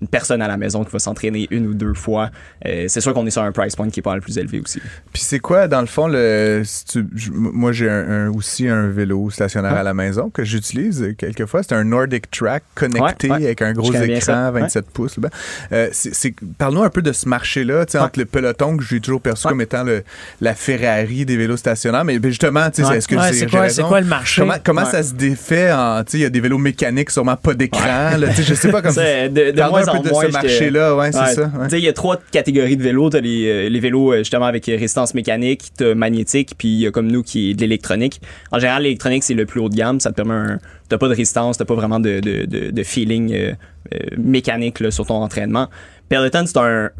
une 0.00 0.08
personne 0.08 0.42
à 0.42 0.48
la 0.48 0.56
maison 0.56 0.84
qui 0.84 0.92
va 0.92 0.98
s'entraîner 0.98 1.48
une 1.50 1.66
ou 1.66 1.74
deux 1.74 1.94
fois. 1.94 2.30
Euh, 2.66 2.84
c'est 2.88 3.00
sûr 3.00 3.12
qu'on 3.14 3.26
est 3.26 3.30
sur 3.30 3.42
un 3.42 3.52
price 3.52 3.74
point 3.76 3.90
qui 3.90 4.00
est 4.00 4.02
pas 4.02 4.14
le 4.14 4.20
plus 4.20 4.38
élevé 4.38 4.60
aussi. 4.60 4.80
Puis 5.12 5.22
c'est 5.22 5.38
quoi, 5.40 5.66
dans 5.68 5.80
le 5.80 5.86
fond, 5.86 6.06
le, 6.08 6.62
si 6.64 6.84
tu- 6.84 7.06
moi 7.32 7.72
j'ai 7.72 7.90
un, 7.90 8.26
un- 8.26 8.30
aussi 8.30 8.68
un 8.68 8.88
vélo 8.88 9.30
stationnaire 9.30 9.72
Ouais. 9.72 9.78
à 9.78 9.82
la 9.82 9.94
maison 9.94 10.30
que 10.30 10.44
j'utilise 10.44 11.14
quelquefois. 11.18 11.62
C'est 11.62 11.74
un 11.74 11.84
Nordic 11.84 12.30
Track 12.30 12.62
connecté 12.74 13.28
Ouais, 13.28 13.36
ouais. 13.38 13.44
avec 13.46 13.62
un 13.62 13.72
gros 13.72 13.92
écran, 13.92 14.20
ça. 14.20 14.50
27 14.52 14.86
pouces. 14.90 15.18
ben. 15.18 15.30
Euh, 15.72 15.88
c'est- 15.92 16.14
c'est- 16.14 16.34
Parle-nous 16.58 16.82
un 16.82 16.90
peu 16.90 17.02
de 17.02 17.12
ce 17.12 17.28
marché-là, 17.28 17.84
tu 17.86 17.92
sais, 17.92 17.98
Ouais. 17.98 18.04
entre 18.04 18.18
le 18.18 18.24
peloton 18.26 18.76
que 18.76 18.84
j'ai 18.84 19.00
toujours 19.00 19.20
perçu 19.20 19.46
Ouais. 19.46 19.52
comme 19.52 19.60
étant 19.60 19.82
le, 19.82 20.02
la 20.40 20.54
Ferrari 20.54 21.24
des 21.24 21.36
vélos 21.36 21.56
stationnaires. 21.56 22.04
Mais 22.04 22.20
justement, 22.22 22.70
tu 22.70 22.82
sais, 22.82 22.88
Ouais. 22.88 22.98
est-ce 22.98 23.08
que 23.08 23.16
Ouais, 23.16 23.32
c'est 23.32 23.46
quoi, 23.46 23.88
quoi 23.88 24.00
le 24.00 24.06
marché? 24.06 24.42
Comment, 24.42 24.54
comment 24.64 24.82
Ouais. 24.84 24.90
ça 24.90 25.02
se 25.02 25.14
défait 25.14 25.72
en, 25.72 26.04
tu 26.04 26.12
sais, 26.12 26.18
il 26.18 26.20
y 26.22 26.24
a 26.24 26.30
des 26.30 26.40
vélos 26.40 26.58
mécaniques, 26.58 27.10
sûrement 27.10 27.36
pas 27.36 27.54
d'écran, 27.54 28.16
là, 28.16 28.28
tu 28.28 28.34
sais, 28.36 28.42
je 28.44 28.54
sais 28.54 28.70
pas 28.70 28.80
comme 28.82 28.92
C'est 28.92 29.28
de, 29.28 29.50
de 29.50 29.56
Parle-nous 29.56 29.70
moins 29.78 29.84
un 29.94 30.00
peu 30.00 30.08
de 30.08 30.12
moins. 30.14 30.26
ce 30.26 30.32
marché-là, 30.32 30.96
ouais, 30.96 31.12
c'est 31.12 31.18
Ouais. 31.20 31.34
ça. 31.34 31.42
ouais. 31.42 31.64
Tu 31.64 31.70
sais, 31.70 31.78
il 31.78 31.84
y 31.84 31.88
a 31.88 31.92
trois 31.92 32.18
catégories 32.32 32.76
de 32.76 32.82
vélos. 32.82 33.10
T'as 33.10 33.20
les, 33.20 33.46
euh, 33.48 33.68
les 33.68 33.80
vélos 33.80 34.12
euh, 34.12 34.18
justement 34.18 34.46
avec 34.46 34.66
résistance 34.66 35.14
mécanique, 35.14 35.70
t'as 35.76 35.94
magnétique, 35.94 36.52
puis 36.58 36.68
il 36.68 36.80
y 36.80 36.86
a 36.86 36.90
comme 36.90 37.10
nous 37.10 37.22
qui 37.22 37.50
est 37.50 37.54
de 37.54 37.60
l'électronique. 37.60 38.20
En 38.52 38.58
général, 38.58 38.82
l'électronique 38.84 39.22
c'est 39.24 39.34
le 39.34 39.46
plus 39.46 39.60
haut 39.60 39.68
de 39.68 39.74
gamme. 39.76 40.00
Ça 40.00 40.10
te 40.10 40.16
permet 40.16 40.34
un, 40.34 40.58
t'as 40.88 40.98
pas 40.98 41.06
de 41.06 41.12
résistance, 41.14 41.58
t'as 41.58 41.64
pas 41.64 41.74
vraiment 41.74 42.00
de, 42.00 42.20
de, 42.20 42.44
de, 42.46 42.70
de 42.70 42.82
feeling 42.82 43.32
euh, 43.34 43.52
euh, 43.94 43.98
mécanique 44.16 44.80
là, 44.80 44.90
sur 44.90 45.06
ton 45.06 45.14
entraînement. 45.16 45.68
Peloton 46.08 46.44
c'est 46.46 46.58
un 46.58 46.90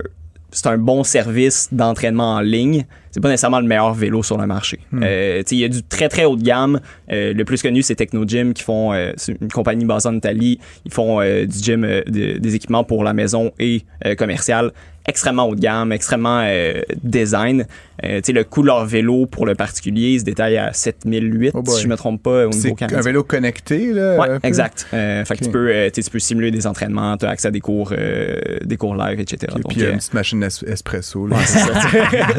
c'est 0.51 0.67
un 0.67 0.79
bon 0.79 1.05
service 1.05 1.69
d'entraînement 1.73 2.35
en 2.35 2.41
ligne, 2.41 2.87
c'est 3.11 3.21
pas 3.21 3.29
nécessairement 3.29 3.61
le 3.61 3.67
meilleur 3.67 3.93
vélo 3.95 4.23
sur 4.23 4.39
le 4.39 4.47
marché. 4.47 4.79
Hmm. 4.93 5.01
Euh, 5.03 5.39
tu 5.39 5.49
sais, 5.49 5.55
il 5.57 5.59
y 5.61 5.65
a 5.65 5.69
du 5.69 5.83
très 5.83 6.09
très 6.09 6.25
haut 6.25 6.37
de 6.37 6.43
gamme. 6.43 6.81
Euh, 7.11 7.33
le 7.35 7.45
plus 7.45 7.61
connu, 7.63 7.83
c'est 7.83 7.95
Technogym 7.95 8.53
qui 8.55 8.63
font, 8.63 8.93
euh, 8.93 9.13
c'est 9.17 9.37
une 9.41 9.49
compagnie 9.49 9.85
basée 9.85 10.09
en 10.09 10.15
Italie. 10.17 10.59
Ils 10.85 10.93
font 10.93 11.21
euh, 11.21 11.45
du 11.47 11.59
gym, 11.59 11.85
euh, 11.85 12.03
de- 12.07 12.39
des 12.39 12.55
équipements 12.55 12.85
pour 12.85 13.05
la 13.05 13.13
maison 13.13 13.53
et 13.59 13.85
euh, 14.07 14.15
commercial 14.15 14.73
extrêmement 15.07 15.49
haut 15.49 15.55
de 15.55 15.61
gamme, 15.61 15.91
extrêmement 15.93 16.43
euh, 16.45 16.83
design. 17.03 17.67
Euh, 18.05 18.17
tu 18.19 18.27
sais, 18.27 18.33
le 18.33 18.45
coût 18.45 18.63
de 18.63 18.67
leur 18.69 18.85
vélo 18.87 19.27
pour 19.27 19.45
le 19.45 19.55
particulier, 19.57 20.11
il 20.13 20.21
se 20.21 20.25
détaille 20.25 20.57
à 20.57 20.73
7008, 20.73 21.51
Oh 21.55 21.63
boy. 21.63 21.75
si 21.75 21.83
je 21.83 21.89
me 21.89 21.97
trompe 21.97 22.23
pas, 22.23 22.47
au 22.47 22.53
C'est 22.53 22.65
niveau 22.65 22.75
un 22.75 22.77
canadien. 22.87 23.01
vélo 23.01 23.25
connecté, 23.25 23.93
là? 23.93 24.17
Ouais, 24.19 24.29
un 24.31 24.39
exact. 24.45 24.87
Euh, 24.95 25.25
fait 25.25 25.37
que 25.37 25.45
tu 25.45 25.51
peux, 25.51 25.69
euh, 25.69 25.87
tu 25.91 26.01
sais, 26.01 26.07
tu 26.07 26.11
peux 26.13 26.19
simuler 26.21 26.51
des 26.53 26.67
entraînements, 26.67 27.17
tu 27.17 27.27
as 27.27 27.31
accès 27.31 27.49
à 27.49 27.51
des 27.51 27.61
cours, 27.61 27.93
euh, 27.99 28.37
des 28.65 28.77
cours 28.77 28.95
live, 28.95 29.19
etc. 29.19 29.53
Et 29.57 29.63
puis, 29.67 29.77
il 29.79 29.83
y 29.83 29.85
a 29.85 29.89
euh, 29.89 29.93
une 29.93 29.99
petite 29.99 30.15
machine 30.15 30.43
es- 30.45 30.65
espresso. 30.71 31.27
Là. 31.27 31.37
Ouais, 31.37 31.43
c'est 31.45 31.59
ça. 31.59 31.73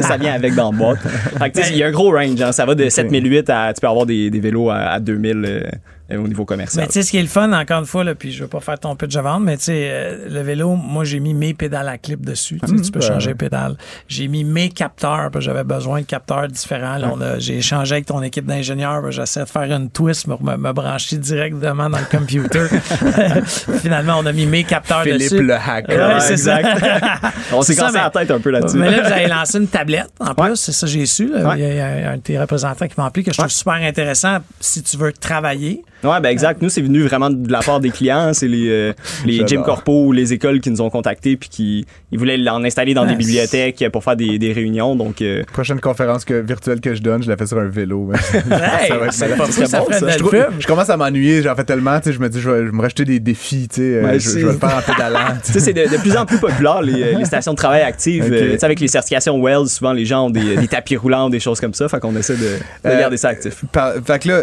ça 0.02 0.16
vient 0.16 0.32
avec 0.32 0.54
dans 0.54 0.72
le 0.72 0.78
boîte. 0.78 1.00
Fait 1.38 1.50
que, 1.50 1.58
tu 1.58 1.64
sais, 1.66 1.72
il 1.72 1.78
y 1.78 1.82
a 1.82 1.88
un 1.88 1.92
gros 1.92 2.10
range. 2.10 2.40
hein. 2.40 2.52
Ça 2.52 2.64
va 2.64 2.74
de 2.74 2.88
7008 2.88 3.50
à. 3.50 3.72
Tu 3.74 3.80
peux 3.80 3.88
avoir 3.88 4.06
des, 4.06 4.30
des 4.30 4.40
vélos 4.40 4.70
à, 4.70 4.76
à 4.78 4.98
2000 5.00 5.44
euh, 5.44 6.16
au 6.18 6.26
niveau 6.26 6.44
commercial. 6.44 6.82
Mais 6.82 6.86
tu 6.88 6.94
sais, 6.94 7.02
ce 7.02 7.10
qui 7.12 7.18
est 7.18 7.22
le 7.22 7.28
fun, 7.28 7.52
encore 7.52 7.78
une 7.80 7.86
fois, 7.86 8.02
là, 8.02 8.14
puis 8.16 8.32
je 8.32 8.42
veux 8.42 8.48
pas 8.48 8.58
faire 8.60 8.78
ton 8.80 8.96
pitch 8.96 9.14
de 9.14 9.20
vente, 9.20 9.44
mais 9.44 9.56
tu 9.56 9.64
sais, 9.64 9.88
euh, 9.90 10.28
le 10.28 10.40
vélo, 10.40 10.74
moi, 10.74 11.04
j'ai 11.04 11.20
mis 11.20 11.34
mes 11.34 11.54
pédales 11.54 11.86
à 11.88 11.98
clip 11.98 12.24
dessus. 12.26 12.58
Tu 12.66 12.76
sais, 12.76 12.82
tu 12.82 12.90
peux 12.90 12.98
ben 12.98 13.06
changer 13.06 13.34
pédales. 13.34 13.76
J'ai 14.08 14.26
mis 14.26 14.42
mes 14.42 14.70
capteurs, 14.70 15.30
j'avais 15.50 15.64
besoin 15.64 16.00
de 16.00 16.06
capteurs 16.06 16.46
différents. 16.46 16.96
Là, 16.96 17.10
on 17.12 17.20
a- 17.20 17.38
j'ai 17.40 17.56
échangé 17.58 17.94
avec 17.96 18.06
ton 18.06 18.22
équipe 18.22 18.46
d'ingénieurs. 18.46 19.02
que 19.02 19.10
J'essaie 19.10 19.40
de 19.40 19.48
faire 19.48 19.62
une 19.64 19.90
twist 19.90 20.26
pour 20.28 20.42
me, 20.44 20.56
me 20.56 20.72
brancher 20.72 21.16
directement 21.16 21.90
dans 21.90 21.98
le 21.98 22.04
computer. 22.04 22.66
Finalement, 23.82 24.14
on 24.18 24.26
a 24.26 24.32
mis 24.32 24.46
mes 24.46 24.64
capteurs 24.64 25.02
Philippe 25.02 25.20
dessus. 25.32 25.42
le 25.42 25.54
hacker. 25.54 26.14
Ouais, 26.14 26.20
c'est 26.20 26.36
ça. 26.36 26.58
On 27.52 27.62
s'est 27.62 27.74
cassé 27.74 27.96
la 27.96 28.10
tête 28.10 28.30
un 28.30 28.38
peu 28.38 28.50
là-dessus. 28.50 28.76
Mais 28.76 28.90
là, 28.90 29.02
vous 29.02 29.12
avez 29.12 29.26
lancé 29.26 29.58
une 29.58 29.66
tablette, 29.66 30.10
en 30.20 30.34
plus, 30.34 30.56
c'est 30.56 30.72
ça 30.72 30.86
j'ai 30.86 31.06
su. 31.06 31.28
là. 31.28 31.48
Ouais. 31.48 31.58
Il 31.60 31.76
y 31.76 31.80
a 31.80 32.12
un, 32.12 32.16
de 32.16 32.22
tes 32.22 32.38
représentants 32.38 32.86
qui 32.86 32.94
m'a 32.96 33.06
appelé 33.06 33.24
que 33.24 33.32
je 33.32 33.38
trouve 33.38 33.50
super 33.50 33.74
intéressant 33.74 34.38
si 34.60 34.82
tu 34.82 34.96
veux 34.96 35.12
travailler. 35.12 35.82
Ouais, 36.04 36.18
ben 36.20 36.30
exact. 36.30 36.62
Nous, 36.62 36.68
c'est 36.70 36.80
venu 36.80 37.02
vraiment 37.02 37.28
de 37.28 37.50
la 37.52 37.60
part 37.60 37.80
des 37.80 37.90
clients. 37.90 38.32
C'est 38.32 38.48
les, 38.48 38.68
euh, 38.70 38.92
les 39.26 39.46
gym 39.46 39.62
corpo 39.62 40.06
ou 40.06 40.12
les 40.12 40.32
écoles 40.32 40.60
qui 40.60 40.70
nous 40.70 40.80
ont 40.80 40.88
contactés 40.90 41.36
puis 41.36 41.48
qui 41.48 41.86
ils 42.12 42.18
voulaient 42.18 42.36
l'en 42.36 42.62
installer 42.64 42.94
dans 42.94 43.04
des 43.06 43.14
bibliothèques 43.14 43.84
pour 43.92 44.02
faire 44.04 44.16
des, 44.16 44.38
des 44.38 44.52
réunions. 44.52 44.96
Donc, 44.96 45.22
euh, 45.22 45.42
Prochaine 45.52 45.80
conférence 45.80 46.24
que, 46.24 46.34
virtuelle 46.34 46.80
que 46.80 46.94
je 46.94 47.02
donne, 47.02 47.22
je 47.22 47.28
la 47.28 47.36
fais 47.36 47.46
sur 47.46 47.58
un 47.58 47.68
vélo. 47.68 48.10
Hey, 48.50 48.88
Ça 48.88 48.96
va 48.96 49.06
être 49.06 49.12
Ça 49.12 49.26
bon, 49.36 49.46
ça. 49.90 50.08
je, 50.10 50.18
trouve- 50.18 50.66
commence 50.66 50.90
à 50.90 50.96
m'ennuyer, 50.96 51.42
j'en 51.42 51.54
fais 51.54 51.64
tellement, 51.64 51.98
tu 51.98 52.04
sais, 52.06 52.12
je 52.12 52.20
me 52.20 52.28
dis, 52.28 52.40
je 52.40 52.50
vais, 52.50 52.58
je 52.60 52.64
vais 52.66 52.72
me 52.72 52.80
racheter 52.82 53.04
des 53.04 53.20
défis, 53.20 53.68
tu 53.68 53.76
sais, 53.76 53.82
euh, 53.82 54.18
je, 54.18 54.30
je 54.30 54.46
vais 54.46 54.52
le 54.52 54.58
faire 54.58 54.76
en 54.76 54.92
pédalant. 54.92 55.18
C'est 55.42 55.72
de, 55.72 55.82
de 55.90 56.00
plus 56.00 56.16
en 56.16 56.26
plus 56.26 56.38
populaire, 56.38 56.82
les, 56.82 57.02
euh, 57.02 57.18
les 57.18 57.24
stations 57.24 57.52
de 57.52 57.56
travail 57.56 57.82
actives. 57.82 58.24
Ok. 58.24 58.32
Euh, 58.32 58.52
tu 58.52 58.58
sais, 58.58 58.64
avec 58.64 58.80
les 58.80 58.88
certifications 58.88 59.40
Wells, 59.42 59.68
souvent, 59.68 59.92
les 59.92 60.04
gens 60.04 60.26
ont 60.26 60.30
des, 60.30 60.56
des 60.56 60.68
tapis 60.68 60.96
roulants 60.96 61.26
ou 61.26 61.30
des 61.30 61.40
choses 61.40 61.60
comme 61.60 61.74
ça. 61.74 61.88
Fait 61.88 62.00
qu'on 62.00 62.14
essaie 62.16 62.36
de, 62.36 62.40
de 62.40 62.58
Euh, 62.86 63.00
garder 63.00 63.16
ça 63.16 63.28
actif. 63.28 63.64
Par- 63.72 63.94
fait 64.04 64.18
que 64.22 64.28
là, 64.28 64.40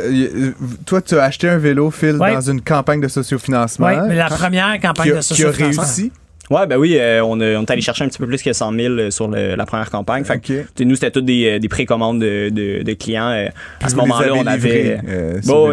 toi, 0.85 1.01
tu 1.01 1.17
as 1.17 1.23
acheté 1.23 1.49
un 1.49 1.57
vélo, 1.57 1.91
Phil, 1.91 2.15
Ouais. 2.17 2.33
dans 2.33 2.41
une 2.41 2.61
campagne 2.61 3.01
de 3.01 3.07
sociofinancement 3.07 3.87
Oui, 3.87 3.93
mais 4.07 4.15
la 4.15 4.27
première 4.27 4.79
campagne 4.79 5.05
qui 5.05 5.11
a, 5.11 5.15
de 5.15 5.19
qui 5.19 5.19
a 5.19 5.21
sociofinancement. 5.21 5.83
réussi? 5.83 6.11
Ouais, 6.49 6.65
ben 6.65 6.77
oui, 6.77 6.97
euh, 6.97 7.21
on, 7.23 7.39
a- 7.41 7.55
on 7.57 7.63
est 7.63 7.71
allé 7.71 7.81
chercher 7.81 8.03
un 8.05 8.07
petit 8.07 8.17
peu 8.19 8.25
plus 8.27 8.41
que 8.41 8.53
100 8.53 8.71
000 8.73 9.11
sur 9.11 9.27
le- 9.27 9.55
la 9.55 9.65
première 9.65 9.89
campagne. 9.91 10.23
Fait 10.23 10.39
que, 10.39 10.83
nous, 10.83 10.95
c'était 10.95 11.11
toutes 11.11 11.25
des, 11.25 11.55
euh, 11.55 11.59
des 11.59 11.67
précommandes 11.67 12.19
de, 12.19 12.49
de, 12.49 12.83
de 12.83 12.93
clients. 12.93 13.29
euh, 13.31 13.47
à 13.81 13.89
ce 13.89 13.95
moment-là, 14.03 14.27
on 14.33 14.45
avait. 14.53 14.97
euh, 15.09 15.39
Bon, 15.45 15.67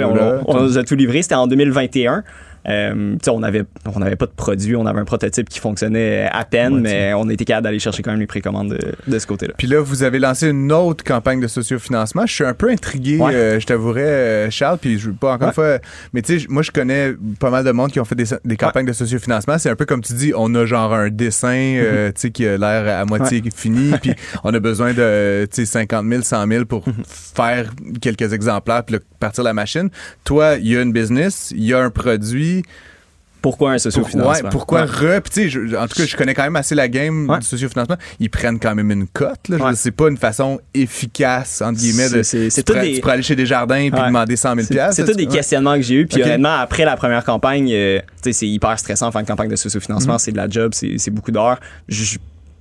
on 0.47 0.53
nous 0.63 0.79
a 0.79 0.83
tout 0.85 0.97
livré. 0.97 1.23
C'était 1.23 1.37
en 1.37 1.47
2021. 1.47 2.25
Euh, 2.69 3.17
on 3.29 3.43
avait 3.43 3.65
on 3.95 3.99
n'avait 3.99 4.17
pas 4.17 4.27
de 4.27 4.33
produit, 4.33 4.75
on 4.77 4.87
avait 4.87 5.01
un 5.01 5.05
prototype 5.05 5.49
qui 5.49 5.59
fonctionnait 5.59 6.29
à 6.33 6.45
peine, 6.45 6.75
Ouais, 6.75 6.81
mais 6.81 7.15
on 7.15 7.29
était 7.29 7.45
capable 7.45 7.65
d'aller 7.65 7.79
chercher 7.79 8.03
quand 8.03 8.11
même 8.13 8.21
les 8.21 8.27
précommandes 8.27 8.71
de, 8.71 8.93
de 9.07 9.19
ce 9.19 9.27
côté-là. 9.27 9.55
Puis 9.59 9.67
là, 9.67 9.81
vous 9.81 10.03
avez 10.03 10.19
lancé 10.19 10.49
une 10.49 10.73
autre 10.73 11.05
campagne 11.05 11.41
de 11.41 11.47
sociofinancement. 11.47 12.27
Je 12.27 12.33
suis 12.33 12.45
un 12.45 12.55
peu 12.55 12.71
intrigué, 12.71 13.19
Ouais. 13.19 13.35
euh, 13.35 13.61
je 13.61 13.67
t'avouerais, 13.67 14.01
euh, 14.03 14.51
Charles, 14.51 14.79
puis 14.79 14.99
je 14.99 15.09
veux 15.11 15.15
pas 15.17 15.33
encore 15.35 15.49
une 15.49 15.55
fois. 15.55 15.79
Mais 16.13 16.23
tu 16.23 16.41
sais, 16.41 16.47
moi, 16.49 16.63
je 16.63 16.71
connais 16.71 17.13
pas 17.39 17.51
mal 17.51 17.65
de 17.65 17.71
monde 17.73 17.91
qui 17.93 18.01
ont 18.01 18.05
fait 18.05 18.15
des, 18.15 18.25
des 18.45 18.57
campagnes 18.57 18.87
de 18.87 18.93
sociofinancement. 18.93 19.59
C'est 19.59 19.71
un 19.71 19.77
peu 19.77 19.85
comme 19.87 20.01
tu 20.03 20.15
dis, 20.15 20.33
on 20.37 20.55
a 20.55 20.65
genre 20.65 20.93
un 20.95 21.11
dessin, 21.11 21.49
euh, 21.55 22.09
tu 22.13 22.21
sais, 22.23 22.31
qui 22.31 22.47
a 22.47 22.57
l'air 22.57 23.01
à 23.01 23.05
moitié 23.05 23.43
fini, 23.55 23.93
puis 24.03 24.13
on 24.43 24.55
a 24.55 24.61
besoin 24.61 24.93
de, 24.95 25.47
tu 25.53 25.65
sais, 25.65 25.67
50 25.67 26.07
000, 26.09 26.23
100 26.23 26.47
000 26.49 26.65
pour 26.65 26.85
faire 27.07 27.71
quelques 28.01 28.33
exemplaires, 28.33 28.85
puis 28.85 28.97
partir 29.21 29.45
la 29.45 29.53
machine. 29.55 29.91
Toi, 30.25 30.57
il 30.61 30.69
y 30.73 30.77
a 30.77 30.83
une 30.83 30.93
business, 30.93 31.53
il 31.57 31.65
y 31.65 31.75
a 31.75 31.81
un 31.81 31.91
produit. 31.91 32.54
Pourquoi 33.43 33.73
un 33.73 33.75
Pour- 33.75 33.81
sociofinancement? 33.83 34.33
ouais, 34.33 34.51
pourquoi 34.51 34.85
Ouais. 34.87 35.19
re? 35.19 35.21
Puis 35.21 35.51
je- 35.51 35.77
en 35.77 35.87
tout 35.87 35.97
cas, 35.97 36.07
je 36.07 36.17
connais 36.17 36.33
quand 36.33 36.45
même 36.45 36.57
assez 36.57 36.75
la 36.75 36.89
game 36.89 37.29
Ouais. 37.29 37.41
du 37.41 37.45
sociofinancement. 37.45 37.97
Ils 38.19 38.31
prennent 38.31 38.59
quand 38.59 38.75
même 38.75 38.91
une 38.91 39.07
cote. 39.07 39.49
Là. 39.51 39.73
C'est 39.75 39.91
pas 39.91 40.09
une 40.09 40.17
façon 40.17 40.61
efficace, 40.73 41.61
entre 41.61 41.79
guillemets, 41.79 42.09
de. 42.09 42.23
C'est- 42.23 42.49
tu, 42.49 42.63
pourrais, 42.63 42.91
des- 42.91 43.03
aller 43.07 43.23
chez 43.23 43.37
Desjardins 43.37 43.77
et 43.77 43.91
Ouais. 43.91 44.07
demander 44.07 44.37
100 44.37 44.55
000 44.55 44.67
C'est 44.67 44.93
c'est 44.93 45.05
tous 45.05 45.13
des 45.17 45.27
questionnements 45.27 45.75
que 45.77 45.83
j'ai 45.83 45.97
eu. 45.97 46.07
Puis 46.07 46.23
honnêtement, 46.23 46.55
après 46.57 46.87
la 46.87 46.97
première 46.97 47.23
campagne, 47.23 47.69
euh, 47.71 48.01
sais, 48.23 48.33
c'est 48.33 48.49
hyper 48.49 48.79
stressant 48.79 49.13
faire 49.13 49.21
une 49.21 49.27
campagne 49.27 49.51
de 49.51 49.57
sociofinancement. 49.57 50.15
Mhm. 50.15 50.19
C'est 50.21 50.33
de 50.33 50.39
la 50.39 50.49
job, 50.49 50.73
c'est 50.73 51.11
beaucoup 51.11 51.31
d'heures. 51.31 51.61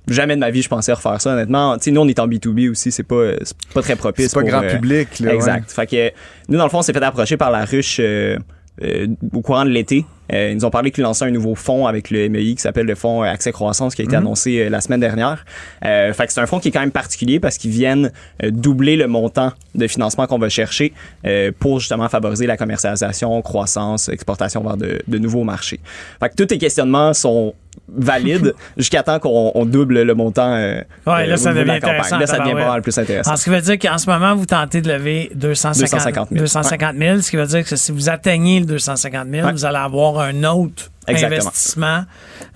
Jamais 0.06 0.34
de 0.34 0.40
ma 0.40 0.50
vie, 0.50 0.60
je 0.60 0.68
pensais 0.68 0.92
refaire 0.92 1.18
ça, 1.18 1.32
honnêtement. 1.32 1.78
Sais, 1.80 1.90
nous, 1.90 2.02
on 2.02 2.08
est 2.08 2.18
en 2.18 2.28
B2B 2.28 2.68
aussi, 2.70 2.92
c'est 2.92 3.02
pas, 3.04 3.14
euh, 3.14 3.36
pas 3.72 3.80
très 3.80 3.96
propice. 3.96 4.26
C'est 4.28 4.34
pas 4.34 4.40
pour, 4.42 4.50
grand 4.50 4.62
euh, 4.62 4.68
public. 4.74 5.18
Là, 5.20 5.32
Exact. 5.32 5.72
Fait 5.72 5.86
que 5.86 6.10
nous, 6.50 6.58
dans 6.58 6.64
le 6.64 6.68
fond, 6.70 6.80
on 6.80 6.82
s'est 6.82 6.92
fait 6.92 7.02
approcher 7.02 7.38
par 7.38 7.50
la 7.50 7.64
ruche 7.64 7.96
euh, 8.00 8.36
euh, 8.82 9.06
au 9.32 9.40
courant 9.40 9.64
de 9.64 9.70
l'été. 9.70 10.04
Euh, 10.32 10.50
ils 10.50 10.54
nous 10.56 10.64
ont 10.64 10.70
parlé 10.70 10.90
qu'ils 10.90 11.04
lançaient 11.04 11.26
un 11.26 11.30
nouveau 11.30 11.54
fonds 11.54 11.86
avec 11.86 12.10
le 12.10 12.30
MEI 12.30 12.54
qui 12.54 12.62
s'appelle 12.62 12.86
le 12.86 12.94
fonds 12.94 13.20
Accès 13.22 13.52
Croissance 13.52 13.94
qui 13.94 14.00
a 14.00 14.04
été 14.06 14.16
Mhm. 14.16 14.22
annoncé 14.22 14.58
euh, 14.58 14.70
la 14.70 14.80
semaine 14.80 15.00
dernière. 15.00 15.44
Euh, 15.84 16.12
fait 16.14 16.26
que 16.26 16.32
c'est 16.32 16.40
un 16.40 16.46
fonds 16.46 16.60
qui 16.60 16.68
est 16.68 16.70
quand 16.70 16.80
même 16.80 16.90
particulier 16.90 17.40
parce 17.40 17.58
qu'ils 17.58 17.72
viennent 17.72 18.10
euh, 18.42 18.50
doubler 18.50 18.96
le 18.96 19.06
montant 19.06 19.52
de 19.74 19.86
financement 19.86 20.26
qu'on 20.26 20.38
va 20.38 20.48
chercher 20.48 20.94
euh, 21.26 21.52
pour 21.58 21.78
justement 21.78 22.08
favoriser 22.08 22.46
la 22.46 22.56
commercialisation, 22.56 23.40
croissance, 23.42 24.08
exportation 24.08 24.62
vers 24.62 24.78
de, 24.78 24.98
de 25.06 25.18
nouveaux 25.18 25.44
marchés. 25.44 25.80
Fait 26.20 26.30
que 26.30 26.34
tous 26.34 26.46
tes 26.46 26.58
questionnements 26.58 27.12
sont 27.12 27.54
valides 27.88 28.54
jusqu'à 28.76 29.02
temps 29.02 29.18
qu'on 29.18 29.52
on 29.54 29.64
double 29.66 30.02
le 30.02 30.14
montant. 30.14 30.52
euh, 30.54 30.80
Ouais, 31.06 31.26
là, 31.26 31.34
euh, 31.34 31.36
ça 31.36 31.52
de 31.52 31.58
devient 31.58 31.68
la 31.68 31.80
campagne. 31.80 31.96
intéressant, 31.96 32.18
Là, 32.18 32.26
ça 32.26 32.32
devient 32.38 32.44
tabarouette. 32.50 32.64
pas 32.66 32.72
mal 32.72 32.82
plus 32.82 32.98
intéressant. 32.98 33.30
Alors, 33.30 33.38
ce 33.38 33.44
qui 33.44 33.50
veut 33.50 33.60
dire 33.60 33.78
qu'en 33.78 33.98
ce 33.98 34.10
moment, 34.10 34.34
vous 34.34 34.46
tentez 34.46 34.80
de 34.80 34.90
lever 34.92 35.30
250, 35.34 35.80
250 35.90 36.28
000. 36.30 36.38
250 36.40 36.96
000, 36.98 37.20
ce 37.20 37.30
qui 37.30 37.36
veut 37.36 37.46
dire 37.46 37.64
que 37.64 37.76
si 37.76 37.92
vous 37.92 38.08
atteignez 38.08 38.60
le 38.60 38.66
250 38.66 39.28
000, 39.30 39.46
Ouais. 39.46 39.52
vous 39.52 39.64
allez 39.64 39.76
avoir 39.78 40.18
un 40.20 40.44
autre 40.44 40.90
Exactement. 41.06 41.42
investissement. 41.42 42.04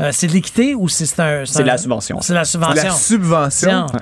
Euh, 0.00 0.10
c'est 0.12 0.26
de 0.26 0.32
l'équité 0.32 0.74
ou 0.74 0.88
c'est 0.88 1.06
c'est 1.06 1.20
un... 1.20 1.44
C'est 1.44 1.62
de 1.62 1.66
la 1.68 1.78
subvention. 1.78 2.20
C'est 2.20 2.32
de 2.32 2.38
la 2.38 2.44
subvention. 2.44 2.82
La 2.84 2.90
subvention, 2.90 3.86
Tiens. 3.90 4.00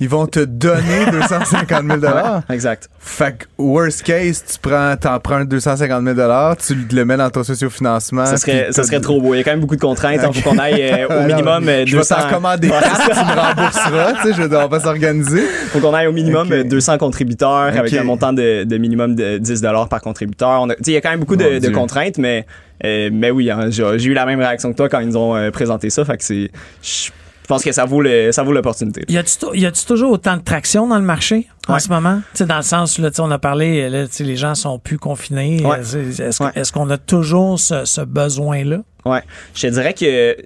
Ils 0.00 0.08
vont 0.08 0.26
te 0.26 0.40
donner 0.40 1.06
250 1.12 2.00
000 2.00 2.12
Exact. 2.50 2.88
Fait 2.98 3.36
que, 3.38 3.44
worst 3.58 4.02
case, 4.02 4.42
tu 4.50 4.58
prends, 4.60 4.96
t'empruntes 4.96 5.48
250 5.48 6.04
000 6.04 6.54
tu 6.66 6.74
le 6.96 7.04
mets 7.04 7.16
dans 7.16 7.30
ton 7.30 7.44
sociofinancement. 7.44 8.26
Ça 8.26 8.36
serait, 8.36 8.68
ça 8.72 8.82
serait 8.82 9.00
trop 9.00 9.20
beau. 9.20 9.34
Il 9.34 9.38
y 9.38 9.40
a 9.40 9.44
quand 9.44 9.50
même 9.52 9.60
beaucoup 9.60 9.76
de 9.76 9.80
contraintes. 9.80 10.20
Il 10.34 10.40
faut 10.42 10.50
qu'on 10.50 10.58
aille 10.58 10.82
euh, 10.82 11.06
au 11.08 11.12
Alors, 11.12 11.26
minimum 11.26 11.68
euh, 11.68 11.84
Je 11.86 11.92
vais 11.92 11.98
200. 12.02 12.14
t'en 12.16 12.28
commander 12.34 12.68
Ouais, 12.68 12.80
4, 12.80 13.04
tu 13.04 13.10
me 13.10 13.40
rembourseras. 13.40 14.12
tu 14.14 14.22
sais, 14.22 14.34
je 14.34 14.56
on 14.56 14.68
va 14.68 14.80
s'organiser. 14.80 15.42
faut 15.68 15.80
qu'on 15.80 15.94
aille 15.94 16.06
au 16.06 16.12
minimum 16.12 16.46
Ok. 16.48 16.52
euh, 16.52 16.64
200 16.64 16.98
contributeurs 16.98 17.50
avec 17.52 17.92
un 17.94 18.04
montant 18.04 18.32
de, 18.32 18.64
de 18.64 18.78
minimum 18.78 19.14
de 19.14 19.38
10 19.38 19.62
par 19.90 20.00
contributeur. 20.00 20.60
On 20.62 20.70
a- 20.70 20.74
Il 20.86 20.92
y 20.92 20.96
a 20.96 21.00
quand 21.00 21.10
même 21.10 21.20
beaucoup 21.20 21.36
de, 21.36 21.68
contraintes, 21.70 22.18
mais, 22.18 22.46
euh, 22.84 23.10
mais 23.12 23.30
oui, 23.30 23.50
hein, 23.50 23.66
j'ai 23.70 23.84
j'ai 23.98 24.08
eu 24.10 24.14
la 24.14 24.26
même 24.26 24.40
réaction 24.40 24.72
que 24.72 24.76
toi 24.76 24.88
quand 24.88 25.00
ils 25.00 25.08
nous 25.08 25.16
ont 25.16 25.36
euh, 25.36 25.50
présenté 25.50 25.90
ça. 25.90 26.04
Fait 26.04 26.16
que 26.16 26.24
c'est. 26.24 26.50
Je 26.82 27.10
pense 27.50 27.62
que 27.64 27.72
ça 27.72 27.84
vaut 27.84 28.00
le- 28.00 28.32
ça 28.32 28.42
vaut 28.42 28.52
l'opportunité. 28.52 29.04
Y 29.08 29.18
a-tu 29.18 29.84
toujours 29.86 30.12
autant 30.12 30.36
de 30.36 30.42
traction 30.42 30.86
dans 30.86 30.98
le 30.98 31.04
marché 31.04 31.46
en 31.68 31.74
Ouais. 31.74 31.80
ce 31.80 31.88
moment? 31.88 32.20
Dans 32.40 32.56
le 32.56 32.62
sens, 32.62 32.98
là, 32.98 33.10
on 33.18 33.30
a 33.30 33.38
parlé, 33.38 33.90
là, 33.90 34.04
les 34.20 34.36
gens 34.36 34.54
sont 34.54 34.78
plus 34.78 34.98
confinés. 34.98 35.64
Ouais. 35.64 35.80
Est-ce 35.80 36.42
Ouais. 36.42 36.52
qu'on 36.72 36.88
a 36.90 36.96
toujours 36.98 37.58
ce, 37.60 37.84
ce 37.84 38.00
besoin-là? 38.00 38.78
Ouais. 39.04 39.22
Je 39.54 39.62
te 39.62 39.66
dirais 39.72 39.92
que 39.94 40.36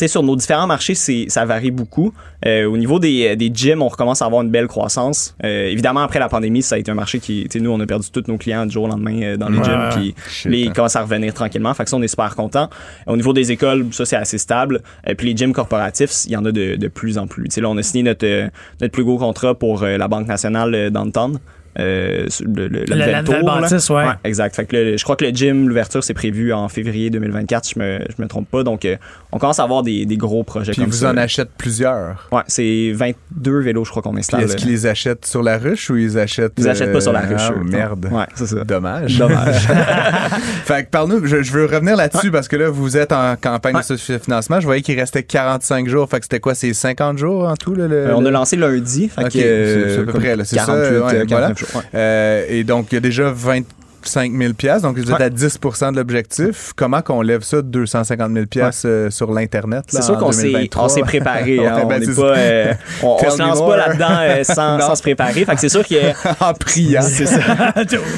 sais, 0.00 0.08
sur 0.08 0.22
nos 0.22 0.36
différents 0.36 0.66
marchés, 0.66 0.94
c'est, 0.94 1.26
ça 1.28 1.44
varie 1.44 1.70
beaucoup. 1.70 2.12
Euh, 2.46 2.64
au 2.66 2.76
niveau 2.76 2.98
des, 2.98 3.36
des 3.36 3.50
gyms, 3.52 3.82
on 3.82 3.88
recommence 3.88 4.22
à 4.22 4.26
avoir 4.26 4.42
une 4.42 4.50
belle 4.50 4.66
croissance. 4.66 5.34
Euh, 5.44 5.66
évidemment, 5.68 6.00
après 6.00 6.18
la 6.18 6.28
pandémie, 6.28 6.62
ça 6.62 6.74
a 6.74 6.78
été 6.78 6.90
un 6.90 6.94
marché 6.94 7.18
qui, 7.20 7.42
tu 7.44 7.58
sais, 7.58 7.60
nous, 7.64 7.70
on 7.70 7.78
a 7.80 7.86
perdu 7.86 8.08
tous 8.10 8.24
nos 8.28 8.36
clients 8.38 8.66
du 8.66 8.72
jour 8.72 8.84
au 8.84 8.88
lendemain 8.88 9.20
euh, 9.22 9.36
dans 9.36 9.48
les 9.48 9.58
Ouais, 9.58 9.64
gyms, 9.64 9.88
puis 9.90 10.14
les, 10.46 10.60
ils 10.62 10.72
commencent 10.72 10.96
à 10.96 11.02
revenir 11.02 11.32
tranquillement. 11.34 11.72
Fait 11.74 11.84
que 11.84 11.90
ça, 11.90 11.96
on 11.96 12.02
est 12.02 12.08
super 12.08 12.34
content. 12.36 12.68
Au 13.06 13.16
niveau 13.16 13.32
des 13.32 13.52
écoles, 13.52 13.86
ça, 13.92 14.04
c'est 14.04 14.16
assez 14.16 14.38
stable. 14.38 14.80
Euh, 15.08 15.14
puis 15.14 15.28
les 15.28 15.36
gyms 15.36 15.52
corporatifs, 15.52 16.24
il 16.26 16.32
y 16.32 16.36
en 16.36 16.44
a 16.44 16.52
de, 16.52 16.76
de 16.76 16.88
plus 16.88 17.18
en 17.18 17.26
plus. 17.26 17.44
Tu 17.44 17.50
sais, 17.56 17.60
là, 17.60 17.68
on 17.68 17.76
a 17.76 17.82
signé 17.82 18.02
notre, 18.02 18.26
euh, 18.26 18.48
notre 18.80 18.92
plus 18.92 19.04
gros 19.04 19.18
contrat 19.18 19.54
pour 19.54 19.82
euh, 19.82 19.96
la 19.96 20.08
Banque 20.08 20.26
nationale 20.26 20.74
euh, 20.74 20.90
downtown. 20.90 21.38
euh, 21.78 22.26
le, 22.44 22.66
le, 22.68 22.84
La- 22.88 23.06
la 23.06 23.22
tour, 23.22 23.34
nouvelle 23.36 23.46
là. 23.46 23.60
bâtisse, 23.60 23.90
ouais. 23.90 24.04
exact. 24.24 24.56
Fait 24.56 24.64
que 24.66 24.76
le- 24.76 24.96
je 24.96 25.04
crois 25.04 25.14
que 25.14 25.24
le 25.24 25.30
gym, 25.30 25.68
l'ouverture, 25.68 26.02
c'est 26.02 26.14
prévu 26.14 26.52
en 26.52 26.68
février 26.68 27.10
2024, 27.10 27.64
si 27.64 27.74
je 27.76 27.78
me, 27.80 27.98
je 28.16 28.20
me 28.20 28.26
trompe 28.26 28.48
pas. 28.50 28.64
Donc, 28.64 28.84
euh, 28.84 28.96
on 29.32 29.38
commence 29.38 29.58
à 29.60 29.62
avoir 29.64 29.82
des, 29.82 30.06
des 30.06 30.16
gros 30.16 30.42
projets 30.44 30.72
Puis 30.72 30.80
comme 30.82 30.90
vous 30.90 30.96
ça. 30.98 31.10
en 31.10 31.16
achetez 31.16 31.44
plusieurs. 31.56 32.28
Ouais, 32.32 32.42
c'est 32.48 32.92
22 32.94 33.60
vélos, 33.60 33.84
je 33.84 33.90
crois 33.90 34.02
qu'on 34.02 34.16
installe. 34.16 34.42
est-ce 34.42 34.56
qu'ils 34.56 34.70
les 34.70 34.86
achètent 34.86 35.24
sur 35.26 35.42
la 35.42 35.56
ruche 35.58 35.88
ou 35.90 35.96
ils 35.96 36.18
achètent. 36.18 36.54
Ils 36.58 36.68
achètent 36.68 36.92
pas 36.92 37.00
sur 37.00 37.12
la 37.12 37.20
ruche, 37.20 37.40
Ah, 37.48 37.52
eux. 37.56 37.62
merde. 37.64 38.08
Ouais, 38.10 38.24
c'est 38.34 38.46
ça. 38.46 38.64
Dommage. 38.64 39.18
Dommage. 39.18 39.68
fait 40.64 40.84
que 40.84 40.90
parle-nous, 40.90 41.26
je, 41.26 41.42
je 41.42 41.52
veux 41.52 41.66
revenir 41.66 41.96
là-dessus 41.96 42.30
parce 42.30 42.48
que 42.48 42.56
là, 42.56 42.70
vous 42.70 42.96
êtes 42.96 43.12
en 43.12 43.36
campagne 43.36 43.76
de 43.88 43.96
financement. 44.18 44.60
Je 44.60 44.66
voyais 44.66 44.82
qu'il 44.82 44.98
restait 44.98 45.22
45 45.22 45.88
jours. 45.88 46.08
Fait 46.08 46.18
que 46.18 46.24
c'était 46.24 46.40
quoi, 46.40 46.54
c'est 46.54 46.72
50 46.74 47.18
jours 47.18 47.48
en 47.48 47.54
tout? 47.56 47.74
Là, 47.74 47.86
le- 47.86 47.96
Euh, 48.08 48.14
on 48.16 48.24
a 48.24 48.30
lancé 48.30 48.56
lundi. 48.56 49.08
Fait 49.08 49.24
que, 49.24 49.38
euh, 49.38 49.94
c'est- 49.96 50.00
à 50.00 50.04
peu 50.04 50.12
près, 50.18 50.36
là, 50.36 50.44
c'est 50.44 50.56
ça, 50.56 50.66
48, 50.66 50.88
ouais, 50.90 50.96
euh, 50.96 51.26
49 51.26 51.28
voilà. 51.28 51.54
jours, 51.54 51.68
ouais. 51.76 51.82
Euh, 51.94 52.44
et 52.48 52.64
donc, 52.64 52.86
il 52.90 52.94
y 52.94 52.98
a 52.98 53.00
déjà 53.00 53.30
25 53.30 53.64
000 54.04 54.54
piastres, 54.54 54.86
donc 54.88 54.96
vous 54.96 55.02
êtes 55.10 55.18
Ouais. 55.18 55.24
à 55.24 55.30
10% 55.30 55.92
de 55.92 55.96
l'objectif. 55.96 56.72
Comment 56.76 57.02
qu'on 57.02 57.22
lève 57.22 57.42
ça 57.42 57.58
de 57.58 57.68
250 57.68 58.32
000 58.32 58.46
piastres 58.46 58.86
euh, 58.86 59.10
sur 59.10 59.32
l'Internet? 59.32 59.84
C'est 59.88 60.02
sûr 60.02 60.18
qu'on 60.18 60.32
s'est, 60.32 60.44
2023? 60.44 60.84
on 60.84 60.88
s'est 60.88 61.00
préparé. 61.02 61.58
hein. 61.66 61.74
Ouais, 61.76 61.82
on 61.84 61.86
ben, 61.88 62.14
pas, 62.14 62.22
euh, 62.22 62.74
on, 63.02 63.06
on 63.06 63.16
Tell 63.18 63.30
se 63.32 63.38
lance 63.38 63.58
more. 63.58 63.68
pas 63.70 63.76
là-dedans 63.76 64.18
euh, 64.20 64.44
sans, 64.44 64.94
se 64.94 65.02
préparer. 65.02 65.44
Fait 65.44 65.54
que 65.54 65.60
c'est 65.60 65.68
sûr 65.68 65.86
que 65.86 65.94
en 66.44 66.54
priant. 66.54 67.02
c'est 67.02 67.26
ça. 67.26 67.40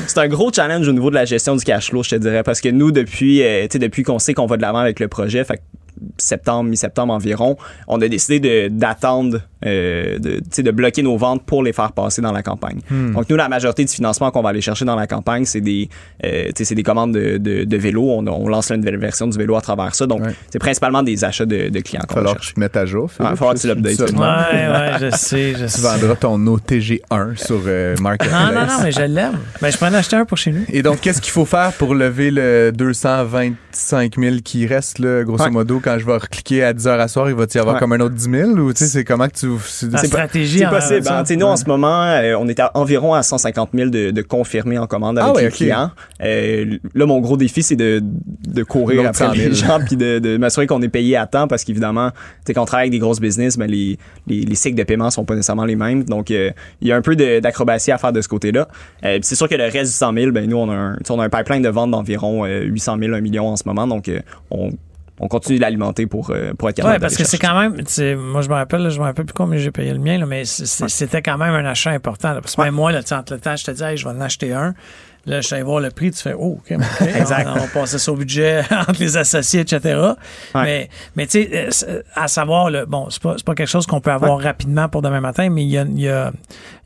C'est 0.07 0.18
un 0.18 0.28
gros 0.28 0.52
challenge 0.52 0.86
au 0.88 0.92
niveau 0.92 1.11
de 1.11 1.14
la 1.16 1.24
gestion 1.24 1.57
du 1.57 1.64
cash 1.64 1.90
flow, 1.90 2.02
je 2.02 2.11
te 2.11 2.16
dirais, 2.16 2.42
parce 2.42 2.61
que 2.61 2.68
nous, 2.68 2.92
depuis, 2.92 3.42
euh, 3.42 3.66
qu'on 4.04 4.18
sait 4.18 4.34
qu'on 4.34 4.46
va 4.46 4.57
de 4.57 4.62
l'avant 4.62 4.78
avec 4.78 5.00
le 5.00 5.09
projet, 5.09 5.44
fait 5.44 5.61
septembre, 6.18 6.68
mi-septembre 6.70 7.12
environ, 7.12 7.57
on 7.88 8.00
a 8.00 8.09
décidé 8.09 8.40
de- 8.40 8.68
d'attendre, 8.68 9.40
euh, 9.64 10.18
de, 10.18 10.36
tu 10.36 10.42
sais, 10.50 10.62
de 10.62 10.70
bloquer 10.70 11.03
nos 11.03 11.16
ventes 11.16 11.44
pour 11.44 11.62
les 11.62 11.72
faire 11.72 11.92
passer 11.92 12.20
dans 12.22 12.32
la 12.32 12.42
campagne. 12.42 12.80
Hmm. 12.90 13.12
Donc 13.12 13.28
nous, 13.30 13.36
la 13.36 13.48
majorité 13.48 13.84
du 13.84 13.92
financement 13.92 14.30
qu'on 14.30 14.42
va 14.42 14.48
aller 14.50 14.61
chercher 14.61 14.84
dans 14.84 14.96
la 14.96 15.07
campagne, 15.07 15.44
c'est 15.44 15.61
des, 15.61 15.88
euh, 16.24 16.46
tu 16.46 16.53
sais, 16.59 16.64
c'est 16.64 16.74
des 16.74 16.82
commandes 16.82 17.12
de, 17.14 17.38
de, 17.38 17.64
de 17.64 17.76
vélos. 17.76 18.09
On, 18.11 18.26
on 18.26 18.48
lance 18.48 18.70
la 18.70 18.76
nouvelle 18.76 18.98
version 18.98 19.26
du 19.26 19.36
vélo 19.38 19.57
à 19.57 19.61
travers 19.61 19.94
ça. 19.94 20.07
Donc 20.07 20.22
Ouais. 20.22 20.34
c'est 20.50 20.59
principalement 20.59 21.03
des 21.03 21.24
achats 21.24 21.46
de, 21.46 21.68
de 21.68 21.80
clients 21.80 22.03
Il 22.05 22.09
va 22.09 22.14
falloir 22.14 22.34
que 22.34 22.40
chercher. 22.40 22.48
tu 22.50 22.55
te 22.55 22.61
mettes 22.61 22.76
à 22.76 22.86
jour. 22.86 23.05
Ouais, 23.05 23.11
il 23.20 23.22
va 23.24 23.36
falloir 23.36 23.55
que 23.55 23.61
tu 23.61 23.66
l'updates. 23.68 24.00
Ouais, 24.00 24.16
ouais, 24.18 24.92
je 25.00 25.11
sais, 25.16 25.53
je 25.55 25.62
Tu 25.64 25.68
sais. 25.68 25.80
vendras 25.82 26.16
ton 26.16 26.38
OTG1 26.38 27.36
sur 27.36 27.61
euh, 27.66 27.94
Marketplace. 28.00 28.55
Non, 28.55 28.61
non, 28.61 28.66
non, 28.66 28.78
mais 28.82 28.92
je 28.92 29.03
l'aime. 29.03 29.38
Ben, 29.61 29.70
je 29.70 29.78
peux 29.78 29.86
en 29.86 29.94
acheter 29.94 30.16
un 30.16 30.24
pour 30.24 30.38
chez 30.38 30.53
nous. 30.53 30.64
Et 30.68 30.82
donc, 30.82 31.00
qu'est-ce 31.00 31.20
qu'il 31.20 31.32
faut 31.32 31.44
faire 31.44 31.72
pour 31.72 31.94
lever 31.94 32.30
le 32.30 32.70
225 32.72 34.16
000 34.18 34.36
qui 34.44 34.66
reste, 34.66 34.98
là, 34.98 35.22
grosso 35.24 35.44
Ouais. 35.44 35.50
modo, 35.50 35.80
quand 35.82 35.91
je 35.99 36.07
vais 36.07 36.12
recliquer 36.16 36.64
à 36.64 36.72
10 36.72 36.86
h 36.86 36.99
à 36.99 37.09
soir, 37.09 37.28
il 37.28 37.34
va 37.36 37.45
y 37.53 37.59
avoir 37.59 37.74
Ouais. 37.74 37.80
comme 37.80 37.93
un 37.93 38.01
autre 38.01 38.14
10 38.14 38.30
000 38.30 38.51
ou 38.53 38.72
tu 38.72 38.84
sais, 38.84 38.86
c'est 38.90 39.05
comment 39.05 39.26
que 39.28 39.34
tu. 39.34 39.49
c'est- 39.66 39.90
pas- 39.90 39.99
stratégie 39.99 40.59
C'est 40.61 40.68
possible. 40.68 41.01
hein. 41.01 41.03
ça. 41.03 41.20
Tu 41.22 41.26
sais, 41.28 41.36
nous, 41.36 41.47
en 41.47 41.57
ce 41.57 41.64
moment, 41.66 42.03
euh, 42.05 42.34
on 42.38 42.49
est 42.49 42.59
à 42.61 42.70
environ 42.74 43.14
à 43.14 43.22
150 43.22 43.70
000 43.74 43.90
de, 43.90 44.11
de 44.11 44.22
confirmés 44.22 44.78
en 44.78 44.86
commande 44.86 45.18
avec 45.18 45.30
Ah 45.30 45.34
ouais, 45.36 45.45
les 45.45 45.51
clients. 45.51 45.90
Euh, 46.22 46.78
là, 46.95 47.07
mon 47.07 47.20
gros 47.20 47.36
défi, 47.36 47.62
c'est 47.62 47.76
de, 47.76 48.01
de 48.03 48.62
courir 48.62 49.01
après 49.07 49.26
100 49.26 49.34
000. 49.34 49.49
les 49.51 49.55
gens 49.55 49.78
puis 49.86 49.97
de, 49.97 50.18
de 50.18 50.36
m'assurer 50.36 50.66
qu'on 50.66 50.82
est 50.82 50.88
payé 50.88 51.16
à 51.16 51.26
temps 51.26 51.49
parce 51.49 51.64
qu'évidemment, 51.64 52.11
tu 52.11 52.16
sais, 52.47 52.55
quand 52.55 52.62
on 52.62 52.66
travaille 52.66 52.84
avec 52.88 52.93
des 52.93 52.99
grosses 52.99 53.20
business, 53.20 53.57
ben, 53.59 53.70
les, 53.70 53.99
les, 54.26 54.43
les 54.43 54.55
cycles 54.55 54.76
de 54.76 54.82
paiement 54.84 55.11
sont 55.11 55.24
pas 55.24 55.34
nécessairement 55.34 55.64
les 55.64 55.76
mêmes. 55.76 56.05
Donc, 56.05 56.30
euh, 56.30 56.51
il 56.80 56.88
y 56.88 56.93
a 56.93 56.97
un 56.97 57.03
peu 57.03 57.16
d'acrobatie 57.16 57.93
à 57.93 57.99
faire 57.99 58.12
de 58.12 58.20
ce 58.20 58.28
côté-là. 58.28 58.68
Euh, 59.05 59.14
puis 59.14 59.20
c'est 59.24 59.34
sûr 59.34 59.49
que 59.49 59.55
le 59.55 59.64
reste 59.64 59.90
du 59.93 59.97
100 59.97 60.12
000, 60.14 60.30
ben, 60.32 60.49
nous, 60.49 60.57
on 60.57 60.70
a 60.70 60.74
un, 60.74 60.97
on 61.11 61.20
a 61.20 61.24
un 61.24 61.28
pipeline 61.28 61.62
de 61.62 61.68
vente 61.68 61.90
d'environ 61.90 62.45
euh, 62.45 62.62
800 62.62 62.97
000, 62.99 63.14
1 63.14 63.20
million 63.20 63.49
en 63.49 63.57
ce 63.57 63.64
moment. 63.66 63.86
Donc, 63.86 64.09
euh, 64.09 64.20
on, 64.51 64.70
on 65.22 65.28
continue 65.28 65.56
de 65.56 65.62
l'alimenter 65.62 66.06
pour, 66.06 66.30
euh, 66.30 66.52
pour 66.52 66.68
être 66.68 66.76
capable 66.76 66.94
Ouais, 66.94 66.98
parce 67.00 67.16
que 67.16 67.22
c'est 67.22 67.38
quand 67.38 67.58
même, 67.58 67.76
moi 68.18 68.42
je 68.42 68.48
me 68.48 68.54
rappelle, 68.54 68.82
là, 68.82 68.90
je 68.90 68.98
me 68.98 69.04
rappelle 69.04 69.24
plus 69.24 69.32
combien 69.32 69.56
j'ai 69.56 69.70
payé 69.70 69.92
le 69.92 70.00
mien, 70.00 70.18
là, 70.18 70.26
mais 70.26 70.44
c'était 70.44 71.22
quand 71.22 71.38
même 71.38 71.54
un 71.54 71.64
achat 71.64 71.92
important. 71.92 72.32
là. 72.32 72.40
parce 72.40 72.56
que 72.56 72.60
même 72.60 72.74
moi, 72.74 72.90
là, 72.90 73.02
entre 73.12 73.34
le 73.34 73.40
temps, 73.40 73.54
je 73.54 73.64
te 73.64 73.70
dis, 73.70 73.84
hey, 73.84 73.96
je 73.96 74.04
vais 74.04 74.14
en 74.14 74.20
acheter 74.20 74.52
un. 74.52 74.74
Là, 75.24 75.40
je 75.40 75.46
suis 75.46 75.54
allé 75.54 75.62
voir 75.62 75.78
le 75.78 75.90
prix, 75.90 76.10
tu 76.10 76.20
fais, 76.20 76.34
oh, 76.36 76.58
OK, 76.58 76.72
Exact. 77.14 77.46
On, 77.46 77.52
on 77.52 77.60
va 77.60 77.66
passer 77.68 77.98
ça 77.98 78.10
au 78.10 78.16
budget 78.16 78.64
entre 78.72 78.98
les 78.98 79.16
associés, 79.16 79.60
etc. 79.60 80.00
Ouais. 80.56 80.62
Mais, 80.64 80.90
mais 81.14 81.26
tu 81.28 81.44
sais, 81.44 81.68
euh, 81.88 82.02
à 82.16 82.26
savoir, 82.26 82.70
là, 82.70 82.84
bon, 82.86 83.08
c'est 83.08 83.22
pas, 83.22 83.34
c'est 83.36 83.46
pas 83.46 83.54
quelque 83.54 83.68
chose 83.68 83.86
qu'on 83.86 84.00
peut 84.00 84.10
avoir 84.10 84.40
rapidement 84.40 84.88
pour 84.88 85.02
demain 85.02 85.20
matin, 85.20 85.48
mais 85.50 85.62
il 85.62 85.70
y 85.70 85.78
a, 85.78 85.84
il 85.84 86.00
y, 86.00 86.08
a, 86.08 86.32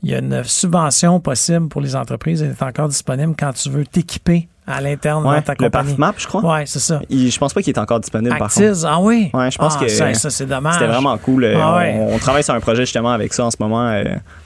il 0.03 0.11
y 0.11 0.13
a 0.13 0.19
une 0.19 0.43
subvention 0.43 1.19
possible 1.19 1.69
pour 1.69 1.81
les 1.81 1.95
entreprises. 1.95 2.43
Elle 2.43 2.51
est 2.51 2.61
encore 2.61 2.89
disponible 2.89 3.33
quand 3.37 3.53
tu 3.53 3.71
veux 3.71 3.87
t'équiper 3.87 4.47
à 4.67 4.81
l'interne 4.81 5.25
Ouais, 5.25 5.37
dans 5.37 5.41
ta 5.41 5.53
le 5.53 5.57
compagnie. 5.57 5.89
PAFMAP, 5.91 6.15
je 6.19 6.27
crois. 6.27 6.41
Ouais, 6.57 6.63
c'est 6.65 6.79
ça. 6.79 6.99
Il- 7.09 7.31
je 7.31 7.39
pense 7.39 7.53
pas 7.53 7.61
qu'il 7.61 7.73
est 7.73 7.79
encore 7.79 7.99
disponible 8.01 8.37
par 8.37 8.53
contre. 8.53 8.85
Ah 8.85 8.99
oui? 8.99 9.29
Ouais, 9.33 9.49
je 9.49 9.57
pense 9.57 9.75
Ah, 9.77 9.83
que 9.83 9.87
ça, 9.87 10.13
ça, 10.13 10.29
c'est 10.29 10.45
dommage. 10.45 10.73
C'était 10.73 10.87
vraiment 10.87 11.17
cool. 11.17 11.45
Euh, 11.45 11.55
Ah 11.57 11.73
on- 11.73 11.77
ouais. 11.77 12.07
on, 12.13 12.17
travaille 12.19 12.43
sur 12.43 12.53
un 12.53 12.59
projet 12.59 12.83
justement 12.83 13.11
avec 13.11 13.33
ça 13.33 13.45
en 13.45 13.51
ce 13.51 13.57
moment. 13.59 13.87
euh, 13.87 14.03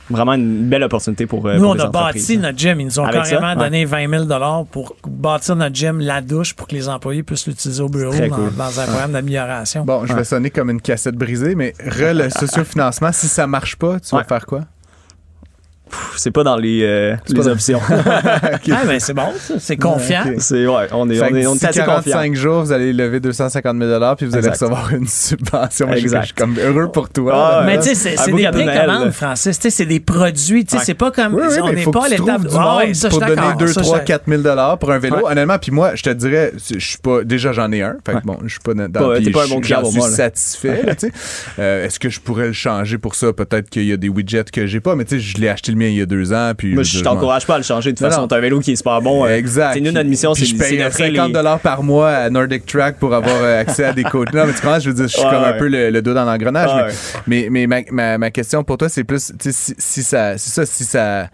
vraiment 0.09 0.33
une 0.33 0.67
belle 0.67 0.83
opportunité 0.83 1.25
pour, 1.25 1.45
euh, 1.47 1.55
Nous, 1.55 1.61
pour 1.61 1.69
on 1.71 1.73
les 1.73 1.81
a 1.81 1.87
bâti 1.87 2.37
notre 2.37 2.57
gym. 2.57 2.81
Ils 2.81 2.85
nous 2.85 2.99
ont 2.99 3.05
Avec 3.05 3.25
ça, 3.25 3.31
carrément 3.37 3.59
ouais. 3.61 3.65
donné 3.69 3.85
20 3.85 4.09
000 4.27 4.65
pour 4.69 4.95
bâtir 5.07 5.55
notre 5.55 5.73
gym, 5.73 5.99
la 6.01 6.19
douche, 6.19 6.53
pour 6.53 6.67
que 6.67 6.75
les 6.75 6.89
employés 6.89 7.23
puissent 7.23 7.47
l'utiliser 7.47 7.81
au 7.81 7.87
bureau 7.87 8.11
Très 8.11 8.27
dans, 8.27 8.35
cool. 8.35 8.53
dans 8.57 8.77
un 8.79 8.83
programme 8.87 9.13
d'amélioration. 9.13 9.85
Bon, 9.85 10.05
je 10.05 10.13
vais 10.13 10.25
sonner 10.25 10.49
comme 10.49 10.69
une 10.69 10.81
cassette 10.81 11.15
brisée, 11.15 11.55
mais 11.55 11.73
re, 11.79 12.13
le 12.13 12.29
sociofinancement, 12.29 13.11
si 13.13 13.27
ça 13.29 13.47
marche 13.47 13.77
pas, 13.77 13.99
tu 14.01 14.13
vas 14.15 14.23
faire 14.25 14.45
quoi? 14.45 14.61
C'est 16.17 16.31
pas 16.31 16.43
dans 16.43 16.55
les, 16.57 16.81
euh, 16.83 17.15
les 17.27 17.33
dans- 17.43 17.47
options. 17.51 17.79
Ah, 18.73 18.85
ben, 18.85 18.99
c'est 18.99 19.13
bon. 19.13 19.23
C'est 19.59 19.77
confiant. 19.77 20.23
c'est 20.37 20.65
ouais, 20.65 20.87
on 20.91 21.09
est, 21.09 21.15
Fait 21.15 21.29
on 21.31 21.35
est, 21.35 21.45
on 21.47 21.51
est 21.51 21.53
d'ici 21.53 21.65
assez 21.65 21.79
confiants. 21.79 22.01
45 22.11 22.35
jours, 22.35 22.61
vous 22.63 22.71
allez 22.71 22.93
lever 22.93 23.19
250 23.19 23.77
000 23.77 24.15
puis 24.15 24.25
vous 24.25 24.33
allez 24.35 24.47
Exact. 24.47 24.51
recevoir 24.53 24.93
une 24.93 25.07
subvention. 25.07 25.87
Moi, 25.87 25.95
je, 25.97 26.01
Exact. 26.01 26.21
je 26.21 26.25
suis 26.27 26.35
comme 26.35 26.57
heureux 26.59 26.91
pour 26.91 27.09
toi. 27.09 27.33
Ah. 27.35 27.63
Mais 27.65 27.77
tu 27.79 27.93
sais, 27.95 28.15
c'est 28.15 28.31
des 28.31 28.47
précommandes. 28.49 29.11
Francis. 29.11 29.57
Tu 29.59 29.63
sais, 29.63 29.69
c'est 29.69 29.85
des 29.85 29.99
produits. 29.99 30.65
Tu 30.65 30.71
sais, 30.71 30.77
Ouais. 30.77 30.83
c'est 30.85 30.93
pas 30.93 31.11
comme. 31.11 31.33
Oui, 31.35 31.43
oui, 31.49 31.57
on 31.61 31.73
n'est 31.73 31.83
pas 31.85 32.05
à 32.05 32.09
l'étape. 32.09 32.41
du 32.41 32.47
monde 32.55 32.77
ouais, 32.77 32.93
ça, 32.93 33.09
pour 33.09 33.19
donner 33.19 33.35
d'accord. 33.35 33.57
2, 33.57 33.67
Ça, 33.67 33.81
3, 33.81 33.99
je- 33.99 34.03
4 34.05 34.23
000 34.27 34.41
dollars 34.41 34.77
pour 34.77 34.91
un 34.91 34.99
vélo. 34.99 35.17
Ouais. 35.17 35.23
Honnêtement, 35.31 35.57
puis 35.59 35.71
moi, 35.71 35.95
je 35.95 36.03
te 36.03 36.09
dirais, 36.09 36.53
je 36.69 36.79
suis 36.79 36.97
pas, 36.97 37.23
déjà 37.23 37.51
j'en 37.51 37.71
ai 37.71 37.81
un. 37.81 37.95
Fait 38.05 38.13
que 38.13 38.25
bon, 38.25 38.37
je 38.43 38.49
suis 38.49 38.59
pas 38.59 38.73
dans, 38.73 38.87
t'es 38.87 39.31
pas 39.31 39.43
un 39.45 39.47
bon 39.47 39.59
client 39.61 39.77
j'en 39.83 39.91
pour 39.91 39.91
suis 39.91 40.13
satisfait, 40.15 40.83
là, 40.83 40.95
tu 40.95 41.07
sais. 41.07 41.13
Euh, 41.59 41.85
Est-ce 41.85 41.99
que 41.99 42.09
je 42.09 42.19
pourrais 42.19 42.47
le 42.47 42.53
changer 42.53 42.97
pour 42.97 43.15
ça? 43.15 43.33
Peut-être 43.33 43.69
qu'il 43.69 43.85
y 43.85 43.91
a 43.93 43.97
des 43.97 44.09
widgets 44.09 44.45
que 44.51 44.65
j'ai 44.65 44.79
pas, 44.79 44.95
mais 44.95 45.05
tu 45.05 45.15
sais, 45.15 45.19
je 45.19 45.37
l'ai 45.37 45.49
acheté 45.49 45.71
le 45.71 45.77
mien 45.81 45.87
il 45.87 45.95
y 45.95 46.01
a 46.01 46.05
deux 46.05 46.31
ans, 46.33 46.51
puis. 46.57 46.73
Moi, 46.73 46.83
je- 46.83 47.01
t'encourage 47.01 47.45
pas 47.45 47.55
à 47.55 47.57
le 47.57 47.63
changer. 47.63 47.91
De 47.91 47.97
toute 47.97 48.07
façon, 48.07 48.27
t'as 48.27 48.37
un 48.37 48.39
vélo 48.41 48.59
qui 48.59 48.71
est 48.71 48.75
super 48.75 49.01
bon. 49.01 49.25
euh, 49.25 49.35
Exact. 49.37 49.73
c'est 49.73 49.81
nous, 49.81 49.91
notre 49.91 50.09
mission, 50.09 50.33
c'est 50.33 50.45
je 50.45 50.55
c'est 50.55 50.69
paye 50.69 50.77
d'offrir 50.77 51.07
50 51.07 51.27
les- 51.27 51.33
dollars 51.33 51.59
par 51.59 51.83
mois 51.83 52.09
à 52.09 52.29
Nordic 52.29 52.65
Track 52.65 52.97
pour 52.97 53.13
avoir 53.13 53.35
euh, 53.41 53.61
accès 53.61 53.83
à 53.85 53.93
des 53.93 54.03
coachs. 54.13 54.33
Non, 54.33 54.45
mais 54.45 54.53
tu 54.53 54.61
comprends, 54.61 54.79
je 54.79 54.89
veux 54.89 54.95
dire, 54.95 55.07
je 55.07 55.13
suis 55.17 55.23
Ouais, 55.25 55.31
comme 55.31 55.43
un 55.43 55.53
peu 55.53 55.67
le, 55.67 55.89
le 55.89 56.01
dos 56.01 56.13
dans 56.13 56.25
l'engrenage. 56.25 56.69
Mais 57.27 57.47
mais, 57.49 57.67
mais 57.67 57.83
ma, 57.91 57.91
ma, 57.91 58.17
ma 58.17 58.31
question 58.31 58.63
pour 58.63 58.77
toi, 58.77 58.89
c'est 58.89 59.03
plus, 59.03 59.31
tu 59.39 59.51
sais, 59.51 59.51
si, 59.51 59.75
si 59.77 60.03
ça, 60.03 60.37
c'est 60.37 60.51
ça, 60.51 60.65
si 60.65 60.83
ça. 60.83 61.29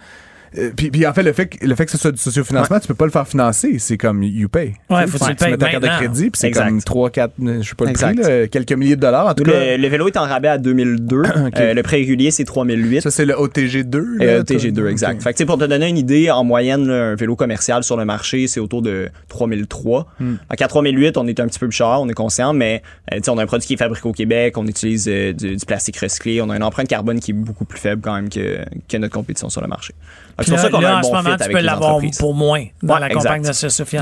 Euh, 0.57 0.71
puis, 0.75 0.91
puis 0.91 1.05
en 1.05 1.13
fait, 1.13 1.23
le 1.23 1.33
fait, 1.33 1.47
que, 1.47 1.65
le 1.65 1.75
fait 1.75 1.85
que 1.85 1.91
ce 1.91 1.97
soit 1.97 2.11
du 2.11 2.17
sociofinancement, 2.17 2.79
tu 2.79 2.87
peux 2.87 2.93
pas 2.93 3.05
le 3.05 3.11
faire 3.11 3.27
financer. 3.27 3.79
C'est 3.79 3.97
comme 3.97 4.23
you 4.23 4.49
pay. 4.49 4.73
Ouais, 4.89 5.07
faut 5.07 5.17
que 5.17 5.23
tu 5.23 5.29
le 5.29 5.35
tu 5.35 5.43
mets 5.45 5.49
payes 5.51 5.57
ta 5.57 5.69
carte 5.69 5.83
de 5.83 5.87
crédit, 5.87 6.29
puis 6.29 6.39
c'est 6.39 6.51
comme 6.51 6.81
3, 6.81 7.09
4, 7.09 7.33
je 7.39 7.61
sais 7.61 7.75
pas 7.75 7.85
le 7.85 7.91
Exact. 7.91 8.21
prix, 8.21 8.29
là, 8.29 8.47
quelques 8.47 8.73
milliers 8.73 8.95
de 8.95 9.01
dollars. 9.01 9.27
En 9.27 9.33
tout 9.33 9.43
Nous, 9.43 9.51
cas, 9.51 9.75
le, 9.75 9.81
le 9.81 9.87
vélo 9.87 10.07
est 10.07 10.17
en 10.17 10.25
rabais 10.25 10.47
à 10.47 10.57
2002. 10.57 11.23
Euh, 11.57 11.73
le 11.73 11.81
prix 11.81 11.97
régulier, 11.97 12.29
c'est 12.29 12.43
3008. 12.43 13.01
ça, 13.01 13.09
c'est 13.09 13.25
le 13.25 13.33
OTG2. 13.33 13.95
Euh, 13.95 14.17
là, 14.19 14.43
TG2, 14.43 14.73
toi? 14.75 14.91
exact. 14.91 15.17
Ok. 15.17 15.23
Fait 15.23 15.33
que, 15.33 15.43
pour 15.43 15.57
te 15.57 15.63
donner 15.63 15.87
une 15.87 15.97
idée, 15.97 16.29
en 16.29 16.43
moyenne, 16.43 16.87
là, 16.87 17.11
un 17.11 17.15
vélo 17.15 17.35
commercial 17.35 17.83
sur 17.83 17.97
le 17.97 18.05
marché, 18.05 18.47
c'est 18.47 18.59
autour 18.59 18.81
de 18.81 19.09
3003. 19.29 20.07
Hmm. 20.19 20.35
Qu'à 20.55 20.67
3008, 20.67 21.17
on 21.17 21.25
est 21.27 21.39
un 21.39 21.47
petit 21.47 21.59
peu 21.59 21.67
plus 21.67 21.75
cher, 21.75 21.97
on 21.99 22.09
est 22.09 22.13
conscient, 22.13 22.53
mais 22.53 22.81
euh, 23.13 23.19
on 23.27 23.37
a 23.37 23.43
un 23.43 23.45
produit 23.45 23.65
qui 23.67 23.73
est 23.73 23.77
fabriqué 23.77 24.07
au 24.07 24.11
Québec, 24.11 24.57
on 24.57 24.67
utilise 24.67 25.07
euh, 25.07 25.33
du, 25.33 25.55
du 25.55 25.65
plastique 25.65 25.97
recyclé, 25.97 26.41
on 26.41 26.49
a 26.49 26.57
une 26.57 26.63
empreinte 26.63 26.87
carbone 26.87 27.19
qui 27.19 27.31
est 27.31 27.35
beaucoup 27.35 27.65
plus 27.65 27.79
faible 27.79 28.01
quand 28.01 28.13
même 28.13 28.29
que, 28.29 28.59
que 28.87 28.97
notre 28.97 29.13
compétition 29.13 29.49
sur 29.49 29.61
le 29.61 29.67
marché. 29.67 29.93
Puis 30.37 30.45
C'est 30.45 30.51
pour 30.51 30.59
ça 30.59 30.69
qu'on 30.69 30.83
a 30.83 30.89
un 30.91 30.99
en 30.99 31.03
ce 31.03 31.09
bon 31.09 31.15
moment, 31.17 31.35
tu 31.37 31.43
avec 31.43 31.55
peux 31.57 31.63
l'avoir 31.63 31.99
pour 32.19 32.33
moins 32.35 32.63
dans 32.83 32.93
Ouais, 32.95 32.99
la 32.99 33.07
exact. 33.07 33.21
campagne 33.23 33.41
de. 33.41 33.47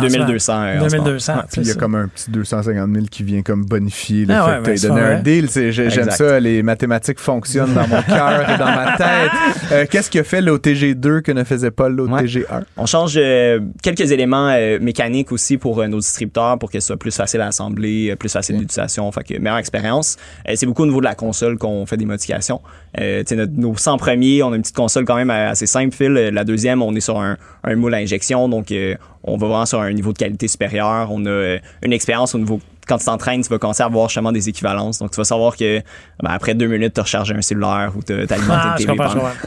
2200 0.01 0.53
ce 0.89 0.95
moment. 0.95 1.03
2200. 1.03 1.33
Ouais. 1.35 1.39
tu 1.43 1.47
Puis 1.51 1.61
il 1.61 1.67
y 1.67 1.71
a 1.71 1.75
comme 1.75 1.95
un 1.95 2.07
petit 2.07 2.29
250 2.31 2.93
000 2.93 3.05
qui 3.09 3.23
vient 3.23 3.41
comme 3.41 3.65
bonifier 3.65 4.25
le 4.25 4.33
Ah 4.33 4.59
fait 4.63 4.69
ouais, 4.71 4.75
que 4.75 4.87
donné 4.87 5.01
un 5.01 5.19
deal. 5.19 5.49
J'aime 5.71 6.11
ça, 6.11 6.39
les 6.39 6.61
mathématiques 6.63 7.19
fonctionnent 7.19 7.73
dans 7.73 7.87
mon 7.87 8.01
cœur 8.01 8.49
et 8.49 8.57
dans 8.57 8.65
ma 8.65 8.91
tête. 8.97 9.31
Euh, 9.71 9.85
Qu'est-ce 9.89 10.09
que 10.11 10.23
fait 10.23 10.41
l'OTG2 10.41 11.21
que 11.21 11.31
ne 11.31 11.43
faisait 11.43 11.71
pas 11.71 11.89
l'OTG1? 11.89 12.63
On 12.77 12.85
change 12.85 13.13
euh, 13.17 13.59
quelques 13.81 14.11
éléments 14.11 14.49
euh, 14.49 14.79
mécaniques 14.81 15.31
aussi 15.31 15.57
pour 15.57 15.79
euh, 15.81 15.87
nos 15.87 15.99
distributeurs 15.99 16.57
pour 16.59 16.69
que 16.71 16.79
ce 16.79 16.87
soit 16.87 16.97
plus 16.97 17.15
facile 17.15 17.41
à 17.41 17.47
assembler, 17.47 18.15
plus 18.17 18.29
facile 18.31 18.57
d'utilisation, 18.57 19.11
fait 19.11 19.23
que 19.23 19.39
meilleure 19.39 19.57
expérience. 19.57 20.17
C'est 20.55 20.65
beaucoup 20.65 20.83
au 20.83 20.87
niveau 20.87 20.99
de 20.99 21.05
la 21.05 21.15
console 21.15 21.57
qu'on 21.57 21.85
fait 21.85 21.97
des 21.97 22.05
modifications. 22.05 22.61
Euh, 22.99 23.23
notre- 23.31 23.51
nos 23.57 23.75
100 23.75 23.97
premiers, 23.97 24.41
on 24.43 24.53
a 24.53 24.55
une 24.55 24.61
petite 24.61 24.75
console 24.75 25.05
quand 25.05 25.15
même 25.15 25.29
assez 25.29 25.65
simple. 25.65 25.93
Phil. 25.95 26.15
Euh, 26.17 26.31
La 26.31 26.43
deuxième, 26.43 26.81
on 26.81 26.93
est 26.95 26.99
sur 27.01 27.19
un, 27.19 27.37
un 27.63 27.75
moule 27.75 27.93
à 27.93 27.97
injection, 27.97 28.47
donc 28.49 28.71
euh, 28.71 28.95
on 29.23 29.37
va 29.37 29.47
vraiment 29.47 29.65
sur 29.65 29.81
un 29.81 29.91
niveau 29.93 30.13
de 30.13 30.17
qualité 30.17 30.47
supérieur. 30.47 31.09
On 31.11 31.25
a 31.25 31.29
euh, 31.29 31.59
une 31.83 31.93
expérience 31.93 32.35
au 32.35 32.37
niveau 32.39 32.59
quand 32.87 32.97
tu 32.99 33.05
t'entraînes, 33.05 33.41
tu 33.41 33.49
vas 33.49 33.57
commencer 33.57 33.81
à 33.81 33.87
avoir 33.87 34.09
justement 34.09 34.31
des 34.31 34.47
équivalences. 34.47 34.99
Donc, 34.99 35.09
tu 35.09 35.17
vas 35.17 35.23
savoir 35.23 35.57
que 35.57 35.79
ben, 36.21 36.29
après 36.29 36.53
deux 36.53 36.67
minutes, 36.67 36.93
tu 36.93 36.99
as 36.99 37.03
rechargé 37.03 37.33
un 37.33 37.41
cellulaire 37.41 37.91
ou 37.97 38.03
tu 38.03 38.13
as 38.13 38.17
alimenté 38.31 38.37
Ah, 38.51 38.75
une 38.79 38.85
télé. 38.85 38.97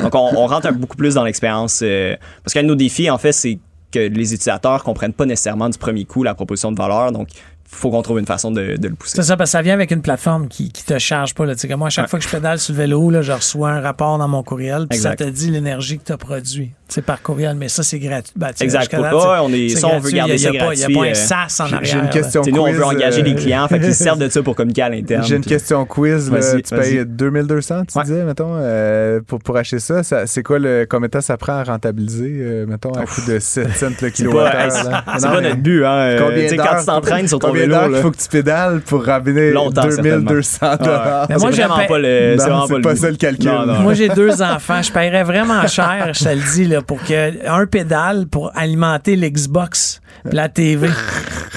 Donc, 0.03 0.15
on, 0.17 0.31
on 0.37 0.47
rentre 0.49 0.67
un- 0.67 0.73
beaucoup 0.73 0.97
plus 0.97 1.15
dans 1.15 1.23
l'expérience. 1.23 1.81
euh, 1.85 2.17
parce 2.43 2.53
qu'un 2.53 2.63
de 2.65 2.67
nos 2.69 2.75
défis, 2.75 3.09
en 3.09 3.17
fait, 3.19 3.31
c'est 3.31 3.61
que 3.93 4.01
les 4.01 4.35
utilisateurs 4.35 4.83
comprennent 4.83 5.13
pas 5.13 5.25
nécessairement 5.25 5.69
du 5.69 5.79
premier 5.79 6.05
coup 6.05 6.25
la 6.25 6.35
proposition 6.35 6.73
de 6.73 6.77
valeur. 6.77 7.13
Donc, 7.13 7.29
faut 7.71 7.91
qu'on 7.91 8.03
trouve 8.03 8.19
une 8.19 8.27
façon 8.27 8.51
de, 8.51 8.77
de 8.77 8.89
le 8.89 8.95
pousser. 8.95 9.17
C'est 9.17 9.23
ça, 9.23 9.37
parce 9.37 9.51
que 9.51 9.53
ça 9.53 9.63
vient 9.63 9.75
avec 9.75 9.91
une 9.91 10.03
plateforme 10.03 10.49
qui, 10.49 10.71
qui 10.73 10.85
te 10.85 10.99
charge 10.99 11.35
pas. 11.35 11.45
Là. 11.47 11.55
Tu 11.55 11.61
sais, 11.61 11.69
comme 11.69 11.79
moi, 11.79 11.89
à 11.89 11.91
chaque 11.91 12.05
Ouais. 12.05 12.09
fois 12.11 12.19
que 12.19 12.25
je 12.25 12.31
pédale 12.31 12.59
sur 12.59 12.73
le 12.75 12.79
vélo, 12.81 13.11
là, 13.11 13.23
je 13.23 13.33
reçois 13.33 13.71
un 13.71 13.81
rapport 13.81 14.19
dans 14.19 14.29
mon 14.29 14.43
courriel, 14.43 14.87
puis 14.89 14.99
ça 14.99 15.15
te 15.15 15.25
dit 15.25 15.51
l'énergie 15.51 15.99
que 15.99 16.05
tu 16.05 16.13
as 16.13 16.17
produit. 16.17 16.73
C'est 16.91 17.03
par 17.03 17.21
courriel, 17.21 17.55
mais 17.55 17.69
ça, 17.69 17.83
c'est 17.83 17.99
gratuit. 17.99 18.33
Ben, 18.35 18.49
Exact. 18.61 18.81
jusqu'à 18.81 18.97
Pour 18.97 19.05
date, 19.05 19.13
pas, 19.13 19.21
c'est- 19.37 19.45
on 19.45 19.53
est- 19.53 19.69
ça, 19.77 19.87
on 19.89 19.99
veut 19.99 20.11
gratuit. 20.11 20.15
garder 20.17 20.33
Il 20.35 20.41
y 20.41 20.47
a- 20.47 20.49
ça 20.49 20.49
il 20.51 20.55
y 20.55 20.59
a 20.59 20.65
pas- 20.65 20.75
Il 20.75 20.79
n'y 20.79 20.85
a 20.85 20.87
gratuit, 20.89 20.95
pas 20.97 21.11
un 21.11 21.15
SAS 21.15 21.61
en 21.61 21.65
arrière. 21.65 21.81
j'ai 21.85 21.99
une 21.99 22.09
question. 22.09 22.41
T'sais, 22.41 22.51
nous, 22.51 22.61
on 22.63 22.73
veut 22.73 22.81
quiz, 22.81 22.97
engager 22.97 23.21
euh, 23.21 23.25
les 23.25 23.35
clients, 23.35 23.69
fait 23.69 23.79
qu'ils 23.81 23.95
se 23.95 24.03
servent 24.05 24.19
de 24.19 24.29
ça 24.31 24.43
pour 24.43 24.55
communiquer 24.57 24.83
à 24.83 24.89
l'interne. 24.89 25.23
J'ai 25.25 25.35
une 25.37 25.43
puis- 25.43 25.51
question 25.51 25.85
quiz. 25.85 26.31
là. 26.31 26.39
Tu 26.63 26.75
payes 26.75 27.05
2200, 27.05 27.83
tu 27.85 27.99
Ouais. 27.99 28.05
disais, 28.05 28.25
mettons, 28.25 28.55
euh, 28.57 29.21
pour, 29.27 29.39
pour 29.41 29.57
acheter 29.59 29.81
ça. 29.81 30.03
ça- 30.03 30.27
c'est 30.27 30.43
quoi 30.43 30.59
le 30.59 30.87
combien 30.89 31.09
de 31.09 31.13
temps 31.13 31.21
ça 31.21 31.37
prend 31.37 31.53
à 31.59 31.65
rentabiliser, 31.65 32.37
euh, 32.41 32.67
mettons, 32.67 32.93
à 32.93 33.05
coût 33.05 33.21
de 33.29 33.39
7 33.39 33.69
cents 33.77 33.89
le 33.89 33.93
C'est 33.99 34.07
pas, 34.07 34.11
kilowattheure? 34.11 34.73
c'est 35.19 35.29
pas 35.29 35.41
notre 35.43 35.57
but, 35.57 35.85
hein. 35.85 35.91
euh, 35.93 36.19
Combien 36.19 36.57
quand 36.57 36.79
tu 36.81 36.87
t'entraînes 36.87 37.29
sur 37.29 37.39
ton 37.39 37.53
combien 37.63 37.67
vélo, 37.67 37.75
d'heures 37.75 37.89
là, 37.89 37.97
qu'il 37.99 38.03
faut 38.03 38.11
que 38.11 38.17
tu 38.17 38.29
pédales 38.29 38.81
pour 38.81 39.05
ramener 39.05 39.51
Longtemps, 39.53 39.83
2200 39.87 40.77
dollars? 40.77 41.27
Mais 41.29 41.37
moi, 41.37 41.51
c'est 41.51 41.57
je 41.57 41.63
vraiment 41.67 41.87
pas 41.87 41.99
le, 41.99 42.37
Non, 42.37 42.43
c'est 42.43 42.51
vraiment 42.51 42.81
pas 42.83 42.97
ça 42.97 43.11
le 43.11 43.17
calcul. 43.17 43.47
Non, 43.51 43.67
non. 43.67 43.81
Moi, 43.81 43.95
j'ai 43.95 44.09
deux 44.09 44.43
enfants. 44.43 44.83
Je 44.83 44.93
paierais 44.93 45.25
vraiment 45.25 45.67
cher, 45.67 46.11
je 46.15 46.25
te 46.25 46.29
le 46.29 46.53
dis, 46.55 46.65
là, 46.67 46.83
pour 46.83 47.03
que 47.03 47.49
un 47.49 47.67
pédale 47.67 48.27
pour 48.27 48.53
alimenter 48.57 49.17
l'Xbox 49.17 50.01
la 50.25 50.49
TV. 50.49 50.89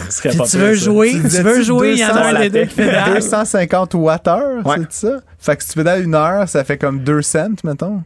Ce 0.10 0.18
serait 0.18 0.30
Puis 0.30 0.38
pas 0.38 0.46
tu 0.46 0.58
pire, 0.58 0.66
veux 0.68 0.76
ça. 0.76 0.86
jouer, 0.86 1.12
Tu 1.12 1.20
veux 1.42 1.64
jouer, 1.64 1.92
il 1.94 2.00
y 2.00 2.06
en 2.06 2.10
a 2.10 2.14
200 2.32 2.36
un 2.36 2.40
des 2.42 2.50
deux 2.50 2.66
qui 2.66 2.76
pédale? 2.76 3.14
250 3.16 3.94
watts-heure, 3.96 4.66
Ouais. 4.66 4.76
c'est 4.90 5.08
ça? 5.08 5.18
Fait 5.40 5.56
que 5.58 5.64
si 5.64 5.70
tu 5.70 5.76
pédales 5.80 6.04
une 6.04 6.16
heure, 6.16 6.48
ça 6.48 6.64
fait 6.64 6.78
comme 6.78 7.00
2 7.00 7.22
cents, 7.22 7.48
mettons. 7.64 8.04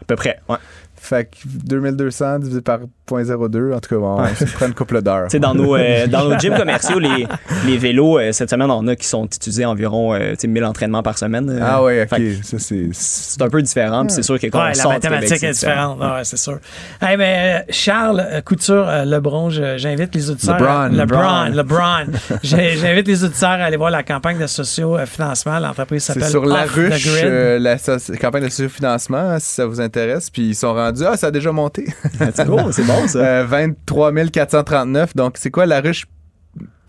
À 0.00 0.04
peu 0.06 0.16
près, 0.16 0.38
ouais. 0.48 0.56
Fait 1.02 1.24
que 1.24 1.36
2200 1.64 2.40
divisé 2.40 2.60
par 2.60 2.80
0.02, 3.10 3.74
en 3.74 3.80
tout 3.80 3.88
cas, 3.88 3.96
bon, 4.00 4.24
ça 4.34 4.44
prend 4.54 4.66
une 4.66 4.74
couple 4.74 5.00
d'heures. 5.02 5.24
Tu 5.24 5.30
sais, 5.32 5.38
dans 5.40 5.54
nos, 5.54 5.74
euh, 5.74 6.06
dans 6.06 6.28
nos 6.28 6.38
gyms 6.38 6.54
commerciaux, 6.58 6.98
les, 6.98 7.26
les 7.66 7.78
vélos, 7.78 8.18
euh, 8.18 8.32
cette 8.32 8.50
semaine, 8.50 8.70
on 8.70 8.86
a 8.86 8.94
qui 8.94 9.06
sont 9.08 9.24
utilisés 9.24 9.64
environ 9.64 10.14
euh, 10.14 10.32
tu 10.32 10.40
sais, 10.42 10.46
1000 10.46 10.62
entraînements 10.64 11.02
par 11.02 11.16
semaine. 11.18 11.48
euh. 11.50 11.58
Ah 11.62 11.82
ouais, 11.82 12.06
Fait 12.06 12.16
ok. 12.36 12.44
Ça, 12.44 12.58
c'est. 12.58 12.88
C'est 12.92 13.40
un 13.42 13.48
peu 13.48 13.62
différent, 13.62 14.04
puis 14.04 14.14
c'est 14.14 14.22
sûr 14.22 14.38
que 14.38 14.46
quand 14.48 14.60
Ouais, 14.62 14.72
on 14.76 14.88
la 14.88 14.94
mathématique 14.94 15.28
Québec, 15.36 15.42
est 15.42 15.52
c'est 15.54 15.66
différente. 15.66 15.98
Ah 16.02 16.16
ouais, 16.16 16.24
c'est 16.24 16.36
sûr. 16.36 16.58
Hey, 17.00 17.16
mais 17.16 17.62
euh, 17.66 17.72
Charles 17.72 18.42
Couture, 18.44 18.86
Lebron, 19.06 19.48
je- 19.50 19.78
j'invite 19.78 20.14
les 20.14 20.30
auditeurs. 20.30 20.58
LeBron. 20.60 20.88
LeBron. 20.96 21.48
LeBron. 21.54 22.06
J'invite 22.42 23.06
les 23.08 23.24
auditeurs 23.24 23.48
à 23.50 23.64
aller 23.64 23.76
voir 23.78 23.90
la 23.90 24.02
campagne 24.02 24.38
de 24.38 24.46
socio-financement. 24.46 25.58
L'entreprise 25.60 26.04
C'est 26.04 26.12
s'appelle 26.14 26.28
sur 26.30 26.44
la 26.44 26.64
ruche, 26.64 27.08
euh, 27.24 27.58
la 27.58 27.78
so- 27.78 27.96
campagne 28.20 28.44
de 28.44 28.48
surfinancement, 28.50 29.38
si 29.38 29.54
ça 29.54 29.66
vous 29.66 29.80
intéresse. 29.80 30.30
Puis 30.30 30.48
ils 30.50 30.54
sont 30.54 30.74
rendus, 30.74 30.89
ah, 31.06 31.16
ça 31.16 31.28
a 31.28 31.30
déjà 31.30 31.52
monté. 31.52 31.86
C'est 32.34 32.46
cool, 32.46 32.72
c'est 32.72 32.86
bon 32.86 33.06
ça. 33.08 33.18
Euh, 33.18 33.44
23 33.46 34.12
439. 34.32 35.16
Donc, 35.16 35.34
c'est 35.36 35.50
quoi 35.50 35.66
la 35.66 35.80
ruche 35.80 36.06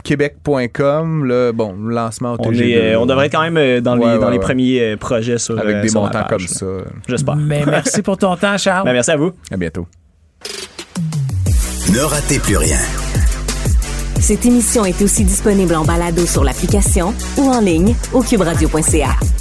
québec.com 0.04 1.26
là? 1.26 1.52
Bon 1.52 1.74
lancement 1.74 2.34
au 2.34 2.38
On, 2.40 2.52
TG2, 2.52 2.62
est, 2.64 2.94
euh, 2.94 3.00
on 3.00 3.06
devrait 3.06 3.28
être 3.28 3.34
quand 3.34 3.42
même 3.42 3.58
euh, 3.58 3.82
dans, 3.82 3.98
Ouais, 3.98 4.14
les, 4.14 4.20
dans 4.20 4.28
ouais, 4.28 4.34
les 4.34 4.40
premiers 4.40 4.82
euh, 4.82 4.98
projets 4.98 5.38
sur 5.38 5.60
avec 5.60 5.76
euh, 5.76 5.82
des 5.82 5.90
sur 5.90 6.02
la 6.02 6.08
montants 6.08 6.24
page, 6.28 6.30
comme 6.30 6.48
ça 6.48 6.66
J'espère. 7.08 7.36
Mais 7.36 7.64
merci 7.68 8.02
pour 8.02 8.18
ton 8.18 8.36
temps, 8.36 8.58
Charles. 8.58 8.86
Ben, 8.86 8.94
merci 8.94 9.12
à 9.12 9.18
vous. 9.18 9.32
à 9.52 9.58
bientôt 9.58 9.88
Ne 11.94 12.00
ratez 12.02 12.40
plus 12.40 12.58
rien. 12.58 12.80
Cette 14.20 14.46
émission 14.46 14.86
est 14.86 15.02
aussi 15.02 15.24
disponible 15.24 15.76
en 15.76 15.84
balado 15.84 16.26
sur 16.26 16.44
l'application 16.44 17.14
ou 17.38 17.50
en 17.50 17.60
ligne 17.60 17.96
au 18.14 18.22
cuberadio.ca. 18.22 19.41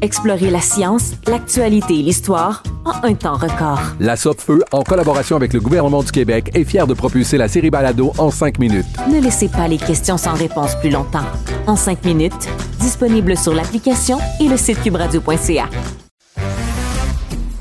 Explorez 0.00 0.50
la 0.50 0.60
science, 0.60 1.12
l'actualité 1.26 1.98
et 1.98 2.02
l'histoire 2.02 2.62
en 2.84 3.04
un 3.04 3.14
temps 3.14 3.36
record. 3.36 3.80
La 3.98 4.16
Feu, 4.16 4.62
en 4.70 4.82
collaboration 4.82 5.34
avec 5.34 5.52
le 5.52 5.60
gouvernement 5.60 6.02
du 6.02 6.12
Québec, 6.12 6.50
est 6.54 6.64
fière 6.64 6.86
de 6.86 6.94
propulser 6.94 7.36
la 7.36 7.48
série 7.48 7.70
Balado 7.70 8.12
en 8.18 8.30
cinq 8.30 8.58
minutes. 8.58 8.86
Ne 9.10 9.20
laissez 9.20 9.48
pas 9.48 9.66
les 9.66 9.78
questions 9.78 10.16
sans 10.16 10.34
réponse 10.34 10.76
plus 10.76 10.90
longtemps. 10.90 11.24
En 11.66 11.74
cinq 11.74 12.04
minutes, 12.04 12.48
disponible 12.78 13.36
sur 13.36 13.54
l'application 13.54 14.18
et 14.40 14.48
le 14.48 14.56
site 14.56 14.80
cubradio.ca. 14.82 15.68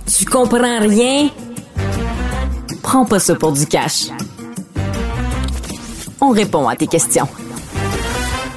Tu 0.05 0.25
comprends 0.25 0.79
rien? 0.79 1.29
Prends 2.83 3.05
pas 3.05 3.19
ça 3.19 3.35
pour 3.35 3.51
du 3.51 3.65
cash. 3.65 4.09
On 6.21 6.29
répond 6.29 6.67
à 6.67 6.75
tes 6.75 6.88
questions. 6.88 7.27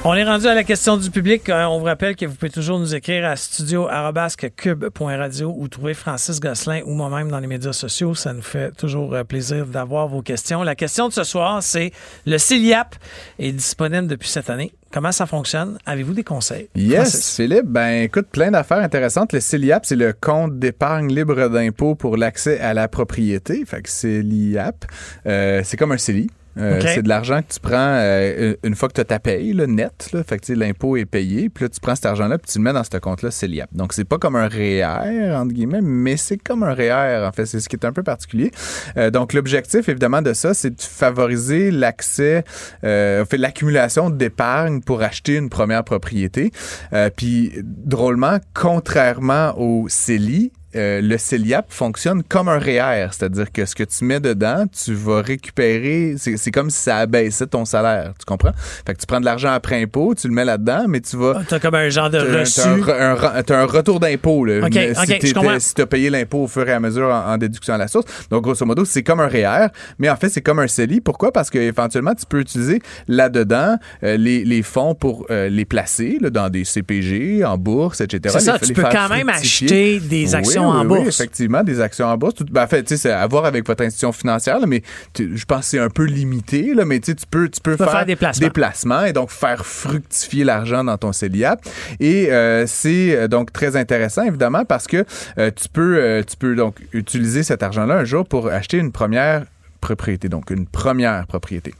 On 0.03 0.15
est 0.15 0.23
rendu 0.23 0.47
à 0.47 0.55
la 0.55 0.63
question 0.63 0.97
du 0.97 1.11
public. 1.11 1.47
Euh, 1.47 1.65
On 1.65 1.77
vous 1.77 1.85
rappelle 1.85 2.15
que 2.15 2.25
vous 2.25 2.33
pouvez 2.33 2.49
toujours 2.49 2.79
nous 2.79 2.95
écrire 2.95 3.23
à 3.23 3.35
studio.cube.radio 3.35 5.53
ou 5.55 5.67
trouver 5.67 5.93
Francis 5.93 6.39
Gosselin 6.39 6.81
ou 6.87 6.95
moi-même 6.95 7.29
dans 7.29 7.39
les 7.39 7.45
médias 7.45 7.71
sociaux. 7.71 8.15
Ça 8.15 8.33
nous 8.33 8.41
fait 8.41 8.71
toujours 8.71 9.13
euh, 9.13 9.23
plaisir 9.23 9.67
d'avoir 9.67 10.07
vos 10.07 10.23
questions. 10.23 10.63
La 10.63 10.73
question 10.73 11.07
de 11.07 11.13
ce 11.13 11.23
soir, 11.23 11.61
c'est 11.61 11.91
le 12.25 12.39
CILIAP 12.39 12.95
est 13.37 13.51
disponible 13.51 14.07
depuis 14.07 14.29
cette 14.29 14.49
année. 14.49 14.73
Comment 14.91 15.11
ça 15.11 15.27
fonctionne? 15.27 15.77
Avez-vous 15.85 16.15
des 16.15 16.23
conseils? 16.23 16.67
Yes, 16.73 17.11
Francis? 17.11 17.35
Philippe. 17.35 17.67
Ben, 17.67 18.01
écoute, 18.01 18.25
plein 18.31 18.49
d'affaires 18.49 18.79
intéressantes. 18.79 19.33
Le 19.33 19.39
CELIAP, 19.39 19.85
c'est 19.85 19.95
le 19.95 20.13
compte 20.13 20.57
d'épargne 20.57 21.13
libre 21.13 21.47
d'impôt 21.47 21.93
pour 21.93 22.17
l'accès 22.17 22.59
à 22.59 22.73
la 22.73 22.87
propriété. 22.87 23.63
Fait 23.65 23.83
que 23.83 23.89
CELIAP, 23.89 24.83
euh, 25.27 25.61
c'est 25.63 25.77
comme 25.77 25.91
un 25.91 25.99
CELI. 25.99 26.31
Euh. 26.57 26.81
C'est 26.83 27.03
de 27.03 27.09
l'argent 27.09 27.41
que 27.41 27.53
tu 27.53 27.59
prends 27.59 27.75
euh, 27.77 28.55
une 28.63 28.75
fois 28.75 28.89
que 28.89 28.93
tu 28.93 29.01
as 29.01 29.05
ta 29.05 29.19
paye, 29.19 29.53
là, 29.53 29.67
net. 29.67 30.09
Là, 30.13 30.23
fait 30.23 30.39
que 30.39 30.53
l'impôt 30.53 30.97
est 30.97 31.05
payé. 31.05 31.49
Puis 31.49 31.65
là, 31.65 31.69
tu 31.69 31.79
prends 31.79 31.95
cet 31.95 32.05
argent-là 32.05 32.37
puis 32.37 32.51
tu 32.51 32.59
le 32.59 32.63
mets 32.63 32.73
dans 32.73 32.83
ce 32.83 32.97
compte-là 32.97 33.31
CELIAP. 33.31 33.69
Donc, 33.73 33.93
c'est 33.93 34.05
pas 34.05 34.17
comme 34.17 34.35
un 34.35 34.47
REER, 34.47 35.35
entre 35.35 35.53
guillemets, 35.53 35.81
mais 35.81 36.17
c'est 36.17 36.37
comme 36.37 36.63
un 36.63 36.73
REER, 36.73 37.25
en 37.25 37.31
fait. 37.31 37.45
C'est 37.45 37.59
ce 37.59 37.69
qui 37.69 37.75
est 37.75 37.85
un 37.85 37.93
peu 37.93 38.03
particulier. 38.03 38.51
Euh, 38.97 39.09
donc, 39.09 39.33
l'objectif, 39.33 39.87
évidemment, 39.89 40.21
de 40.21 40.33
ça, 40.33 40.53
c'est 40.53 40.71
de 40.71 40.81
favoriser 40.81 41.71
l'accès, 41.71 42.43
euh, 42.83 43.21
en 43.21 43.25
fait, 43.25 43.37
l'accumulation 43.37 44.09
d'épargne 44.09 44.81
pour 44.81 45.01
acheter 45.01 45.35
une 45.35 45.49
première 45.49 45.83
propriété. 45.83 46.51
Euh, 46.93 47.09
puis, 47.15 47.53
drôlement, 47.63 48.37
contrairement 48.53 49.53
au 49.57 49.87
CELI, 49.89 50.51
euh, 50.75 51.01
le 51.01 51.17
CELIAP 51.17 51.65
fonctionne 51.69 52.23
comme 52.23 52.47
un 52.47 52.59
REER, 52.59 53.07
c'est-à-dire 53.11 53.51
que 53.51 53.65
ce 53.65 53.75
que 53.75 53.83
tu 53.83 54.05
mets 54.05 54.19
dedans, 54.19 54.65
tu 54.67 54.93
vas 54.93 55.21
récupérer, 55.21 56.15
c'est 56.17 56.51
comme 56.51 56.69
si 56.69 56.79
ça 56.81 56.97
abaissait 56.97 57.47
ton 57.47 57.65
salaire, 57.65 58.13
tu 58.17 58.25
comprends? 58.25 58.51
Fait 58.85 58.93
que 58.93 58.99
tu 58.99 59.05
prends 59.05 59.19
de 59.19 59.25
l'argent 59.25 59.51
après 59.51 59.81
impôt, 59.81 60.15
tu 60.15 60.27
le 60.27 60.33
mets 60.33 60.45
là-dedans, 60.45 60.85
mais 60.87 61.01
tu 61.01 61.17
vas... 61.17 61.41
T'as 61.47 61.59
comme 61.59 61.75
un 61.75 61.89
genre 61.89 62.09
de 62.09 62.19
T'as- 62.19 62.39
reçu. 62.39 62.61
T'as 62.61 62.69
un, 62.71 62.79
re- 62.81 63.01
un 63.01 63.15
re- 63.15 63.43
t'as 63.43 63.61
un 63.61 63.65
retour 63.65 63.99
d'impôt. 63.99 64.45
là. 64.45 64.65
OK, 64.65 64.73
Mais 64.73 64.91
OK, 64.91 64.95
si 64.97 65.01
je 65.01 65.11
t'étais- 65.19 65.33
comprends. 65.33 65.59
si 65.59 65.73
tu 65.73 65.81
as 65.81 65.87
payé 65.87 66.09
l'impôt 66.09 66.43
au 66.43 66.47
fur 66.47 66.67
et 66.67 66.71
à 66.73 66.79
mesure 66.79 67.07
en, 67.09 67.33
en 67.33 67.37
déduction 67.37 67.73
à 67.73 67.77
la 67.77 67.87
source. 67.87 68.05
Donc, 68.29 68.43
grosso 68.43 68.65
modo, 68.65 68.85
c'est 68.85 69.03
comme 69.03 69.19
un 69.19 69.27
REER, 69.27 69.67
mais 69.99 70.09
en 70.09 70.15
fait, 70.15 70.29
c'est 70.29 70.41
comme 70.41 70.59
un 70.59 70.67
CELI. 70.67 71.01
Pourquoi? 71.01 71.31
Parce 71.31 71.49
qu'éventuellement, 71.49 72.13
tu 72.15 72.25
peux 72.25 72.39
utiliser 72.39 72.81
là-dedans 73.07 73.77
euh, 74.03 74.17
les, 74.17 74.43
les 74.45 74.61
fonds 74.63 74.95
pour 74.95 75.25
euh, 75.29 75.49
les 75.49 75.65
placer 75.65 76.17
là, 76.21 76.29
dans 76.29 76.49
des 76.49 76.63
CPG, 76.63 77.43
en 77.43 77.57
bourse, 77.57 78.01
etc. 78.01 78.33
C'est 78.37 78.45
ça, 78.45 78.53
Les- 78.53 78.59
tu 78.59 78.65
les 78.67 78.73
peux 78.73 78.83
quand 78.83 79.09
même 79.09 79.29
acheter 79.29 79.99
des 79.99 80.25
Oui, 80.25 80.35
actions 80.61 80.71
oui, 80.71 80.77
en 80.77 80.89
oui, 80.89 81.03
bourse. 81.03 81.19
effectivement, 81.19 81.63
des 81.63 81.81
actions 81.81 82.05
en 82.07 82.17
bourse. 82.17 82.35
Tout, 82.35 82.45
ben, 82.49 82.63
en 82.63 82.67
fait, 82.67 82.87
c'est 82.95 83.11
à 83.11 83.25
voir 83.27 83.45
avec 83.45 83.65
votre 83.67 83.83
institution 83.83 84.11
financière, 84.11 84.59
là, 84.59 84.65
mais 84.67 84.81
je 85.17 85.45
pense 85.45 85.59
que 85.61 85.65
c'est 85.65 85.79
un 85.79 85.89
peu 85.89 86.03
limité, 86.05 86.73
là, 86.73 86.85
mais 86.85 86.99
tu 86.99 87.13
peux, 87.29 87.49
tu 87.49 87.59
faire 87.77 88.05
des 88.05 88.15
placements. 88.15 88.49
placements 88.49 89.05
et 89.05 89.13
donc 89.13 89.29
faire 89.31 89.65
fructifier 89.65 90.43
l'argent 90.43 90.83
dans 90.83 90.97
ton 90.97 91.11
CELIAP. 91.11 91.65
Et 91.99 92.31
euh, 92.31 92.65
c'est 92.67 93.15
euh, 93.15 93.27
donc 93.27 93.51
très 93.51 93.75
intéressant, 93.75 94.23
évidemment, 94.23 94.65
parce 94.65 94.87
que 94.87 95.05
euh, 95.37 95.51
tu, 95.55 95.69
peux, 95.69 95.97
euh, 95.97 96.23
tu 96.23 96.37
peux 96.37 96.55
donc 96.55 96.75
utiliser 96.93 97.43
cet 97.43 97.63
argent-là 97.63 97.95
un 97.95 98.03
jour 98.05 98.25
pour 98.27 98.47
acheter 98.47 98.77
une 98.77 98.91
première 98.91 99.43
propriété, 99.81 100.29
donc 100.29 100.51
une 100.51 100.67
première 100.67 101.25
propriété. 101.27 101.73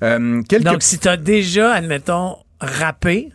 Quelques- 0.00 0.62
Donc, 0.62 0.82
si 0.82 0.98
tu 0.98 1.08
as 1.08 1.16
déjà, 1.16 1.72
admettons, 1.72 2.36
râpé, 2.60 3.30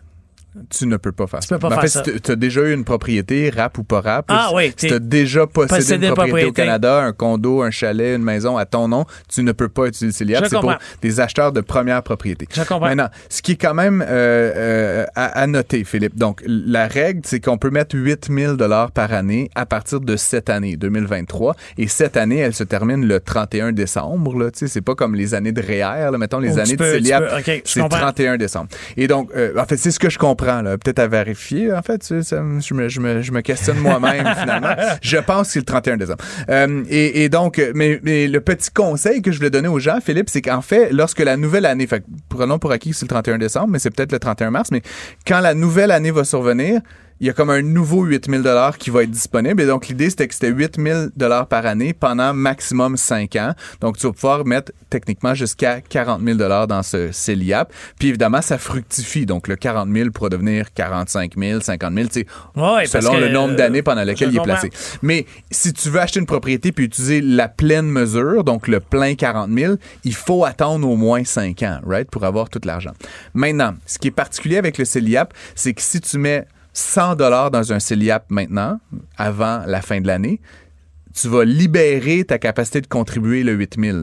tu 0.70 0.86
ne 0.86 0.96
peux 0.96 1.12
pas 1.12 1.26
faire 1.26 1.40
Tu 1.40 1.48
ça. 1.48 1.56
peux 1.56 1.60
pas 1.60 1.68
Mais 1.70 1.74
en 1.76 1.80
faire 1.80 1.90
fait, 1.90 1.98
ça. 1.98 2.04
si 2.04 2.20
tu 2.20 2.30
as 2.30 2.36
déjà 2.36 2.60
eu 2.62 2.72
une 2.72 2.84
propriété, 2.84 3.50
rap 3.50 3.76
ou 3.78 3.84
pas 3.84 4.00
rap, 4.00 4.26
Ah 4.28 4.50
oui, 4.54 4.68
si 4.68 4.74
t'es- 4.76 4.88
tu 4.88 4.94
as 4.94 4.98
déjà 4.98 5.46
possédé 5.46 5.76
possédé 5.80 6.06
une 6.08 6.14
propriété, 6.14 6.44
au. 6.50 6.52
Canada, 6.52 7.02
un 7.02 7.12
condo, 7.12 7.62
un 7.62 7.70
chalet, 7.70 8.16
une 8.16 8.22
maison 8.22 8.56
à 8.56 8.64
ton 8.66 8.88
nom, 8.88 9.04
tu 9.28 9.42
ne 9.42 9.52
peux 9.52 9.68
pas 9.68 9.86
utiliser. 9.86 10.24
Je 10.24 10.44
C'est 10.48 10.60
pour 10.60 10.74
des 11.02 11.20
acheteurs 11.20 11.52
de 11.52 11.60
première 11.60 12.02
propriété. 12.02 12.46
Je 12.52 12.60
comprends. 12.62 12.80
Maintenant, 12.86 13.08
ce 13.28 13.42
qui 13.42 13.52
est 13.52 13.56
quand 13.56 13.74
même 13.74 14.02
euh, 14.06 14.52
euh, 14.56 15.06
à, 15.14 15.40
à 15.40 15.46
noter, 15.46 15.84
Philippe, 15.84 16.16
donc 16.16 16.42
la 16.46 16.86
règle, 16.86 17.20
c'est 17.24 17.40
qu'on 17.40 17.58
peut 17.58 17.70
mettre 17.70 17.96
8 17.96 18.28
000 18.32 18.56
par 18.94 19.12
année 19.12 19.50
à 19.54 19.66
partir 19.66 20.00
de 20.00 20.16
cette 20.16 20.50
année, 20.50 20.76
2023. 20.76 21.56
Et 21.78 21.88
cette 21.88 22.16
année, 22.16 22.38
elle 22.38 22.54
se 22.54 22.64
termine 22.64 23.06
le 23.06 23.20
31 23.20 23.72
décembre. 23.72 24.38
Là, 24.38 24.50
Tu 24.50 24.60
sais, 24.60 24.68
c'est 24.68 24.80
pas 24.82 24.94
comme 24.94 25.14
les 25.14 25.34
années 25.34 25.52
de 25.52 25.60
REER, 25.60 26.10
là, 26.12 26.18
mettons 26.18 26.38
les 26.38 26.54
Oh, 26.56 26.58
années 26.60 26.76
peux- 26.76 26.84
de 26.84 26.92
CELIAP. 26.98 27.28
peux- 27.28 27.36
ok, 27.38 27.62
je 27.64 27.70
c'est 27.72 27.80
comprends. 27.80 27.98
31 27.98 28.36
décembre. 28.36 28.68
Et 28.96 29.08
donc, 29.08 29.30
euh, 29.36 29.52
en 29.58 29.64
fait, 29.64 29.76
c'est 29.76 29.90
ce 29.90 29.98
que 29.98 30.10
je 30.10 30.18
comprends. 30.18 30.43
Peut-être 30.44 30.98
à 30.98 31.06
vérifier. 31.08 31.72
En 31.72 31.82
fait, 31.82 31.98
tu 31.98 32.06
sais, 32.06 32.22
ça 32.22 32.40
me- 32.42 32.60
je, 32.60 32.74
me, 32.74 32.88
je, 32.88 33.00
me, 33.00 33.22
je 33.22 33.32
me 33.32 33.40
questionne 33.40 33.78
moi-même 33.78 34.26
finalement. 34.40 34.74
Je 35.02 35.16
pense 35.18 35.48
que 35.48 35.52
c'est 35.54 35.58
le 35.60 35.64
31 35.64 35.96
décembre. 35.96 36.18
Euh, 36.48 36.82
et, 36.88 37.24
et 37.24 37.28
donc, 37.28 37.60
mais, 37.74 38.00
mais 38.02 38.28
le 38.28 38.40
petit 38.40 38.70
conseil 38.70 39.22
que 39.22 39.32
je 39.32 39.38
voulais 39.38 39.50
donner 39.50 39.68
aux 39.68 39.78
gens, 39.78 39.98
Philippe, 40.04 40.28
c'est 40.30 40.42
qu'en 40.42 40.60
fait, 40.62 40.90
lorsque 40.92 41.20
la 41.20 41.36
nouvelle 41.36 41.66
année, 41.66 41.86
fait 41.86 42.04
prenons 42.28 42.58
pour 42.58 42.72
acquis 42.72 42.90
que 42.90 42.96
c'est 42.96 43.04
le 43.06 43.08
31 43.10 43.38
décembre, 43.38 43.68
mais 43.68 43.78
c'est 43.78 43.90
peut-être 43.90 44.12
le 44.12 44.18
31 44.18 44.50
mars, 44.50 44.70
mais 44.70 44.82
quand 45.26 45.40
la 45.40 45.54
nouvelle 45.54 45.90
année 45.90 46.10
va 46.10 46.24
survenir, 46.24 46.80
il 47.24 47.28
y 47.28 47.30
a 47.30 47.32
comme 47.32 47.48
un 47.48 47.62
nouveau 47.62 48.04
8 48.04 48.28
000 48.28 48.42
qui 48.78 48.90
va 48.90 49.02
être 49.02 49.10
disponible. 49.10 49.62
Et 49.62 49.66
donc, 49.66 49.88
l'idée, 49.88 50.10
c'était 50.10 50.28
que 50.28 50.34
c'était 50.34 50.50
8 50.50 50.76
000 50.78 51.46
par 51.48 51.64
année 51.64 51.94
pendant 51.94 52.34
maximum 52.34 52.98
5 52.98 53.36
ans. 53.36 53.54
Donc, 53.80 53.96
tu 53.96 54.06
vas 54.06 54.12
pouvoir 54.12 54.44
mettre 54.44 54.72
techniquement 54.90 55.32
jusqu'à 55.32 55.80
40 55.80 56.20
000 56.22 56.36
dans 56.66 56.82
ce 56.82 57.12
CELIAP. 57.12 57.72
Puis, 57.98 58.08
évidemment, 58.08 58.42
ça 58.42 58.58
fructifie. 58.58 59.24
Donc, 59.24 59.48
le 59.48 59.56
40 59.56 59.88
000 59.90 60.10
pourra 60.10 60.28
devenir 60.28 60.74
45 60.74 61.32
000, 61.38 61.60
50 61.62 61.94
000, 61.94 62.08
tu 62.08 62.26
Ouais, 62.56 62.84
selon 62.84 63.16
le 63.16 63.30
nombre 63.30 63.56
d'années 63.56 63.80
pendant 63.80 64.02
euh, 64.02 64.04
lequel 64.04 64.28
je 64.28 64.34
il 64.34 64.40
est 64.40 64.42
placé. 64.42 64.68
Mais 65.00 65.24
si 65.50 65.72
tu 65.72 65.88
veux 65.88 66.00
acheter 66.00 66.20
une 66.20 66.26
propriété 66.26 66.72
puis 66.72 66.84
utiliser 66.84 67.22
la 67.22 67.48
pleine 67.48 67.86
mesure, 67.86 68.44
donc 68.44 68.68
le 68.68 68.80
plein 68.80 69.14
40 69.14 69.50
000, 69.50 69.76
il 70.04 70.14
faut 70.14 70.44
attendre 70.44 70.86
au 70.86 70.96
moins 70.96 71.24
5 71.24 71.62
ans, 71.62 71.80
right, 71.86 72.10
pour 72.10 72.24
avoir 72.24 72.50
tout 72.50 72.60
l'argent. 72.66 72.92
Maintenant, 73.32 73.76
ce 73.86 73.98
qui 73.98 74.08
est 74.08 74.10
particulier 74.10 74.58
avec 74.58 74.76
le 74.76 74.84
CELIAP, 74.84 75.32
c'est 75.54 75.72
que 75.72 75.80
si 75.80 76.02
tu 76.02 76.18
mets 76.18 76.44
100 76.74 77.16
dollars 77.16 77.50
dans 77.50 77.72
un 77.72 77.80
CELIAP 77.80 78.30
maintenant, 78.30 78.80
avant 79.16 79.62
la 79.66 79.80
fin 79.80 80.00
de 80.00 80.06
l'année, 80.06 80.40
tu 81.14 81.28
vas 81.28 81.44
libérer 81.44 82.24
ta 82.24 82.38
capacité 82.38 82.80
de 82.80 82.86
contribuer 82.86 83.44
le 83.44 83.52
8 83.52 83.76
000. 83.80 83.98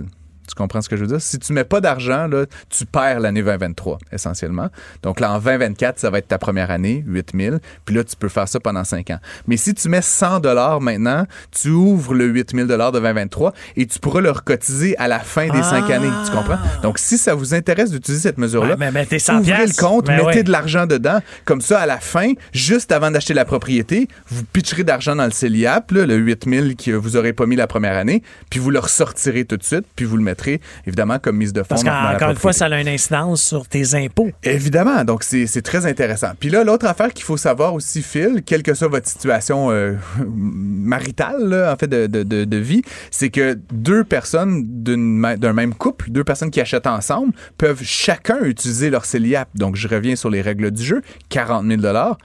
Tu 0.52 0.56
comprends 0.56 0.82
ce 0.82 0.90
que 0.90 0.98
je 0.98 1.02
veux 1.02 1.08
dire? 1.08 1.22
Si 1.22 1.40
tu 1.40 1.54
mets 1.54 1.64
pas 1.64 1.80
d'argent, 1.80 2.28
là, 2.28 2.46
tu 2.70 2.86
perds 2.86 3.22
l'année 3.22 3.42
2023, 3.42 4.00
essentiellement. 4.12 4.68
Donc 5.02 5.22
là, 5.22 5.32
en 5.32 5.40
2024, 5.40 5.98
ça 5.98 6.10
va 6.10 6.18
être 6.18 6.28
ta 6.28 6.38
première 6.38 6.72
année, 6.72 7.06
8 7.08 7.32
000. 7.38 7.56
Puis 7.86 7.96
là, 7.96 8.04
tu 8.04 8.18
peux 8.18 8.28
faire 8.28 8.50
ça 8.50 8.60
pendant 8.60 8.84
5 8.84 9.10
ans. 9.12 9.20
Mais 9.48 9.56
si 9.56 9.74
tu 9.74 9.88
mets 9.88 10.02
100 10.02 10.42
dollars 10.42 10.82
maintenant, 10.82 11.26
tu 11.52 11.70
ouvres 11.70 12.14
le 12.14 12.26
8 12.26 12.52
000 12.54 12.68
de 12.68 12.76
2023 12.76 13.54
et 13.78 13.86
tu 13.86 13.98
pourras 14.00 14.20
le 14.20 14.30
recotiser 14.32 14.98
à 14.98 15.08
la 15.08 15.20
fin 15.20 15.48
des 15.48 15.64
5 15.64 15.86
Ah. 15.90 15.96
années. 15.96 16.10
Tu 16.26 16.32
comprends? 16.32 16.58
Donc, 16.84 17.00
si 17.00 17.18
ça 17.18 17.34
vous 17.34 17.54
intéresse 17.54 17.92
d'utiliser 17.92 18.24
cette 18.24 18.38
mesure-là, 18.38 18.72
Ouais, 18.72 18.76
mais 18.78 18.92
mettez 18.92 19.20
100 19.20 19.40
ouvrez 19.40 19.68
le 19.68 19.74
compte, 19.80 20.08
Ben 20.08 20.18
mettez 20.18 20.38
ouais. 20.40 20.44
de 20.44 20.52
l'argent 20.52 20.86
dedans. 20.86 21.20
Comme 21.46 21.62
ça, 21.62 21.80
à 21.80 21.86
la 21.86 21.98
fin, 22.00 22.34
juste 22.52 22.92
avant 22.92 23.10
d'acheter 23.10 23.34
la 23.34 23.46
propriété, 23.46 24.10
vous 24.28 24.44
pitcherez 24.44 24.84
d'argent 24.84 25.16
dans 25.16 25.26
le 25.26 25.32
CELIAP, 25.32 25.92
là, 25.92 26.06
le 26.06 26.16
8 26.16 26.50
000 26.50 26.68
que 26.84 26.92
vous 26.92 27.16
aurez 27.16 27.32
pas 27.32 27.46
mis 27.46 27.56
la 27.56 27.68
première 27.68 27.96
année, 27.98 28.22
puis 28.50 28.60
vous 28.60 28.70
le 28.72 28.80
ressortirez 28.80 29.46
tout 29.46 29.56
de 29.58 29.64
suite, 29.64 29.86
puis 29.96 30.06
vous 30.06 30.18
le 30.18 30.24
mettrez, 30.24 30.41
évidemment, 30.86 31.20
comme 31.20 31.38
mise 31.38 31.54
de 31.54 31.62
fonds. 31.64 31.68
Parce 31.70 31.84
qu'encore 31.84 32.30
une 32.32 32.36
fois, 32.38 32.54
ça 32.54 32.66
a 32.66 32.80
une 32.82 32.88
incidence 32.88 33.42
sur 33.42 33.68
tes 33.68 33.96
impôts. 33.96 34.30
Évidemment, 34.44 35.04
donc 35.04 35.24
c'est 35.24 35.62
très 35.62 35.86
intéressant. 35.86 36.30
Puis 36.40 36.50
là, 36.50 36.64
l'autre 36.64 36.86
affaire 36.86 37.14
qu'il 37.14 37.26
faut 37.26 37.38
savoir 37.38 37.74
aussi, 37.74 38.02
Phil, 38.02 38.42
quelle 38.46 38.64
que 38.64 38.74
soit 38.74 38.88
votre 38.88 39.08
situation 39.08 39.72
euh, 39.72 39.96
maritale, 40.26 41.44
là, 41.48 41.74
en 41.74 41.78
fait, 41.78 41.88
de, 41.88 42.08
de- 42.08 42.24
de- 42.24 42.46
de 42.46 42.58
vie, 42.58 42.82
c'est 43.12 43.30
que 43.30 43.58
deux 43.72 44.04
personnes 44.04 44.64
d'un 44.84 45.54
même 45.54 45.74
couple, 45.74 46.10
deux 46.10 46.24
personnes 46.24 46.52
qui 46.52 46.62
achètent 46.62 46.88
ensemble, 46.88 47.34
peuvent 47.58 47.82
chacun 47.84 48.40
utiliser 48.44 48.90
leur 48.90 49.06
CELIAP. 49.06 49.50
Donc, 49.56 49.76
je 49.76 49.88
reviens 49.88 50.16
sur 50.16 50.30
les 50.30 50.42
règles 50.42 50.72
du 50.72 50.84
jeu. 50.84 51.02
40 51.30 51.66
000 51.68 51.82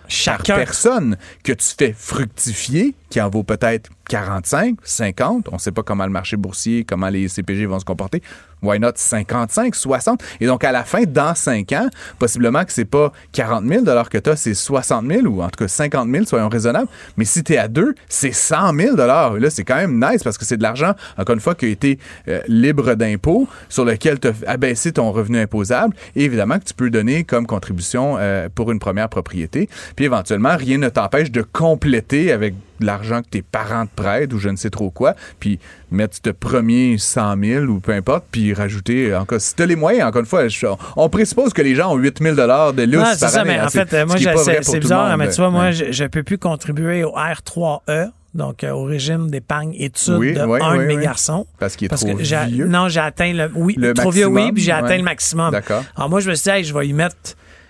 Chacun. 0.08 0.54
par 0.54 0.56
personne 0.56 1.16
que 1.42 1.52
tu 1.52 1.66
fais 1.78 1.94
fructifier, 1.96 2.94
qui 3.08 3.20
en 3.20 3.28
vaut 3.28 3.42
peut-être 3.42 3.90
45, 4.08 4.78
50. 4.82 5.48
On 5.50 5.54
ne 5.54 5.58
sait 5.58 5.72
pas 5.72 5.82
comment 5.82 6.04
le 6.04 6.10
marché 6.10 6.36
boursier, 6.36 6.84
comment 6.84 7.08
les 7.08 7.28
CPG 7.28 7.66
vont 7.66 7.78
se 7.78 7.84
comporter. 7.84 8.22
Why 8.62 8.78
not 8.80 8.92
55, 8.96 9.74
60? 9.74 10.22
Et 10.40 10.46
donc, 10.46 10.64
à 10.64 10.72
la 10.72 10.84
fin, 10.84 11.02
dans 11.04 11.34
5 11.34 11.72
ans, 11.72 11.88
possiblement 12.18 12.64
que 12.64 12.72
c'est 12.72 12.84
pas 12.84 13.12
40 13.32 13.64
000 13.66 13.84
que 14.10 14.18
tu 14.18 14.30
as, 14.30 14.36
c'est 14.36 14.54
60 14.54 15.06
000 15.06 15.26
ou 15.26 15.42
en 15.42 15.48
tout 15.48 15.58
cas 15.58 15.68
50 15.68 16.10
000, 16.10 16.24
soyons 16.24 16.48
raisonnables. 16.48 16.88
Mais 17.16 17.24
si 17.24 17.44
tu 17.44 17.52
es 17.54 17.58
à 17.58 17.68
deux, 17.68 17.94
c'est 18.08 18.32
100 18.32 18.74
000 18.74 18.96
Là, 18.96 19.50
c'est 19.50 19.64
quand 19.64 19.76
même 19.76 20.02
nice 20.02 20.22
parce 20.22 20.38
que 20.38 20.44
c'est 20.44 20.56
de 20.56 20.62
l'argent, 20.62 20.92
encore 21.18 21.34
une 21.34 21.40
fois, 21.40 21.54
qui 21.54 21.66
a 21.66 21.68
été 21.68 21.98
euh, 22.28 22.40
libre 22.48 22.94
d'impôt, 22.94 23.46
sur 23.68 23.84
lequel 23.84 24.18
tu 24.18 24.28
as 24.28 24.34
abaissé 24.46 24.92
ton 24.92 25.12
revenu 25.12 25.38
imposable. 25.38 25.94
Et 26.14 26.24
évidemment 26.24 26.58
que 26.58 26.64
tu 26.64 26.74
peux 26.74 26.90
donner 26.90 27.24
comme 27.24 27.46
contribution 27.46 28.16
euh, 28.18 28.48
pour 28.54 28.72
une 28.72 28.78
première 28.78 29.08
propriété. 29.08 29.68
Puis 29.94 30.04
éventuellement, 30.06 30.56
rien 30.56 30.78
ne 30.78 30.88
t'empêche 30.88 31.30
de 31.30 31.42
compléter 31.42 32.32
avec 32.32 32.54
de 32.80 32.86
l'argent 32.86 33.22
que 33.22 33.28
tes 33.28 33.42
parents 33.42 33.86
te 33.86 33.94
prêtent 33.94 34.32
ou 34.32 34.38
je 34.38 34.48
ne 34.48 34.56
sais 34.56 34.70
trop 34.70 34.90
quoi, 34.90 35.14
puis 35.40 35.58
mettre 35.90 36.16
ce 36.24 36.30
premier 36.30 36.96
100 36.98 37.36
000 37.42 37.64
ou 37.66 37.80
peu 37.80 37.92
importe, 37.92 38.24
puis 38.30 38.52
rajouter, 38.52 39.14
encore, 39.14 39.40
si 39.40 39.54
tu 39.54 39.62
as 39.62 39.66
les 39.66 39.76
moyens, 39.76 40.08
encore 40.08 40.20
une 40.20 40.26
fois, 40.26 40.48
je- 40.48 40.66
on 40.96 41.08
présuppose 41.08 41.52
que 41.52 41.62
les 41.62 41.74
gens 41.74 41.92
ont 41.92 41.96
8 41.96 42.20
000 42.20 42.34
de 42.34 42.82
lousse 42.84 43.02
par 43.20 43.30
ça, 43.30 43.40
année, 43.40 43.52
mais 43.52 43.58
hein, 43.58 43.66
en 43.66 43.68
c'est- 43.68 43.84
fait, 43.86 43.96
euh, 43.96 44.06
moi, 44.06 44.16
c'est 44.62 44.78
bizarre, 44.80 45.16
mais 45.16 45.28
tu 45.30 45.36
vois, 45.36 45.50
moi, 45.50 45.64
Ouais. 45.64 45.72
je, 45.72 45.92
je 45.92 46.04
peux 46.04 46.22
plus 46.22 46.38
contribuer 46.38 47.04
au 47.04 47.12
R3E, 47.16 48.10
donc 48.34 48.64
euh, 48.64 48.70
au 48.70 48.84
régime 48.84 49.30
d'épargne 49.30 49.74
études 49.78 50.14
Oui, 50.14 50.34
de 50.34 50.42
oui, 50.44 50.58
un 50.62 50.72
oui, 50.76 50.78
de 50.80 50.84
mes 50.96 51.02
garçons. 51.02 51.46
Parce 51.58 51.76
qu'il 51.76 51.86
est 51.86 51.88
Parce 51.88 52.02
trop 52.04 52.14
que 52.14 52.22
vieux. 52.22 52.66
Non, 52.66 52.88
j'ai 52.88 53.00
atteint 53.00 53.32
le. 53.32 53.50
Oui, 53.54 53.74
Le 53.78 53.94
trop 53.94 54.10
vieux, 54.10 54.26
oui, 54.26 54.32
maximum, 54.34 54.54
puis 54.54 54.62
j'ai 54.64 54.72
atteint 54.72 54.96
le 54.98 55.02
maximum. 55.04 55.50
D'accord. 55.52 55.84
Alors 55.96 56.10
moi, 56.10 56.20
je 56.20 56.28
me 56.30 56.34
suis 56.34 56.44
dit, 56.44 56.50
hey, 56.50 56.64
je 56.64 56.74
vais 56.74 56.86
y 56.88 56.92
mettre. 56.92 57.14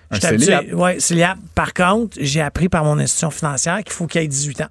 Un. 0.09 0.73
Ouais, 0.73 0.99
CELIAP. 1.01 1.37
Par 1.53 1.73
contre, 1.73 2.17
j'ai 2.19 2.41
appris 2.41 2.69
par 2.69 2.83
mon 2.85 2.97
institution 2.97 3.29
financière 3.29 3.79
qu'il 3.83 3.91
faut 3.93 4.07
qu'il 4.07 4.21
ait 4.21 4.27
18 4.27 4.61
ans. 4.61 4.67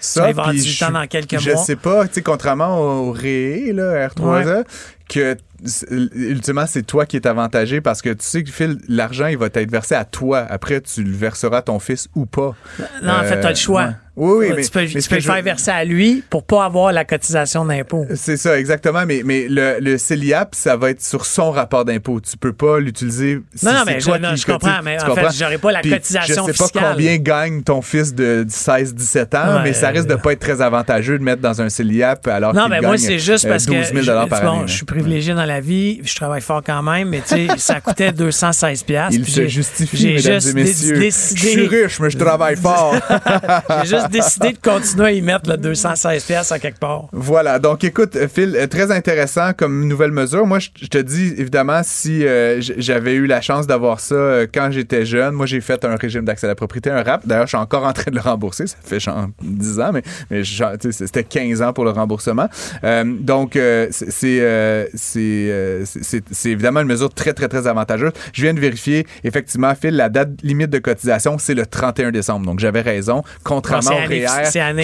Ça, 0.00 0.22
va 0.22 0.26
y 0.28 0.30
avoir 0.30 0.48
puis 0.50 0.58
18 0.58 0.82
ans 0.84 0.88
je- 0.88 0.92
dans 0.92 1.06
quelques 1.06 1.38
je 1.38 1.50
mois. 1.50 1.62
sais 1.64 1.76
pas, 1.76 2.06
tu 2.06 2.14
sais, 2.14 2.22
contrairement 2.22 2.78
au 2.80 3.12
RE, 3.12 3.72
là, 3.72 4.08
R3A, 4.08 4.64
que 5.08 5.36
c'est- 5.64 5.86
ultimement, 5.90 6.66
c'est 6.66 6.82
toi 6.82 7.04
qui 7.06 7.16
es 7.16 7.26
avantagé 7.26 7.80
parce 7.80 8.00
que 8.02 8.10
tu 8.10 8.24
sais 8.24 8.44
que 8.44 8.50
Phil, 8.50 8.78
l'argent, 8.88 9.26
il 9.26 9.38
va 9.38 9.46
être 9.52 9.70
versé 9.70 9.94
à 9.94 10.04
toi. 10.04 10.46
Après, 10.48 10.80
tu 10.80 11.02
le 11.02 11.16
verseras 11.16 11.58
à 11.58 11.62
ton 11.62 11.78
fils 11.78 12.08
ou 12.14 12.26
pas. 12.26 12.54
Non, 13.02 13.12
en 13.14 13.22
fait, 13.24 13.40
tu 13.40 13.46
as 13.46 13.50
le 13.50 13.56
choix. 13.56 13.84
ouais. 13.86 13.92
Oui, 14.18 14.48
oui, 14.48 14.52
mais 14.56 14.62
tu 14.64 14.70
peux, 14.70 14.80
mais 14.80 14.86
tu 14.88 15.14
le 15.14 15.20
je- 15.20 15.26
faire 15.26 15.42
verser 15.42 15.70
à 15.70 15.84
lui 15.84 16.24
pour 16.28 16.42
pas 16.44 16.64
avoir 16.64 16.92
la 16.92 17.04
cotisation 17.04 17.64
d'impôt. 17.64 18.04
C'est 18.16 18.36
ça, 18.36 18.58
exactement. 18.58 19.04
Mais, 19.06 19.22
mais 19.24 19.46
le, 19.48 19.76
le 19.80 19.96
CELIAP, 19.96 20.54
ça 20.56 20.76
va 20.76 20.90
être 20.90 21.00
sur 21.02 21.24
son 21.24 21.52
rapport 21.52 21.84
d'impôt. 21.84 22.20
Tu 22.20 22.36
peux 22.36 22.52
pas 22.52 22.80
l'utiliser. 22.80 23.40
si 23.54 23.64
Non, 23.64 23.72
non, 23.74 23.82
mais 23.86 23.98
toi 23.98 24.16
je- 24.16 24.22
non, 24.22 24.34
je 24.36 24.44
comprends, 24.46 24.82
mais 24.82 25.00
en 25.02 25.14
fait, 25.14 25.26
j'aurais 25.38 25.58
pas 25.58 25.70
la 25.72 25.80
Puis 25.80 25.90
cotisation 25.90 26.46
Je 26.48 26.52
sais 26.52 26.58
pas 26.58 26.64
fiscale. 26.64 26.84
combien 26.92 27.16
gagne 27.18 27.62
ton 27.62 27.80
fils 27.80 28.14
de 28.14 28.44
16-17 28.48 29.34
ans, 29.36 29.56
Ouais, 29.58 29.62
mais 29.64 29.72
ça 29.72 29.88
risque 29.90 30.08
de 30.08 30.16
pas 30.16 30.32
être 30.32 30.40
très 30.40 30.60
avantageux 30.60 31.18
de 31.18 31.22
mettre 31.22 31.40
dans 31.42 31.62
un 31.62 31.68
CELIAP 31.68 32.26
alors 32.28 32.54
Non, 32.54 32.62
qu'il 32.62 32.70
mais 32.70 32.76
gagne 32.80 32.86
moi, 32.86 32.98
c'est 32.98 33.18
juste 33.20 33.44
euh, 33.44 33.50
parce 33.50 33.66
12 33.66 33.76
000 33.76 33.90
que. 33.92 34.02
je- 34.02 34.28
par 34.28 34.42
bon, 34.42 34.50
année. 34.58 34.62
je 34.66 34.72
suis 34.72 34.84
privilégié 34.86 35.34
dans 35.34 35.44
la 35.44 35.60
vie, 35.60 36.00
je 36.02 36.14
travaille 36.16 36.40
fort 36.40 36.62
quand 36.66 36.82
même, 36.82 37.08
mais 37.10 37.20
tu 37.20 37.28
sais, 37.36 37.48
ça 37.58 37.80
coûtait 37.80 38.10
216$. 38.12 38.84
piastres, 38.84 39.14
Il 39.14 39.24
se 39.26 39.30
j'ai- 39.42 39.48
justifie, 39.48 39.96
j'ai 39.96 40.14
mesdames 40.14 40.34
juste 40.40 40.48
et 40.48 40.54
messieurs. 40.54 41.00
Je 41.00 41.10
suis 41.46 41.66
riche, 41.68 42.00
mais 42.00 42.10
je 42.10 42.18
travaille 42.18 42.56
fort. 42.56 42.94
J'ai 43.84 43.96
juste 43.96 44.07
décidé 44.08 44.52
de 44.52 44.58
continuer 44.58 45.06
à 45.06 45.12
y 45.12 45.20
mettre 45.22 45.48
le 45.50 45.56
216$ 45.56 46.26
piastres 46.26 46.52
à 46.52 46.58
quelque 46.58 46.78
part. 46.78 47.06
Voilà, 47.12 47.58
donc 47.58 47.84
écoute, 47.84 48.16
Phil, 48.32 48.56
euh, 48.56 48.66
très 48.66 48.90
intéressant 48.90 49.52
comme 49.56 49.86
nouvelle 49.86 50.10
mesure. 50.12 50.46
Moi, 50.46 50.58
je 50.58 50.86
te 50.86 50.98
dis, 50.98 51.34
évidemment, 51.36 51.80
si 51.84 52.26
euh, 52.26 52.60
j'avais 52.60 53.14
eu 53.14 53.26
la 53.26 53.40
chance 53.40 53.66
d'avoir 53.66 54.00
ça 54.00 54.14
euh, 54.14 54.46
quand 54.52 54.70
j'étais 54.70 55.04
jeune, 55.04 55.34
moi, 55.34 55.46
j'ai 55.46 55.60
fait 55.60 55.84
un 55.84 55.96
régime 55.96 56.24
d'accès 56.24 56.46
à 56.46 56.48
la 56.48 56.54
propriété, 56.54 56.90
un 56.90 57.02
RAP. 57.02 57.26
D'ailleurs, 57.26 57.44
je 57.46 57.48
suis 57.50 57.56
encore 57.56 57.84
en 57.84 57.92
train 57.92 58.10
de 58.10 58.16
le 58.16 58.20
rembourser. 58.22 58.66
Ça 58.66 58.76
fait 58.84 59.00
genre 59.00 59.26
10 59.42 59.80
ans, 59.80 59.90
mais, 59.92 60.02
mais 60.30 60.42
c'était 60.90 61.24
15 61.24 61.62
ans 61.62 61.72
pour 61.72 61.84
le 61.84 61.90
remboursement. 61.90 62.48
Euh, 62.84 63.04
donc, 63.04 63.56
euh, 63.56 63.88
c'est- 63.90 64.94
c'est 65.04 66.50
évidemment 66.50 66.80
une 66.80 66.88
mesure 66.88 67.12
très, 67.12 67.32
très, 67.32 67.48
très 67.48 67.66
avantageuse. 67.66 68.12
Je 68.32 68.42
viens 68.42 68.54
de 68.54 68.60
vérifier, 68.60 69.06
effectivement, 69.24 69.72
Phil, 69.74 69.94
la 69.96 70.08
date 70.08 70.30
limite 70.42 70.70
de 70.70 70.78
cotisation, 70.78 71.38
c'est 71.38 71.54
le 71.54 71.66
31 71.66 72.10
décembre. 72.10 72.46
Donc, 72.46 72.58
j'avais 72.60 72.80
raison. 72.80 73.22
Contrairement 73.44 73.82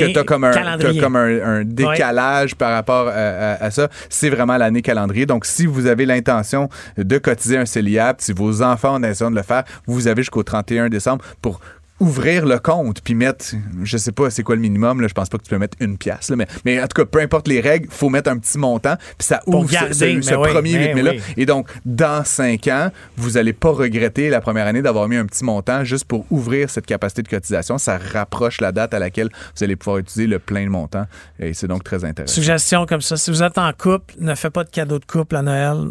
Que 0.01 0.13
tu 0.13 0.19
as 0.19 0.25
comme 0.25 0.45
un, 0.45 0.53
comme 1.01 1.17
un, 1.17 1.43
un 1.45 1.65
décalage 1.65 2.55
par 2.55 2.73
rapport 2.73 3.09
à, 3.09 3.13
à- 3.13 3.65
à 3.65 3.71
ça, 3.71 3.89
c'est 4.09 4.31
vraiment 4.31 4.57
l'année 4.57 4.83
calendrier. 4.83 5.27
Donc, 5.27 5.45
si 5.47 5.67
vous 5.67 5.87
avez 5.87 6.07
l'intention 6.07 6.69
de 6.97 7.19
cotiser 7.19 7.59
un 7.59 7.67
CELIAP, 7.67 8.21
si 8.21 8.33
vos 8.33 8.63
enfants 8.63 8.97
ont 8.97 8.99
l'intention 8.99 9.31
de 9.31 9.37
le 9.37 9.43
faire, 9.43 9.65
vous 9.87 10.07
avez 10.09 10.23
jusqu'au 10.23 10.43
31 10.43 10.89
décembre 10.89 11.25
pour 11.43 11.61
ouvrir 12.01 12.45
le 12.45 12.59
compte 12.59 13.01
puis 13.03 13.15
mettre, 13.15 13.47
je 13.85 13.97
sais 13.97 14.11
pas 14.13 14.29
c'est 14.31 14.43
quoi 14.43 14.57
le 14.57 14.61
minimum, 14.61 15.01
là, 15.01 15.07
je 15.09 15.15
pense 15.15 15.29
pas 15.29 15.39
que 15.39 15.45
tu 15.45 15.51
peux 15.51 15.59
mettre 15.59 15.77
une 15.81 15.97
pièce, 15.97 16.29
là, 16.29 16.37
mais, 16.37 16.47
mais 16.65 16.83
en 16.83 16.87
tout 16.89 17.01
cas, 17.03 17.05
peu 17.05 17.21
importe 17.21 17.47
les 17.49 17.61
règles, 17.61 17.89
faut 17.91 18.09
mettre 18.09 18.31
un 18.31 18.39
petit 18.39 18.59
montant 18.59 18.97
puis 19.17 19.27
ça 19.27 19.41
ouvre 19.47 19.69
ce- 19.69 19.73
garder, 19.73 19.95
ce, 19.95 20.05
mais 20.05 20.23
ce 20.23 20.35
oui, 20.35 20.51
premier 20.51 20.73
mais 20.79 20.89
8 20.89 20.95
000 20.95 21.07
là. 21.07 21.13
oui. 21.15 21.23
Et 21.37 21.47
donc, 21.47 21.69
dans 21.85 22.25
cinq 22.25 22.67
ans, 22.69 22.91
vous 23.17 23.37
allez 23.37 23.53
pas 23.53 23.71
regretter 23.71 24.29
la 24.29 24.41
première 24.41 24.67
année 24.67 24.83
d'avoir 24.83 25.09
mis 25.09 25.17
un 25.17 25.27
petit 25.27 25.45
montant 25.45 25.85
juste 25.85 26.05
pour 26.07 26.27
ouvrir 26.31 26.69
cette 26.69 26.87
capacité 26.87 27.23
de 27.23 27.29
cotisation. 27.29 27.79
Ça 27.79 27.99
rapproche 28.13 28.61
la 28.61 28.73
date 28.73 28.93
à 28.93 28.99
laquelle 28.99 29.29
vous 29.57 29.63
allez 29.65 29.77
pouvoir 29.77 29.99
utiliser 29.99 30.27
le 30.27 30.39
plein 30.41 30.65
de 30.65 30.71
montant 30.71 31.07
et 31.39 31.55
c'est 31.55 31.69
donc 31.69 31.85
très 31.85 32.05
intéressant. 32.05 32.35
Suggestion 32.35 32.87
comme 32.87 33.01
ça. 33.03 33.17
Si 33.17 33.31
vous 33.31 33.43
êtes 33.43 33.57
en 33.59 33.73
couple, 33.73 34.15
ne 34.19 34.35
faites 34.35 34.53
pas 34.53 34.65
de 34.65 34.71
cadeau 34.71 34.99
de 34.99 35.05
couple 35.05 35.37
à 35.37 35.43
Noël. 35.43 35.91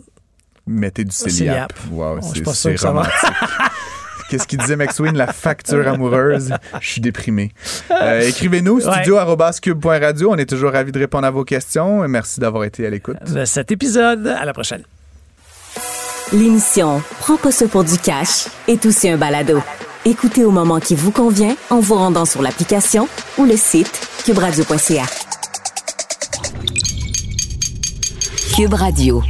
Mettez 0.67 1.03
du 1.03 1.11
Céliap. 1.11 1.73
Wow, 1.91 2.19
c'est 2.21 2.41
pas 2.43 2.53
sûr 2.53 2.69
c'est 2.69 2.73
que 2.75 2.79
ça 2.79 2.91
va. 2.91 3.01
romantique. 3.03 3.49
Qu'est-ce 4.33 4.47
qu'il 4.47 4.57
disait 4.57 4.75
McSween? 4.75 5.15
La 5.15 5.31
facture 5.31 5.87
amoureuse. 5.87 6.55
Je 6.81 6.89
suis 6.89 7.01
déprimé. 7.01 7.51
Euh, 7.91 8.21
Écrivez-nous, 8.21 8.79
studio.cube.radio. 8.79 10.31
On 10.31 10.37
est 10.37 10.49
toujours 10.49 10.71
ravis 10.71 10.91
de 10.91 10.97
répondre 10.97 11.27
à 11.27 11.29
vos 11.29 11.43
questions. 11.43 12.07
Merci 12.07 12.39
d'avoir 12.39 12.63
été 12.63 12.87
à 12.87 12.89
l'écoute. 12.89 13.17
De 13.31 13.45
cet 13.45 13.71
épisode, 13.71 14.25
à 14.25 14.43
la 14.43 14.51
prochaine. 14.51 14.81
L'émission 16.31 17.03
Prends 17.19 17.37
pas 17.37 17.51
ça 17.51 17.67
pour 17.67 17.83
du 17.83 17.95
cash 17.99 18.47
est 18.67 18.83
aussi 18.87 19.07
un 19.07 19.17
balado. 19.17 19.61
Écoutez 20.03 20.43
au 20.43 20.49
moment 20.49 20.79
qui 20.79 20.95
vous 20.95 21.11
convient 21.11 21.55
en 21.69 21.79
vous 21.79 21.93
rendant 21.93 22.25
sur 22.25 22.41
l'application 22.41 23.07
ou 23.37 23.45
le 23.45 23.55
site 23.55 24.09
cubradio.ca. 24.25 25.03
Cube 28.55 28.73
Radio. 28.73 29.21